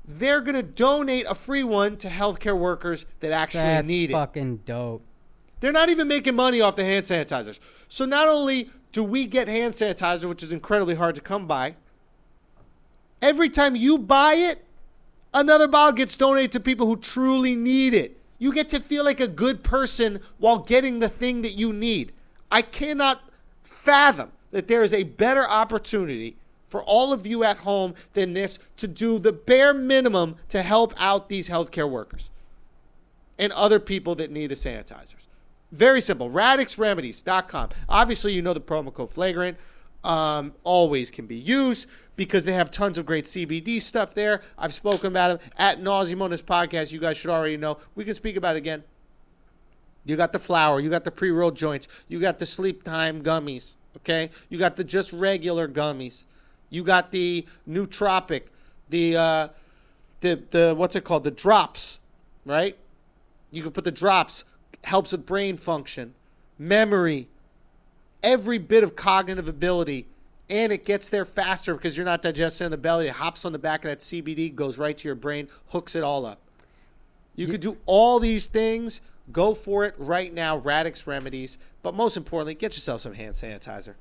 [0.04, 4.14] they're going to donate a free one to healthcare workers that actually That's need it.
[4.14, 5.04] fucking dope.
[5.60, 7.60] They're not even making money off the hand sanitizers.
[7.88, 11.76] So not only do we get hand sanitizer, which is incredibly hard to come by,
[13.20, 14.64] every time you buy it,
[15.32, 18.18] another bottle gets donated to people who truly need it.
[18.38, 22.12] You get to feel like a good person while getting the thing that you need.
[22.50, 23.22] I cannot
[23.62, 26.36] fathom that there is a better opportunity
[26.72, 30.94] for all of you at home than this to do the bare minimum to help
[30.98, 32.30] out these healthcare workers
[33.38, 35.28] and other people that need the sanitizers.
[35.70, 36.30] Very simple.
[36.30, 37.68] RadixRemedies.com.
[37.88, 39.58] Obviously, you know the promo code Flagrant
[40.02, 41.86] um, always can be used
[42.16, 44.42] because they have tons of great CBD stuff there.
[44.56, 46.90] I've spoken about it at nauseum on this podcast.
[46.90, 47.78] You guys should already know.
[47.94, 48.82] We can speak about it again.
[50.06, 50.80] You got the flour.
[50.80, 51.86] You got the pre-rolled joints.
[52.08, 53.76] You got the sleep time gummies.
[53.98, 54.30] Okay.
[54.48, 56.24] You got the just regular gummies.
[56.72, 58.44] You got the nootropic.
[58.88, 59.48] The uh,
[60.20, 61.22] the the what's it called?
[61.22, 62.00] The drops.
[62.46, 62.76] Right.
[63.52, 64.44] You can put the drops.
[64.84, 66.14] Helps with brain function,
[66.58, 67.28] memory,
[68.20, 70.06] every bit of cognitive ability,
[70.50, 73.06] and it gets there faster because you're not digesting in the belly.
[73.06, 76.02] It hops on the back of that CBD, goes right to your brain, hooks it
[76.02, 76.40] all up.
[77.36, 79.00] You could do all these things.
[79.30, 81.58] Go for it right now, Radix Remedies.
[81.82, 83.94] But most importantly, get yourself some hand sanitizer.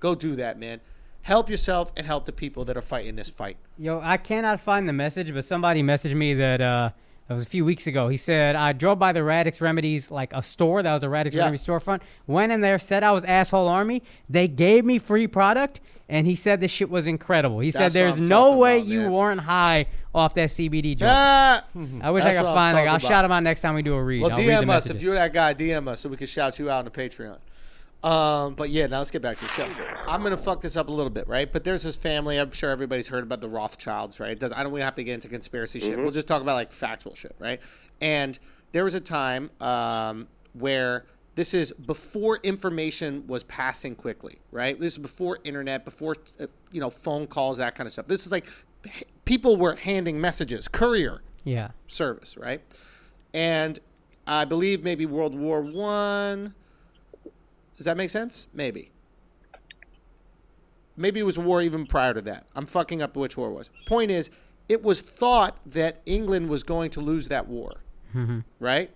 [0.00, 0.80] Go do that, man.
[1.22, 3.56] Help yourself and help the people that are fighting this fight.
[3.78, 6.90] Yo, I cannot find the message, but somebody messaged me that uh,
[7.28, 8.08] It was a few weeks ago.
[8.08, 11.34] He said, I drove by the Radix Remedies, like a store that was a Radix
[11.34, 11.42] Yeah.
[11.44, 12.00] Remedies storefront.
[12.26, 14.02] Went in there, said I was Asshole Army.
[14.28, 17.60] They gave me free product, and he said this shit was incredible.
[17.60, 21.12] He said, That's what There's no way about, you weren't high off that CBD joint.
[21.14, 21.62] Ah!
[22.02, 23.02] I wish I could find like I'll about.
[23.08, 24.22] shout him out next time we do a read.
[24.22, 25.54] Well, I'll read DM us if you're that guy.
[25.54, 27.36] DM us so we can shout you out on the Patreon.
[28.02, 29.68] Um, but yeah, now let's get back to the show.
[30.08, 31.50] I'm gonna fuck this up a little bit, right?
[31.52, 32.38] But there's this family.
[32.38, 34.30] I'm sure everybody's heard about the Rothschilds, right?
[34.30, 35.98] It does I don't we have to get into conspiracy shit.
[35.98, 37.60] We'll just talk about like factual shit, right?
[38.00, 38.38] And
[38.72, 41.04] there was a time um, where
[41.34, 44.78] this is before information was passing quickly, right?
[44.80, 48.06] This is before internet, before uh, you know phone calls, that kind of stuff.
[48.06, 48.46] This is like
[49.26, 51.72] people were handing messages, courier Yeah.
[51.86, 52.62] service, right?
[53.34, 53.78] And
[54.26, 56.54] I believe maybe World War One.
[57.80, 58.46] Does that make sense?
[58.52, 58.90] Maybe.
[60.98, 62.44] Maybe it was a war even prior to that.
[62.54, 63.70] I'm fucking up which war it was.
[63.86, 64.28] Point is,
[64.68, 67.76] it was thought that England was going to lose that war,
[68.14, 68.40] mm-hmm.
[68.58, 68.90] right?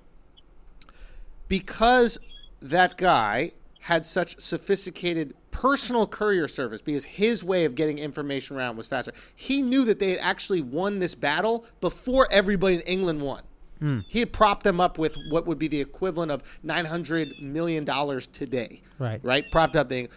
[1.48, 2.19] Because
[2.61, 8.77] that guy had such sophisticated personal courier service, because his way of getting information around
[8.77, 9.12] was faster.
[9.35, 13.44] He knew that they had actually won this battle before everybody in England won.
[13.85, 14.05] Mm.
[14.09, 17.85] He had propped them up with what would be the equivalent of nine hundred million
[17.85, 18.81] dollars today.
[18.98, 19.20] Right.
[19.23, 19.44] Right.
[19.52, 20.09] Propped up the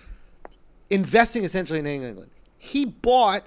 [0.89, 2.31] investing essentially in England.
[2.57, 3.43] He bought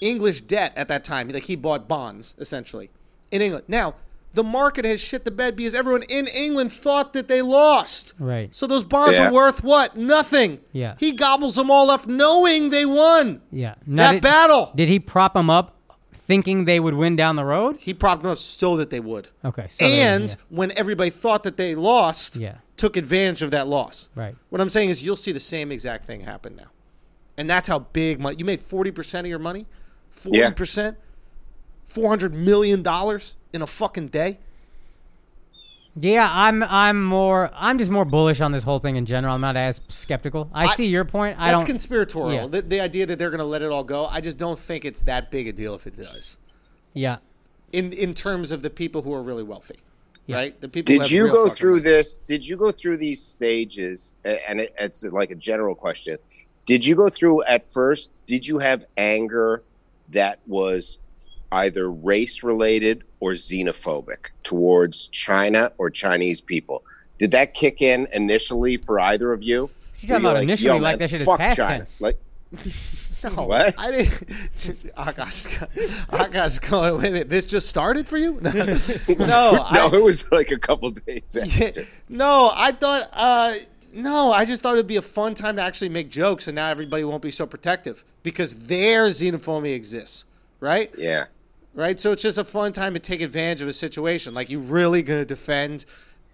[0.00, 1.28] English debt at that time.
[1.28, 2.90] Like he bought bonds essentially
[3.30, 3.64] in England.
[3.68, 3.96] Now
[4.32, 8.14] the market has shit the bed because everyone in England thought that they lost.
[8.18, 8.52] Right.
[8.54, 9.28] So those bonds Yeah.
[9.28, 9.96] are worth what?
[9.96, 10.58] Nothing.
[10.72, 10.94] Yeah.
[10.98, 13.74] He gobbles them all up, knowing they won Yeah.
[13.86, 14.72] Now, that did, battle.
[14.74, 15.76] Did he prop them up
[16.26, 17.76] thinking they would win down the road?
[17.78, 19.28] he propped them so that they would.
[19.44, 19.66] Okay.
[19.68, 20.36] So they- and yeah.
[20.48, 22.56] when everybody thought that they lost, Yeah.
[22.76, 24.08] took advantage of that loss.
[24.14, 24.34] Right.
[24.50, 26.70] What I'm saying is, you'll see the same exact thing happen now,
[27.36, 28.36] and that's how big money.
[28.38, 29.66] You made forty percent of your money,
[30.10, 30.50] forty Yeah.
[30.50, 30.96] percent,
[31.84, 34.38] four hundred million dollars in a fucking day.
[36.00, 39.34] Yeah, I'm I'm more I'm just more bullish on this whole thing in general.
[39.34, 40.50] I'm not as skeptical.
[40.52, 41.38] I, I- see your point.
[41.38, 42.32] I That's don't conspiratorial.
[42.42, 42.46] Yeah.
[42.48, 44.84] The, the idea that they're going to let it all go, I just don't think
[44.84, 46.36] it's that big a deal if it does.
[46.94, 47.18] Yeah.
[47.72, 49.78] In in terms of the people who are really wealthy,
[50.26, 50.36] Yeah.
[50.36, 50.60] right?
[50.60, 50.92] The people.
[50.92, 51.82] who Did have you real go through money.
[51.84, 52.18] this?
[52.26, 54.14] Did you go through these stages?
[54.24, 56.18] And it, it's like a general question.
[56.66, 58.10] Did you go through at first?
[58.26, 59.62] Did you have anger
[60.10, 60.98] that was
[61.54, 66.84] either race related or xenophobic towards China or Chinese people?
[67.18, 69.70] Did that kick in initially for either of you?
[70.00, 71.78] You're talking Were you about initially "Yo, like man, that shit is past China.
[71.78, 72.00] tense.
[72.00, 72.18] Like,
[73.24, 73.74] No, What?
[73.78, 74.12] I didn't.
[74.96, 75.68] Akash,
[76.08, 77.00] Akash going.
[77.00, 77.30] Wait a minute.
[77.30, 78.38] This just started for you?
[78.42, 78.52] no,
[79.08, 81.70] no, I, it was like a couple days Yeah,
[82.08, 83.08] no, I thought.
[83.12, 83.54] Uh,
[83.94, 86.68] no, I just thought it'd be a fun time to actually make jokes, and now
[86.68, 90.24] everybody won't be so protective because their xenophobia exists,
[90.60, 90.92] right?
[90.98, 91.26] Yeah.
[91.74, 91.98] Right.
[91.98, 94.32] So it's just a fun time to take advantage of a situation.
[94.34, 95.84] Like, you really gonna defend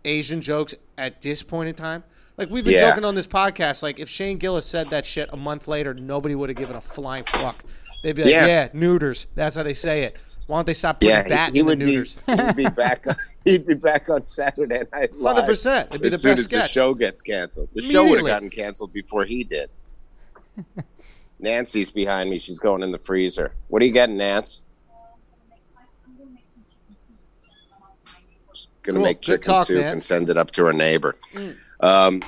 [0.04, 2.04] Asian jokes at this point in time?
[2.36, 2.88] Like we've been Yeah.
[2.90, 3.82] joking on this podcast.
[3.82, 6.80] Like if Shane Gillis said that shit a month later, nobody would have given a
[6.80, 7.62] flying fuck.
[8.02, 8.46] They'd be like, Yeah.
[8.46, 9.26] "Yeah, neuters.
[9.34, 10.22] That's how they say it.
[10.48, 12.32] Why don't they stop putting Yeah, that he, he in the would be.
[12.46, 13.06] He'd be back.
[13.06, 13.14] On,
[13.44, 15.44] he'd be back on Saturday Night Live.
[15.44, 15.86] 100%.
[15.88, 17.68] It'd be as the soon best as the show gets canceled.
[17.74, 19.68] The show would have gotten canceled before he did.
[21.38, 22.38] Nancy's behind me.
[22.38, 23.52] She's going in the freezer.
[23.68, 24.62] What are you getting, Nance?
[28.82, 29.02] Going to Cool.
[29.02, 29.85] make chicken talk, soup.
[29.85, 29.93] Mm.
[29.93, 31.16] and send it up to her neighbor.
[31.81, 32.23] Um,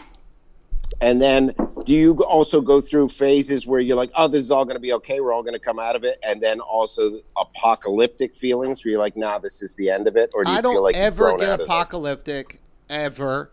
[1.01, 1.55] and then,
[1.85, 4.81] do you also go through phases where you're like, "Oh, this is all going to
[4.81, 5.21] be okay.
[5.21, 9.01] We're all going to come out of it," and then also apocalyptic feelings where you're
[9.01, 10.95] like, "Nah, this is the end of it," or do you I don't feel like
[10.95, 13.51] ever get apocalyptic ever,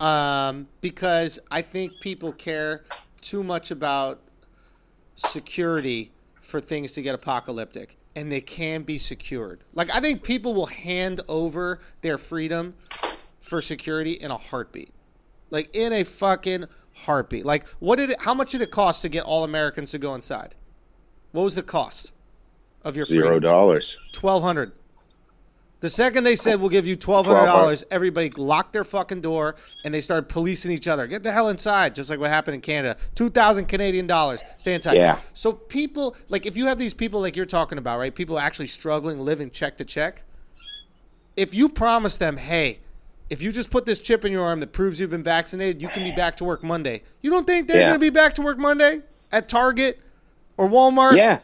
[0.00, 2.84] um, because I think people care
[3.20, 4.20] too much about
[5.16, 9.62] security for things to get apocalyptic, and they can be secured.
[9.74, 12.74] Like I think people will hand over their freedom
[13.40, 14.92] for security in a heartbeat,
[15.50, 16.64] like in a fucking
[16.96, 17.44] heartbeat.
[17.44, 18.20] Like what did it?
[18.22, 20.56] How much did it cost to get all Americans to go inside?
[21.30, 22.10] What was the cost
[22.82, 23.42] of your Zero freedom?
[23.42, 24.10] dollars.
[24.12, 24.72] Twelve hundred.
[25.80, 29.54] The second they said we'll give you twelve hundred dollars, everybody locked their fucking door
[29.84, 31.06] and they started policing each other.
[31.06, 32.96] Get the hell inside, just like what happened in Canada.
[33.14, 34.40] Two thousand Canadian dollars.
[34.56, 34.94] Stay inside.
[34.94, 35.20] Yeah.
[35.34, 38.12] So people like if you have these people like you're talking about, right?
[38.12, 40.24] People actually struggling, living check to check.
[41.36, 42.80] If you promise them, hey,
[43.30, 45.86] if you just put this chip in your arm that proves you've been vaccinated, you
[45.86, 47.02] can be back to work Monday.
[47.22, 47.88] You don't think they're Yeah.
[47.90, 49.00] gonna be back to work Monday
[49.30, 50.00] at Target
[50.56, 51.16] or Walmart?
[51.16, 51.38] Yeah.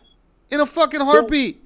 [0.51, 1.64] In a fucking heartbeat.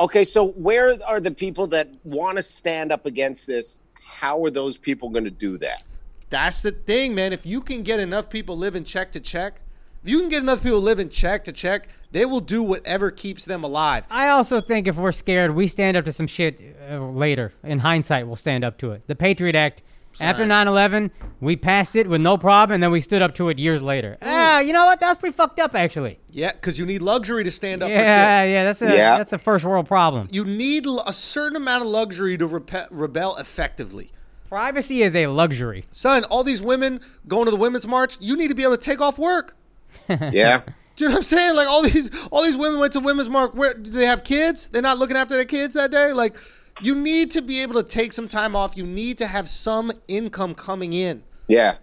[0.00, 3.82] Okay, so where are the people that want to stand up against this?
[4.04, 5.82] How are those people going to do that?
[6.30, 7.32] That's the thing, man.
[7.32, 9.60] If you can get enough people living check to check,
[10.02, 13.44] If you can get enough people living check to check, they will do whatever keeps
[13.44, 14.04] them alive.
[14.10, 17.52] I also think if we're scared, we stand up to some shit uh, later.
[17.64, 19.02] In hindsight, we'll stand up to it.
[19.08, 19.82] The Patriot Act.
[20.20, 23.58] After 9/11, we passed it with no problem, and then we stood up to it
[23.58, 24.16] years later.
[24.22, 25.00] Ah, you know what?
[25.00, 26.18] That's pretty fucked up, actually.
[26.30, 28.50] Yeah, because you need luxury to stand up for Yeah, shit.
[28.52, 29.18] yeah, that's a Yeah.
[29.18, 30.28] that's a first world problem.
[30.32, 34.10] You need l- a certain amount of luxury to repe- rebel effectively.
[34.48, 35.84] Privacy is a luxury.
[35.90, 38.82] Son, all these women going to the women's march, you need to be able to
[38.82, 39.56] take off work.
[40.08, 40.62] Yeah.
[40.96, 41.54] Do you know what I'm saying?
[41.54, 43.52] Like all these all these women went to women's march.
[43.54, 44.68] Where do they have kids?
[44.68, 46.12] They're not looking after their kids that day.
[46.12, 46.34] Like
[46.80, 48.76] you need to be able to take some time off.
[48.76, 51.22] You need to have some income coming in.
[51.46, 51.76] Yeah.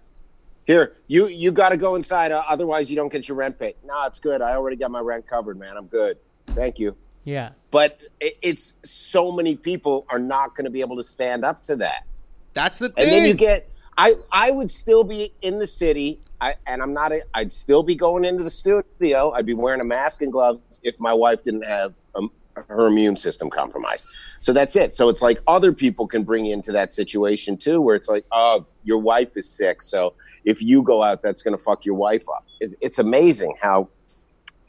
[0.66, 2.32] Here, you you got to go inside.
[2.32, 3.76] Uh, otherwise, you don't get your rent paid.
[3.84, 4.42] No, it's good.
[4.42, 5.78] I already got my rent covered, man.
[5.78, 6.18] I'm good.
[6.48, 6.96] Thank you.
[7.24, 7.52] Yeah.
[7.70, 11.62] But it, it's so many people are not going to be able to stand up
[11.64, 12.06] to that.
[12.54, 13.04] That's the thing.
[13.04, 13.70] And then you get.
[13.98, 16.20] I I would still be in the city.
[16.42, 17.12] I and I'm not.
[17.12, 19.34] A, I'd still be going into the studio.
[19.34, 22.32] I'd be wearing a mask and gloves if my wife didn't have um,
[22.68, 24.08] her immune system compromised.
[24.40, 24.94] So that's it.
[24.94, 28.66] So it's like other people can bring into that situation too, where it's like, oh,
[28.84, 30.14] your wife is sick, so
[30.46, 32.44] if you go out, that's going to fuck your wife up.
[32.60, 33.90] It's, it's amazing how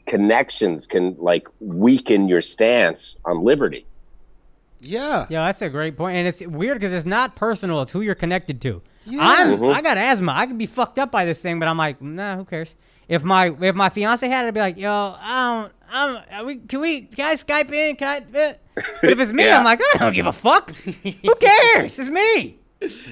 [0.07, 3.85] connections can like weaken your stance on liberty.
[4.79, 5.27] yeah.
[5.29, 6.13] Yeah, that's a great point.
[6.13, 8.81] point, and it's weird because it's not personal; it's who you're connected to.
[9.05, 9.19] Yeah.
[9.21, 9.77] I'm, mm-hmm.
[9.77, 10.33] I got asthma.
[10.35, 12.73] I could be fucked up by this thing, but I'm like, nah, who cares?
[13.07, 16.45] If my if my fiance had it, I'd be like, yo, I don't, I'm, are
[16.45, 17.95] we, can we, can I Skype in?
[17.95, 18.37] Can I?
[18.37, 18.53] eh?"
[19.01, 19.59] But if it's me, Yeah.
[19.59, 20.71] I'm like, I don't give a fuck.
[20.75, 21.97] who cares?
[21.97, 22.57] It's me.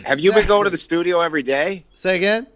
[0.04, 1.86] Have you been going to the studio every day?
[1.94, 2.48] Say again.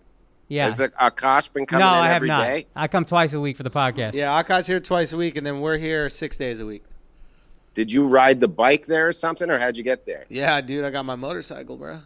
[0.48, 0.66] Yeah.
[0.66, 2.44] Has a, Akaash been coming no, in I have every not.
[2.44, 2.66] day?
[2.76, 4.14] I come twice a week for the podcast.
[4.14, 6.84] Yeah, Akaash's here twice a week, and then we're here six days a week.
[7.76, 10.26] Did you ride the bike there or something, or how'd you get there?
[10.28, 11.99] Yeah, dude, I got my motorcycle, bro.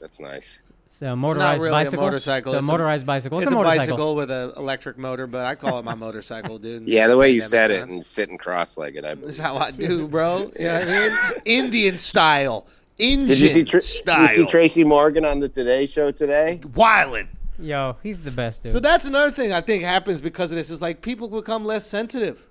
[0.00, 0.60] That's nice.
[1.00, 2.04] So motorized really a bicycle.
[2.04, 2.52] motorcycle.
[2.52, 3.38] So It's a- motorized bicycle.
[3.38, 3.96] It's, It's, a a, motorcycle.
[3.96, 6.86] bicycle with an electric motor, but I call it my motorcycle, dude.
[6.86, 9.02] Yeah, the way you said makes it and sitting cross-legged.
[9.04, 9.38] I That's believe.
[9.38, 10.52] how I do, bro.
[10.58, 11.42] You know what I mean?
[11.46, 12.66] Indian style.
[12.98, 14.26] Indian Did you see Tr- style.
[14.26, 16.60] Did you see Tracy Morgan on the Today Show today?
[16.62, 17.28] Wildin'.
[17.58, 18.72] Yo, he's the best dude.
[18.72, 21.86] So that's another thing I think happens because of this is like people become less
[21.86, 22.46] sensitive.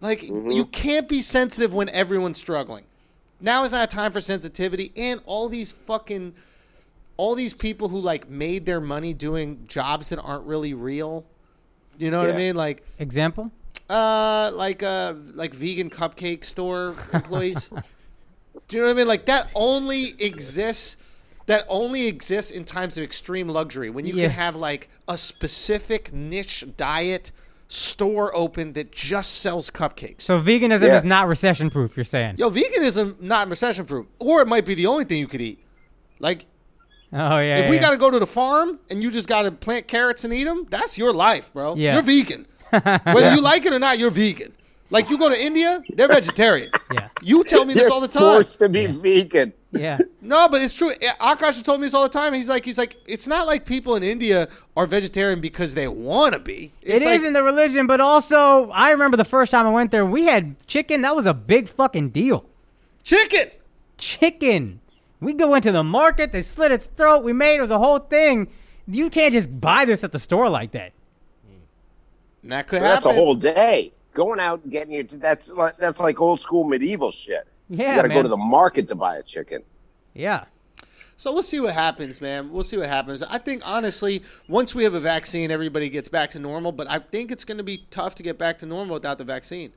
[0.00, 0.50] Like Mm-hmm.
[0.50, 2.84] you can't be sensitive when everyone's struggling.
[3.40, 6.34] Now is not a time for sensitivity and all these fucking
[7.16, 11.24] all these people who like made their money doing jobs that aren't really real.
[11.98, 12.56] You know what I mean?
[12.56, 13.50] Like Example?
[13.88, 17.68] uh like uh like vegan cupcake store employees.
[18.68, 19.06] Do you know what I mean?
[19.08, 20.96] Like that only exists
[21.46, 24.24] that only exists in times of extreme luxury when you Yeah.
[24.24, 27.30] can have like a specific niche diet
[27.68, 30.22] store open that just sells cupcakes.
[30.22, 30.96] So veganism Yeah.
[30.98, 31.96] is not recession proof.
[31.96, 32.34] You're saying?
[32.38, 35.60] Yo, veganism not recession proof, or it might be the only thing you could eat.
[36.18, 36.46] Like
[37.12, 37.56] Oh yeah.
[37.58, 37.82] if yeah, we yeah.
[37.82, 40.44] got to go to the farm and you just got to plant carrots and eat
[40.44, 41.74] them, that's your life, bro.
[41.76, 41.94] Yeah.
[41.94, 42.46] You're vegan.
[42.70, 44.52] Whether you like it or not, you're vegan.
[44.90, 46.68] Like you go to India, they're vegetarian.
[46.94, 47.08] Yeah.
[47.20, 48.22] You tell me this You're all the time.
[48.22, 49.52] forced to be vegan.
[49.72, 49.98] Yeah.
[50.22, 50.92] No, but it's true.
[51.20, 52.32] Akaash told me this all the time.
[52.34, 56.34] He's like, he's like, it's not like people in India are vegetarian because they want
[56.34, 56.72] to be.
[56.82, 59.92] It It's is in the religion, but also I remember the first time I went
[59.92, 61.02] there, we had chicken.
[61.02, 62.44] That was a big fucking deal.
[63.04, 63.50] chicken.
[63.98, 64.80] Chicken.
[65.20, 67.24] We go into the market, they slit its throat.
[67.24, 68.48] We made it was a whole thing.
[68.86, 70.92] You can't just buy this at the store like that.
[72.42, 72.94] And that could So happen.
[72.94, 73.92] that's a whole day.
[74.12, 77.46] Going out and getting your that's like that's like old school medieval shit.
[77.68, 78.16] Yeah, you got to man.
[78.18, 79.62] go to the market to buy a chicken.
[80.14, 80.44] Yeah.
[81.18, 82.50] So we'll see what happens, man.
[82.52, 83.22] We'll see what happens.
[83.22, 86.72] I think honestly, once we have a vaccine, everybody gets back to normal.
[86.72, 89.24] But I think it's going to be tough to get back to normal without the
[89.24, 89.72] vaccine.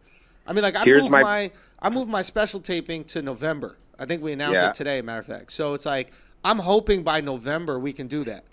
[0.46, 1.52] I mean, like I Here's moved my- my...
[1.82, 3.78] I moved my special taping to November.
[4.00, 4.70] I think we announced Yeah.
[4.70, 5.02] it today.
[5.02, 6.12] Matter of fact, so it's like
[6.44, 8.46] I'm hoping by November we can do that.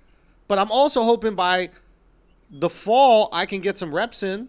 [0.48, 1.70] But I'm also hoping by
[2.50, 4.48] the fall I can get some reps in.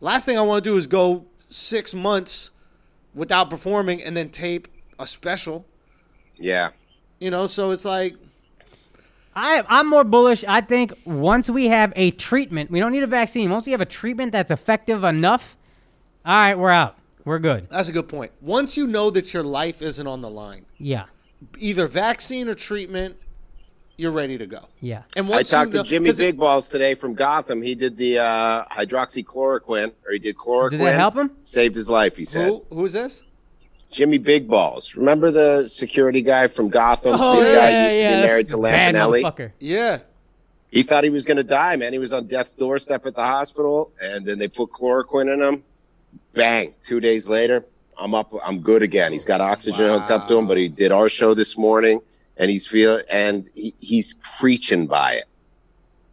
[0.00, 2.50] Last thing I want to do is go six months
[3.14, 4.68] without performing and then tape
[4.98, 5.64] a special.
[6.36, 6.70] Yeah.
[7.20, 8.14] You know, so it's like
[9.34, 10.44] I, I'm more bullish.
[10.48, 13.50] I think once we have a treatment, we don't need a vaccine.
[13.50, 15.56] Once we have a treatment that's effective enough,
[16.26, 16.96] all right, we're out.
[17.28, 17.68] We're good.
[17.70, 18.32] That's a good point.
[18.40, 21.04] Once you know that your life isn't on the line, Yeah.
[21.58, 23.16] either vaccine or treatment,
[23.98, 24.60] you're ready to go.
[24.80, 25.02] Yeah.
[25.14, 27.60] And I talked you know, to Jimmy 'cause it- Big Balls today from Gotham.
[27.60, 30.70] He did the uh, hydroxychloroquine, or he did chloroquine.
[30.70, 31.32] Did that help him?
[31.42, 32.16] Saved his life.
[32.16, 32.48] He said.
[32.48, 33.24] Who, who is this?
[33.90, 34.94] Jimmy Big Balls.
[34.94, 37.16] Remember the security guy from Gotham?
[37.18, 39.52] Oh, Big yeah, guy yeah, used to yeah, be married to bad Lampanelli.
[39.58, 39.98] Yeah.
[40.70, 41.92] He thought he was going to die, man.
[41.94, 45.64] He was on death's doorstep at the hospital, and then they put chloroquine in him.
[46.38, 46.74] Bang!
[46.84, 47.64] Two days later,
[47.98, 48.32] I'm up.
[48.46, 49.12] I'm good again.
[49.12, 52.00] He's got oxygen hooked up to him, but he did our show this morning,
[52.36, 55.24] and he's feeling and he, he's preaching by it.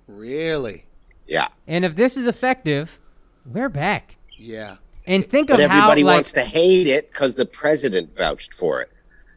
[0.07, 0.87] Really?
[1.27, 1.49] Yeah.
[1.67, 2.97] And if this is effective,
[3.45, 4.17] we're back.
[4.35, 4.77] Yeah.
[5.05, 8.51] And think But of how everybody like wants to hate it because the president vouched
[8.51, 8.91] for it.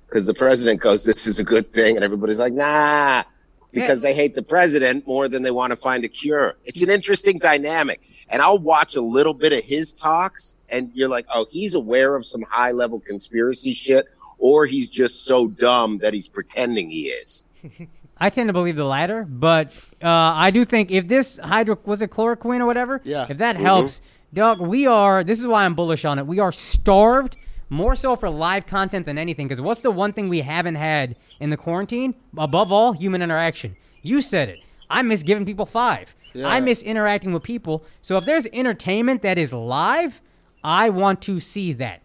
[0.09, 3.24] Because the president goes, "This is a good thing," and everybody's like, "Nah,"
[3.73, 6.56] because they hate the president more than they want to find a cure.
[6.65, 8.01] It's an interesting dynamic,
[8.31, 12.15] and I'll watch a little bit of his talks, and you're like, "Oh, he's aware
[12.16, 14.07] of some high level conspiracy shit."
[14.40, 17.45] Or he's just so dumb that he's pretending he is.
[18.19, 19.73] I tend to believe the latter, but
[20.03, 23.27] uh, I do think if this hydro was it chloroquine or whatever, Yeah.
[23.28, 24.01] if that helps,
[24.32, 25.24] Doug, we are.
[25.24, 26.27] This is why I'm bullish on it.
[26.27, 27.36] We are starved
[27.69, 29.47] more so for live content than anything.
[29.49, 32.15] Because what's the one thing we haven't had in the quarantine?
[32.36, 33.77] Above all, human interaction.
[34.03, 34.61] You said it.
[34.90, 36.15] I miss giving people five.
[36.32, 36.49] Yeah.
[36.49, 37.85] I miss interacting with people.
[38.03, 40.20] So if there's entertainment that is live,
[40.62, 42.02] I want to see that.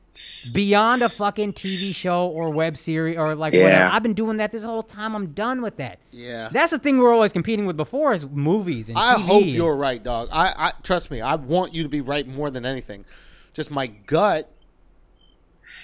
[0.52, 3.92] Beyond a fucking TV show or web series or like whatever.
[3.96, 5.16] I've been doing that this whole time.
[5.16, 5.98] I'm done with that.
[6.12, 6.50] Yeah.
[6.52, 9.22] That's the thing we're always competing with before is movies and I TV.
[9.26, 10.30] hope you're right, dog.
[10.32, 11.20] I, I trust me.
[11.20, 13.06] I want you to be right more than anything.
[13.54, 14.52] Just my gut.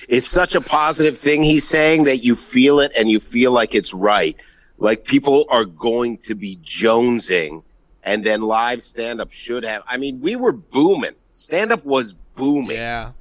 [0.08, 3.74] it's such a positive thing he's saying that you feel it and you feel like
[3.74, 4.36] it's right.
[4.78, 7.64] Like people are going to be jonesing
[8.10, 9.84] and then live stand up should have.
[9.88, 11.14] I mean, we were booming.
[11.32, 12.72] Stand up was booming.
[12.72, 13.12] Yeah.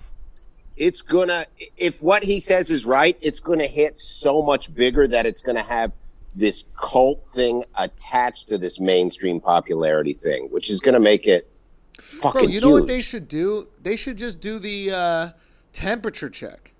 [0.78, 1.44] It's gonna,
[1.76, 5.62] if what he says is right, it's gonna hit so much bigger that it's gonna
[5.62, 5.92] have
[6.34, 11.50] this cult thing attached to this mainstream popularity thing, which is gonna make it
[11.98, 13.68] fucking Bro, you know what they should do?
[13.82, 15.28] They should just do the uh,
[15.74, 16.72] temperature check.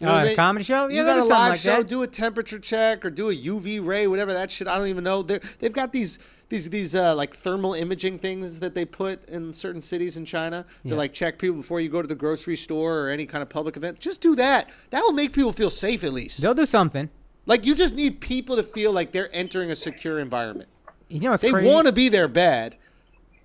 [0.00, 0.36] You Oh, what I a mean?
[0.36, 0.88] comedy show?
[0.88, 1.88] You Yeah, got a live like show, that.
[1.88, 4.66] do a temperature check or do a UV ray, whatever that shit.
[4.66, 5.22] I don't even know.
[5.22, 9.52] They're, they've got these these these uh, like thermal imaging things that they put in
[9.52, 10.94] certain cities in China to Yeah.
[10.94, 13.76] like check people before you go to the grocery store or any kind of public
[13.76, 13.98] event.
[14.00, 14.70] Just do that.
[14.90, 16.40] That will make people feel safe at least.
[16.40, 17.10] They'll do something.
[17.46, 20.68] Like you just need people to feel like they're entering a secure environment.
[21.08, 22.76] You know what's They want to be there bad,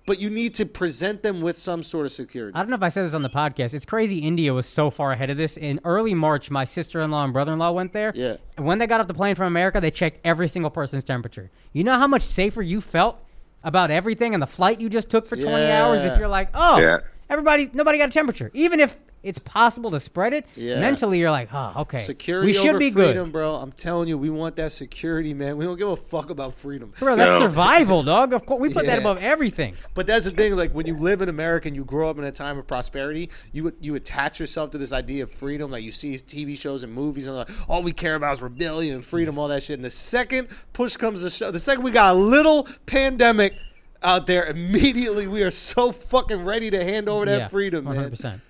[0.06, 2.54] but you need to present them with some sort of security.
[2.54, 3.74] I don't know if I said this on the podcast.
[3.74, 5.56] It's crazy India was so far ahead of this.
[5.56, 8.12] In early March, my sister in law and brother in law went there.
[8.14, 8.36] Yeah.
[8.56, 11.50] And when they got off the plane from America, they checked every single person's temperature.
[11.72, 13.18] You know how much safer you felt
[13.64, 16.78] about everything and the flight you just took for 20 hours if you're like, oh,
[16.80, 16.98] Yeah.
[17.32, 18.50] Everybody, nobody got a temperature.
[18.54, 20.80] Even if it's possible to spread it, Yeah.
[20.80, 22.00] mentally you're like, oh, okay.
[22.00, 23.32] Security we should over be freedom, good.
[23.32, 23.54] bro.
[23.54, 25.56] I'm telling you, we want that security, man.
[25.56, 26.90] We don't give a fuck about freedom.
[26.98, 27.46] Bro, that's No.
[27.46, 28.32] survival, dog.
[28.32, 29.76] Of course, we put that above everything.
[29.94, 30.56] But that's the thing.
[30.56, 33.30] Like when you live in America and you grow up in a time of prosperity,
[33.52, 35.70] you you attach yourself to this idea of freedom.
[35.70, 38.96] Like you see TV shows and movies, and like all we care about is rebellion
[38.96, 39.78] and freedom, all that shit.
[39.78, 43.54] And the second push comes to shove, the second we got a little pandemic
[44.02, 48.10] out there, immediately we are so fucking ready to hand over that yeah, freedom, man.
[48.10, 48.40] 100%.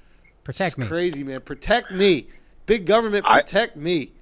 [0.45, 0.87] Protect It's me.
[0.87, 1.41] crazy, man.
[1.41, 2.27] Protect me,
[2.67, 3.25] big government.
[3.29, 4.13] I- Protect me.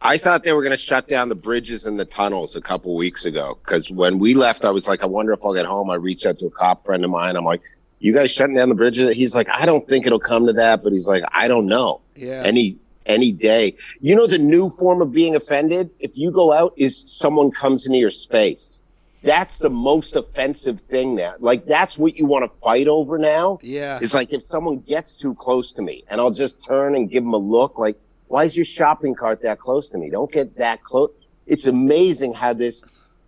[0.00, 2.94] I thought they were going to shut down the bridges and the tunnels a couple
[2.94, 3.58] weeks ago.
[3.64, 5.90] Because when we left, I was like, I wonder if I'll get home.
[5.90, 7.34] I reached out to a cop friend of mine.
[7.34, 7.62] I'm like,
[7.98, 9.16] you guys shutting down the bridges?
[9.16, 12.00] He's like, I don't think it'll come to that, but he's like, I don't know.
[12.14, 12.42] Yeah.
[12.44, 13.74] Any any day.
[14.00, 17.86] You know, the new form of being offended, if you go out, is someone comes
[17.86, 18.80] into your space.
[19.22, 21.34] That's the most offensive thing now.
[21.40, 23.58] Like that's what you want to fight over now.
[23.62, 23.96] Yeah.
[24.00, 27.24] It's like if someone gets too close to me and I'll just turn and give
[27.24, 30.10] them a look like, why is your shopping cart that close to me?
[30.10, 31.10] Don't get that close.
[31.46, 32.84] It's amazing how this,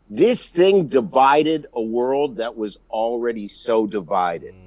[0.08, 4.54] this thing divided a world that was already so divided.
[4.54, 4.58] Mm.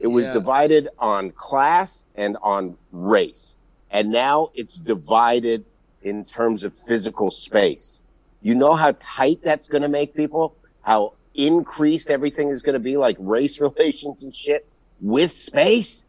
[0.00, 0.32] It was Yeah.
[0.32, 3.56] divided on class and on race.
[3.90, 5.64] And now it's divided
[6.02, 8.02] in terms of physical space.
[8.42, 10.54] You know how tight that's going to make people?
[10.84, 14.66] How increased everything is going to be like race relations and shit
[15.00, 16.04] with space?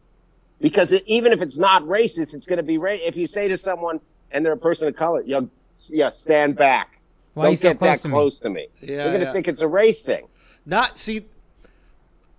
[0.60, 3.02] Because it, even if it's not racist, it's going to be race.
[3.04, 4.00] If you say to someone
[4.30, 5.48] and they're a person of color, yo,
[5.88, 6.98] yeah, stand back.
[7.34, 8.68] Why Don't so get close that to close to me.
[8.80, 9.32] Yeah, They're going to yeah.
[9.32, 10.26] think it's a race thing.
[10.64, 11.26] Not see.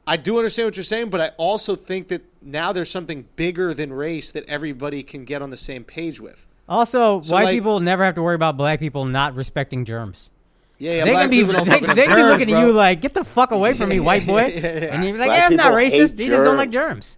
[0.08, 3.74] I do understand what you're saying, but I also think that now there's something bigger
[3.74, 6.48] than race that everybody can get on the same page with.
[6.68, 10.30] Also, So, white like- people never have to worry about black people not respecting germs.
[10.80, 11.06] Yeah, yeah.
[11.06, 12.58] they black can be, people they, they can be germs, looking bro.
[12.60, 14.42] at you like, get the fuck away from me, white boy.
[14.42, 14.94] Yeah, yeah, yeah.
[14.94, 16.20] And you're like, Black yeah, I'm not racist.
[16.20, 17.16] He just don't like germs.
[17.16, 17.18] germs.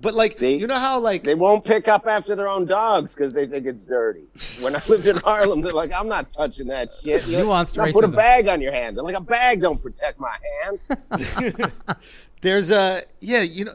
[0.00, 3.14] But like, They- you know how like They won't pick up after their own dogs
[3.14, 4.24] because they think it's dirty.
[4.60, 7.90] When I lived in Harlem, they're like, "I'm not touching that shit." You Nuanced Now
[7.92, 8.96] put a bag on your hand.
[8.96, 10.84] They're like, "A bag don't protect my hands."
[12.42, 13.74] there's a yeah, you know,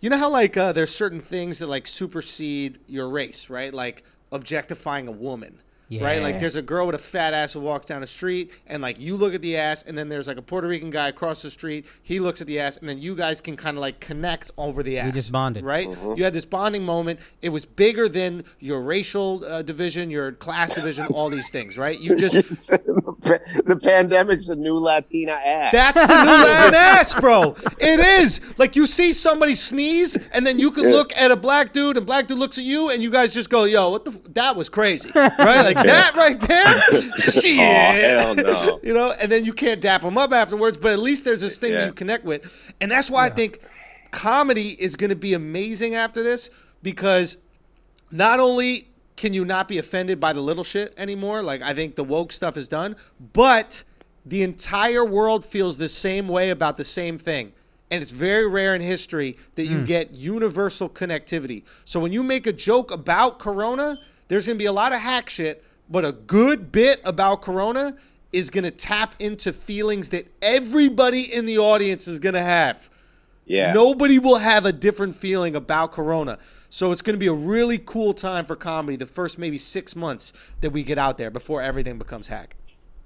[0.00, 3.74] you know how like uh, there's certain things that like supersede your race, right?
[3.74, 4.02] Like
[4.32, 5.60] objectifying a woman.
[5.90, 6.22] Right?
[6.22, 9.00] Like there's a girl with a fat ass who walks down the street, and like
[9.00, 11.50] you look at the ass, and then there's like a Puerto Rican guy across the
[11.50, 11.86] street.
[12.02, 14.82] He looks at the ass, and then you guys can kind of like connect over
[14.82, 15.06] the ass.
[15.06, 15.64] You just bonded.
[15.64, 15.88] right?
[16.16, 17.20] You had this bonding moment.
[17.42, 21.98] It was bigger than your racial uh, division, your class division, all these things, right?
[21.98, 22.34] You just
[22.74, 25.72] the pandemic's a new Latina ass.
[25.72, 27.56] That's the new Latin ass, bro.
[27.78, 28.40] It is.
[28.58, 32.06] Like you see somebody sneeze, and then you can look at a black dude, and
[32.06, 34.10] black dude looks at you, and you guys just go, "Yo, what the?
[34.12, 35.62] F- that was crazy, right?
[35.74, 36.66] Like that right there.
[37.18, 37.58] Shit.
[37.58, 38.80] Oh, hell no.
[38.82, 41.58] you know, and then you can't dap them up afterwards, but at least there's this
[41.58, 41.86] thing Yeah.
[41.86, 43.60] you connect with, and that's why I think
[44.10, 46.50] comedy is going to be amazing after this
[46.82, 47.36] because
[48.10, 51.94] not only can you not be offended by the little shit anymore, like I think
[51.94, 52.96] the woke stuff is done,
[53.32, 53.84] but
[54.24, 57.52] the entire world feels the same way about the same thing.
[57.90, 59.84] And it's very rare in history that you hmm.
[59.84, 61.64] get universal connectivity.
[61.84, 63.98] So when you make a joke about Corona,
[64.28, 67.96] there's going to be a lot of hack shit, but a good bit about Corona
[68.32, 72.88] is going to tap into feelings that everybody in the audience is going to have.
[73.44, 73.72] Yeah.
[73.72, 76.38] Nobody will have a different feeling about Corona.
[76.68, 79.96] So it's going to be a really cool time for comedy the first maybe six
[79.96, 82.54] months that we get out there before everything becomes hack.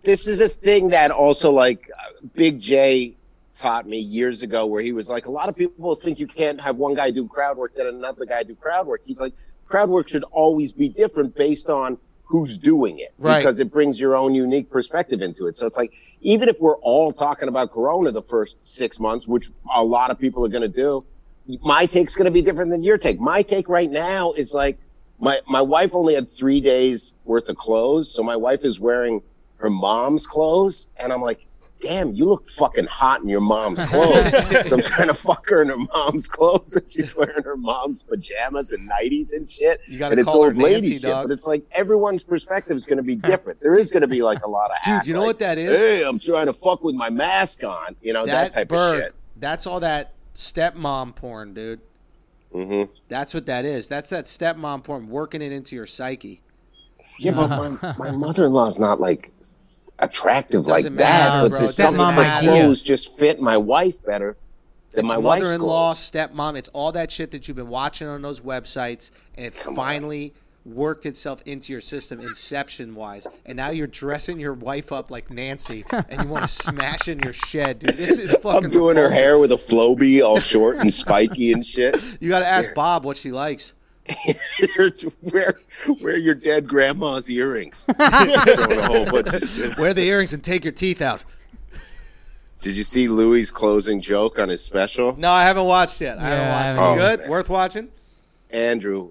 [0.02, 1.90] this is a thing that also like
[2.34, 3.16] Big Jay
[3.54, 6.60] taught me years ago where he was like a lot of people think you can't
[6.60, 9.32] have one guy do crowd work then another guy do crowd work he's like
[9.66, 13.38] crowd work should always be different based on who's doing it Right.
[13.38, 15.92] because it brings your own unique perspective into it so it's like
[16.22, 20.18] even if we're all talking about corona the first six months which a lot of
[20.18, 21.04] people are going to do
[21.62, 24.78] my take's going to be different than your take my take right now is like
[25.20, 29.20] my my wife only had three days worth of clothes so my wife is wearing
[29.58, 31.46] her mom's clothes and i'm like
[31.84, 34.30] damn you look fucking hot in your mom's clothes
[34.68, 38.02] so i'm trying to fuck her in her mom's clothes and she's wearing her mom's
[38.02, 41.28] pajamas and nighties and shit You gotta and it's old lady shit dog.
[41.28, 44.22] but it's like everyone's perspective is going to be different there is going to be
[44.22, 45.78] like a lot of Dude, hack, you know like, what that is?
[45.78, 49.04] hey i'm trying to fuck with my mask on you know that, type Berg, of
[49.04, 51.80] shit That's all that stepmom porn, dude.
[52.52, 53.88] hmm That's what that is.
[53.88, 56.40] That's that stepmom porn working it into your psyche.
[57.20, 57.48] Yeah, but
[57.82, 59.30] my, my mother in law's not like
[59.98, 61.28] attractive like Doesn't that.
[61.30, 61.58] matter, but bro.
[61.60, 64.36] there's It something doesn't her clothes just fit my wife better
[64.92, 66.10] than It's my wife's mother-in-law, clothes.
[66.10, 66.56] stepmom.
[66.56, 70.32] It's all that shit that you've been watching on those websites, and it finally
[70.64, 73.26] worked itself into your system, inception-wise.
[73.44, 77.18] And now you're dressing your wife up like Nancy, and you want to smash in
[77.20, 77.90] your shed, dude.
[77.90, 78.64] This is fucking.
[78.64, 82.00] I'm doing her hair with a Flowbee, all short and spiky and shit.
[82.20, 83.74] You got to ask Bob what she likes.
[85.20, 85.54] where,
[86.00, 87.86] where your dead grandma's earrings?
[87.98, 89.78] Just throwing a whole bunch of shit.
[89.78, 91.24] Wear the earrings and take your teeth out.
[92.60, 95.16] Did you see Louis' closing joke on his special?
[95.18, 96.18] No, I haven't watched yet.
[96.18, 96.66] I haven't Yeah, I watched.
[96.66, 97.02] haven't it.
[97.02, 97.16] either.
[97.16, 97.30] Good, oh.
[97.30, 97.88] worth watching.
[98.50, 99.10] Andrew,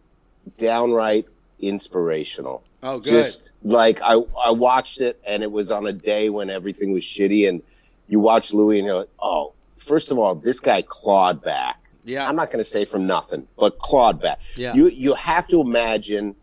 [0.58, 1.26] downright
[1.60, 2.64] inspirational.
[2.82, 3.10] Oh, good.
[3.10, 7.04] Just like I, I watched it, and it was on a day when everything was
[7.04, 7.62] shitty, and
[8.08, 11.83] you watch Louis, and you're like, oh, first of all, this guy clawed back.
[12.06, 12.28] Yeah.
[12.28, 14.40] I'm not going to say from nothing, but clawed back.
[14.56, 14.74] Yeah.
[14.74, 16.36] You you have to imagine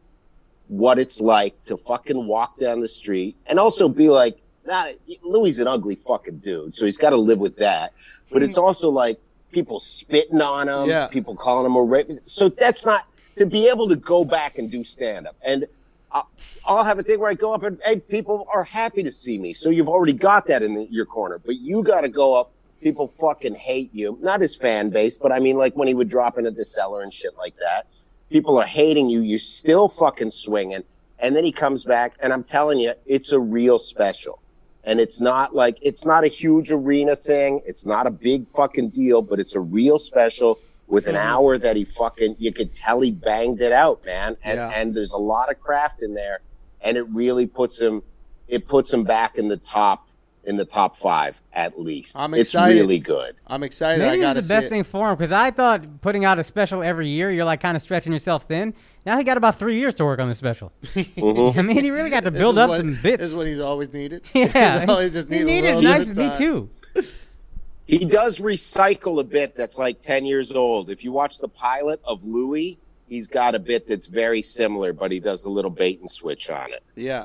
[0.69, 4.87] what it's like to fucking walk down the street and also be like, nah,
[5.23, 7.93] Louis is an ugly fucking dude, so he's got to live with that.
[8.31, 9.19] But it's also like
[9.51, 11.09] people spitting on him, Yeah.
[11.09, 12.29] people calling him a rapist.
[12.31, 13.05] So that's not
[13.37, 15.37] to be able to go back and do stand up.
[15.43, 15.67] And
[16.13, 16.29] I'll,
[16.65, 19.39] I'll have a thing where I go up and hey, people are happy to see
[19.39, 19.53] me.
[19.53, 22.53] So you've already got that in the, your corner, but you got to go up.
[22.81, 24.19] People fucking hate you.
[24.21, 27.03] Not his fan base, but I mean, like when he would drop into the cellar
[27.03, 27.87] and shit like that.
[28.31, 29.23] People are hating you.
[29.23, 30.85] You're still fucking swinging.
[31.19, 34.41] And then he comes back, and I'm telling you, it's a real special.
[34.85, 37.61] And it's not like, it's not a huge arena thing.
[37.67, 41.29] It's not a big fucking deal, but it's a real special with an mm-hmm.
[41.29, 44.37] hour that he fucking, you could tell he banged it out, man.
[44.43, 44.71] And, Yeah.
[44.75, 46.41] and there's a lot of craft in there.
[46.81, 48.03] And it really puts him,
[48.49, 50.09] it puts him back in the top,
[50.45, 52.17] in the top five at least.
[52.17, 53.37] I'm it's really good.
[53.47, 54.05] I'm excited.
[54.05, 54.71] I Maybe got this is the best it.
[54.71, 57.77] thing for him because I thought putting out a special every year, you're like kind
[57.77, 58.75] of stretching yourself thin.
[59.07, 60.73] Now he got about three years to work on the special.
[60.95, 61.59] Mm-hmm.
[61.59, 63.21] I mean, he really got to build up what- some bits.
[63.21, 64.23] This is what he's always needed.
[64.35, 66.71] yeah, he's always just he needed, a needed nice bit me too.
[67.87, 70.91] He does recycle a bit that's like 10 years old.
[70.91, 75.11] If you watch the pilot of Louis, he's got a bit that's very similar, but
[75.11, 76.85] he does a little bait and switch on it.
[76.95, 77.25] Yeah.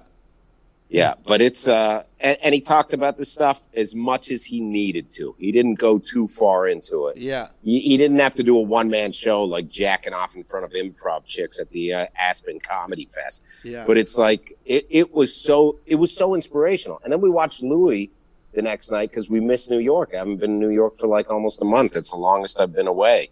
[0.89, 4.61] Yeah, but it's uh and, and he talked about the stuff as much as he
[4.61, 5.35] needed to.
[5.37, 7.17] He didn't go too far into it.
[7.17, 7.49] Yeah.
[7.63, 10.65] He, he didn't have to do a one man show like jacking off in front
[10.65, 13.43] of improv chicks at the uh, Aspen Comedy Fest.
[13.63, 13.83] Yeah.
[13.85, 17.01] But it's like it, it was so it was so inspirational.
[17.03, 18.11] And then we watched Louis
[18.53, 20.11] the next night because we missed New York.
[20.13, 21.95] I haven't been in New York for like almost a month.
[21.95, 23.29] It's the longest I've been away.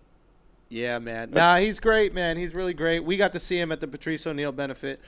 [0.70, 1.30] Yeah, man.
[1.32, 2.36] Nah, he's great, man.
[2.36, 3.04] He's really great.
[3.04, 5.00] We got to see him at the Patrice O'Neal benefit.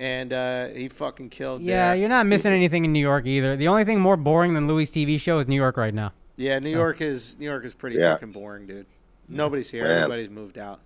[0.00, 1.62] And uh, he fucking killed.
[1.62, 1.96] Yeah, there.
[1.96, 3.56] you're not missing anything in New York either.
[3.56, 6.12] The only thing more boring than Louis' TV show is New York right now.
[6.36, 8.14] Yeah, New York is New York is pretty Yeah.
[8.14, 8.86] fucking boring, dude.
[9.28, 9.84] Nobody's here.
[9.84, 9.96] Man.
[10.02, 10.80] Everybody's moved out.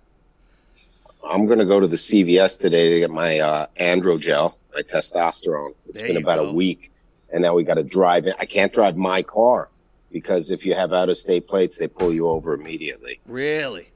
[1.27, 5.73] I'm gonna go to the CVS today to get my uh, androgel, my testosterone.
[5.87, 6.47] It's There been about go.
[6.49, 6.91] a week,
[7.31, 8.33] and now we got to drive in.
[8.39, 9.69] I can't drive my car
[10.11, 13.19] because if you have out of state plates, they pull you over immediately.
[13.25, 13.91] Really?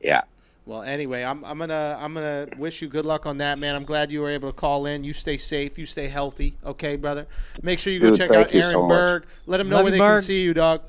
[0.00, 0.22] Yeah.
[0.70, 3.74] Well, anyway, I'm, I'm gonna I'm gonna wish you good luck on that, man.
[3.74, 5.02] I'm glad you were able to call in.
[5.02, 5.76] You stay safe.
[5.76, 6.54] You stay healthy.
[6.64, 7.26] Okay, brother.
[7.64, 8.88] Make sure you go Dude, check out Aaron so much.
[8.88, 9.26] Berg.
[9.46, 10.88] Let them know Love where you, they can see you, dog.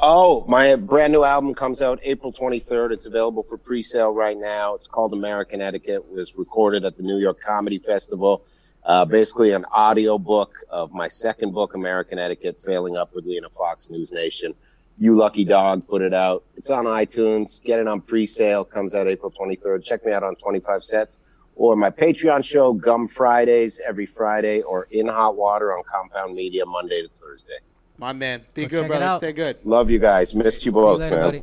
[0.00, 2.90] Oh, my brand new album comes out April 23rd.
[2.90, 4.74] It's available for pre-sale right now.
[4.74, 6.06] It's called American Etiquette.
[6.10, 8.44] It was recorded at the New York Comedy Festival.
[8.82, 13.50] Uh, basically, an audio book of my second book, American Etiquette, failing upwardly in a
[13.50, 14.56] Fox News Nation.
[15.00, 16.44] You lucky dog put it out.
[16.56, 17.60] It's on iTunes.
[17.62, 18.64] Get it on pre-sale.
[18.64, 19.82] Comes out April 23rd.
[19.82, 21.18] Check me out on 25 Sets
[21.60, 26.64] or my Patreon show, Gum Fridays, every Friday, or In Hot Water on Compound Media,
[26.64, 27.58] Monday to Thursday.
[27.98, 28.42] My man.
[28.54, 29.16] Be Go good, brother.
[29.18, 29.58] Stay good.
[29.64, 30.34] Love you guys.
[30.34, 31.24] Missed you See you both, later, man.
[31.26, 31.42] buddy.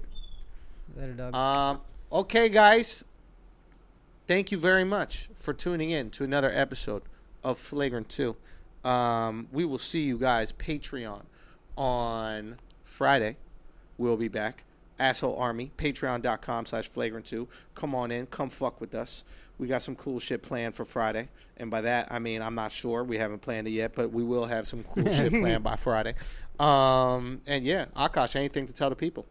[0.95, 1.35] Later, dog.
[1.35, 1.81] Um,
[2.11, 3.03] okay, guys.
[4.27, 7.03] Thank you very much for tuning in to another episode
[7.43, 8.35] of Flagrant 2.
[8.83, 11.25] Um, we will see you guys Patreon
[11.77, 13.37] on Friday.
[13.97, 14.63] We'll be back.
[14.99, 17.47] Asshole Army, patreon.com slash flagrant 2.
[17.75, 18.25] Come on in.
[18.27, 19.23] Come fuck with us.
[19.59, 21.29] We got some cool shit planned for Friday.
[21.57, 23.03] And by that, I mean, I'm not sure.
[23.03, 26.13] We haven't planned it yet, but we will have some cool shit planned by Friday.
[26.59, 29.25] Um, and yeah, Akaash, anything to tell the people?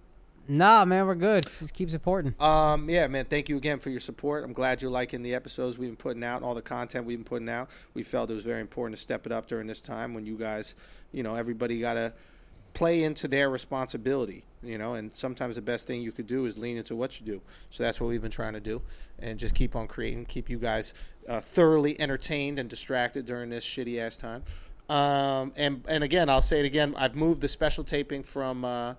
[0.49, 1.45] nah, man, we're good.
[1.45, 2.35] Just keep supporting.
[2.39, 4.45] Um, yeah, man, thank you again for your support.
[4.45, 7.25] I'm glad you're liking the episodes we've been putting out, all the content we've been
[7.25, 7.69] putting out.
[7.95, 10.37] We felt it was very important to step it up during this time when you
[10.37, 10.75] guys,
[11.13, 12.13] you know, everybody got to
[12.77, 16.59] play into their responsibility, you know, and sometimes the best thing you could do is
[16.59, 17.41] lean into what you do.
[17.71, 18.83] So that's what we've been trying to do
[19.19, 20.93] and just keep on creating, keep you guys
[21.27, 24.43] uh, thoroughly entertained and distracted during this shitty ass time.
[24.91, 28.95] Um, and, and again, I'll say it again, I've moved the special taping from, uh,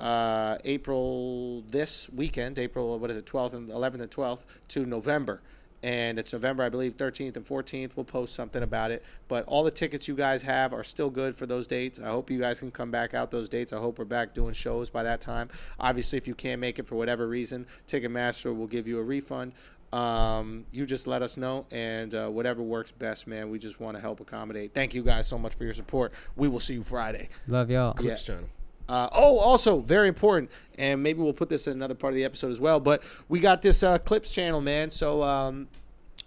[0.00, 5.42] uh, April this weekend, April what is it, 12th and 11th and 12th to November,
[5.82, 7.96] and it's November I believe 13th and 14th.
[7.96, 9.02] We'll post something about it.
[9.28, 11.98] But all the tickets you guys have are still good for those dates.
[11.98, 13.72] I hope you guys can come back out those dates.
[13.72, 15.48] I hope we're back doing shows by that time.
[15.78, 19.52] Obviously, if you can't make it for whatever reason, Ticketmaster will give you a refund.
[19.92, 23.50] Um, you just let us know, and uh, whatever works best, man.
[23.50, 24.72] We just want to help accommodate.
[24.72, 26.12] Thank you guys so much for your support.
[26.34, 27.28] We will see you Friday.
[27.46, 27.94] Love y'all.
[27.96, 28.02] Yeah.
[28.02, 28.48] Clips channel.
[28.88, 32.24] Uh, oh, also very important, and maybe we'll put this in another part of the
[32.24, 32.80] episode as well.
[32.80, 34.90] But we got this uh, clips channel, man.
[34.90, 35.68] So um,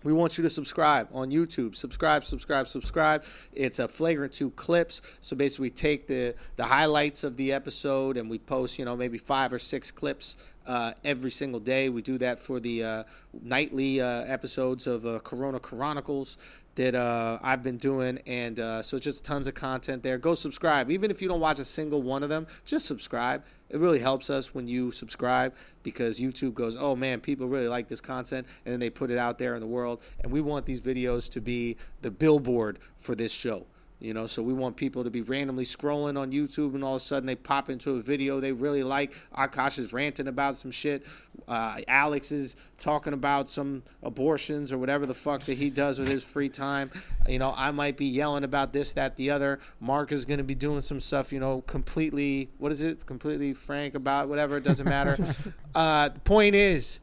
[0.04, 1.76] we want you to subscribe on YouTube.
[1.76, 3.24] Subscribe, subscribe, subscribe.
[3.54, 5.02] It's a flagrant two clips.
[5.20, 8.96] So basically, we take the the highlights of the episode and we post, you know,
[8.96, 10.38] maybe five or six clips
[10.68, 11.90] uh, every single day.
[11.90, 13.04] We do that for the uh,
[13.42, 16.38] nightly uh, episodes of uh, Corona Chronicles
[16.76, 20.18] that uh, I've been doing, and uh, so just tons of content there.
[20.18, 22.48] Go subscribe, even if you don't watch a single one of them.
[22.66, 23.44] Just subscribe.
[23.70, 25.54] It really helps us when you subscribe
[25.84, 29.18] because YouTube goes, "Oh man, people really like this content," and then they put it
[29.18, 30.02] out there in the world.
[30.22, 33.66] And we want these videos to be the billboard for this show.
[34.06, 36.98] You know, so we want people to be randomly scrolling on YouTube and all of
[36.98, 39.16] a sudden they pop into a video they really like.
[39.36, 41.04] Akaash is ranting about some shit.
[41.48, 46.08] Uh, Alex is talking about some abortions or whatever the fuck that he does with
[46.08, 46.92] his free time.
[47.28, 49.60] You know, I might be yelling about this, that, the other.
[49.80, 53.08] Mark is going to be doing some stuff, you know, completely, what is it?
[53.08, 54.58] Completely frank about whatever.
[54.58, 55.18] It doesn't matter.
[55.74, 57.00] uh, the point is,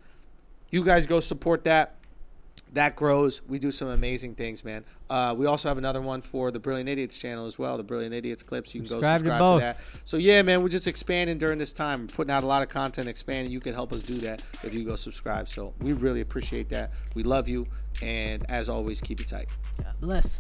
[0.71, 1.97] you guys go support that
[2.73, 3.43] that grows.
[3.47, 4.85] We do some amazing things, man.
[5.11, 8.15] Uh, we also have another one for the Brilliant Idiots channel as well, the Brilliant
[8.15, 8.75] Idiots clips.
[8.75, 9.61] You can Subscribe go subscribe to, both.
[9.61, 9.79] that.
[10.05, 12.03] So yeah, man, we're just expanding during this time.
[12.03, 13.53] We're putting out a lot of content, expanding.
[13.53, 15.49] You can help us do that if you go subscribe.
[15.49, 16.93] So we really appreciate that.
[17.15, 17.67] We love you,
[18.03, 19.49] and as always, keep it tight.
[19.83, 20.39] God bless.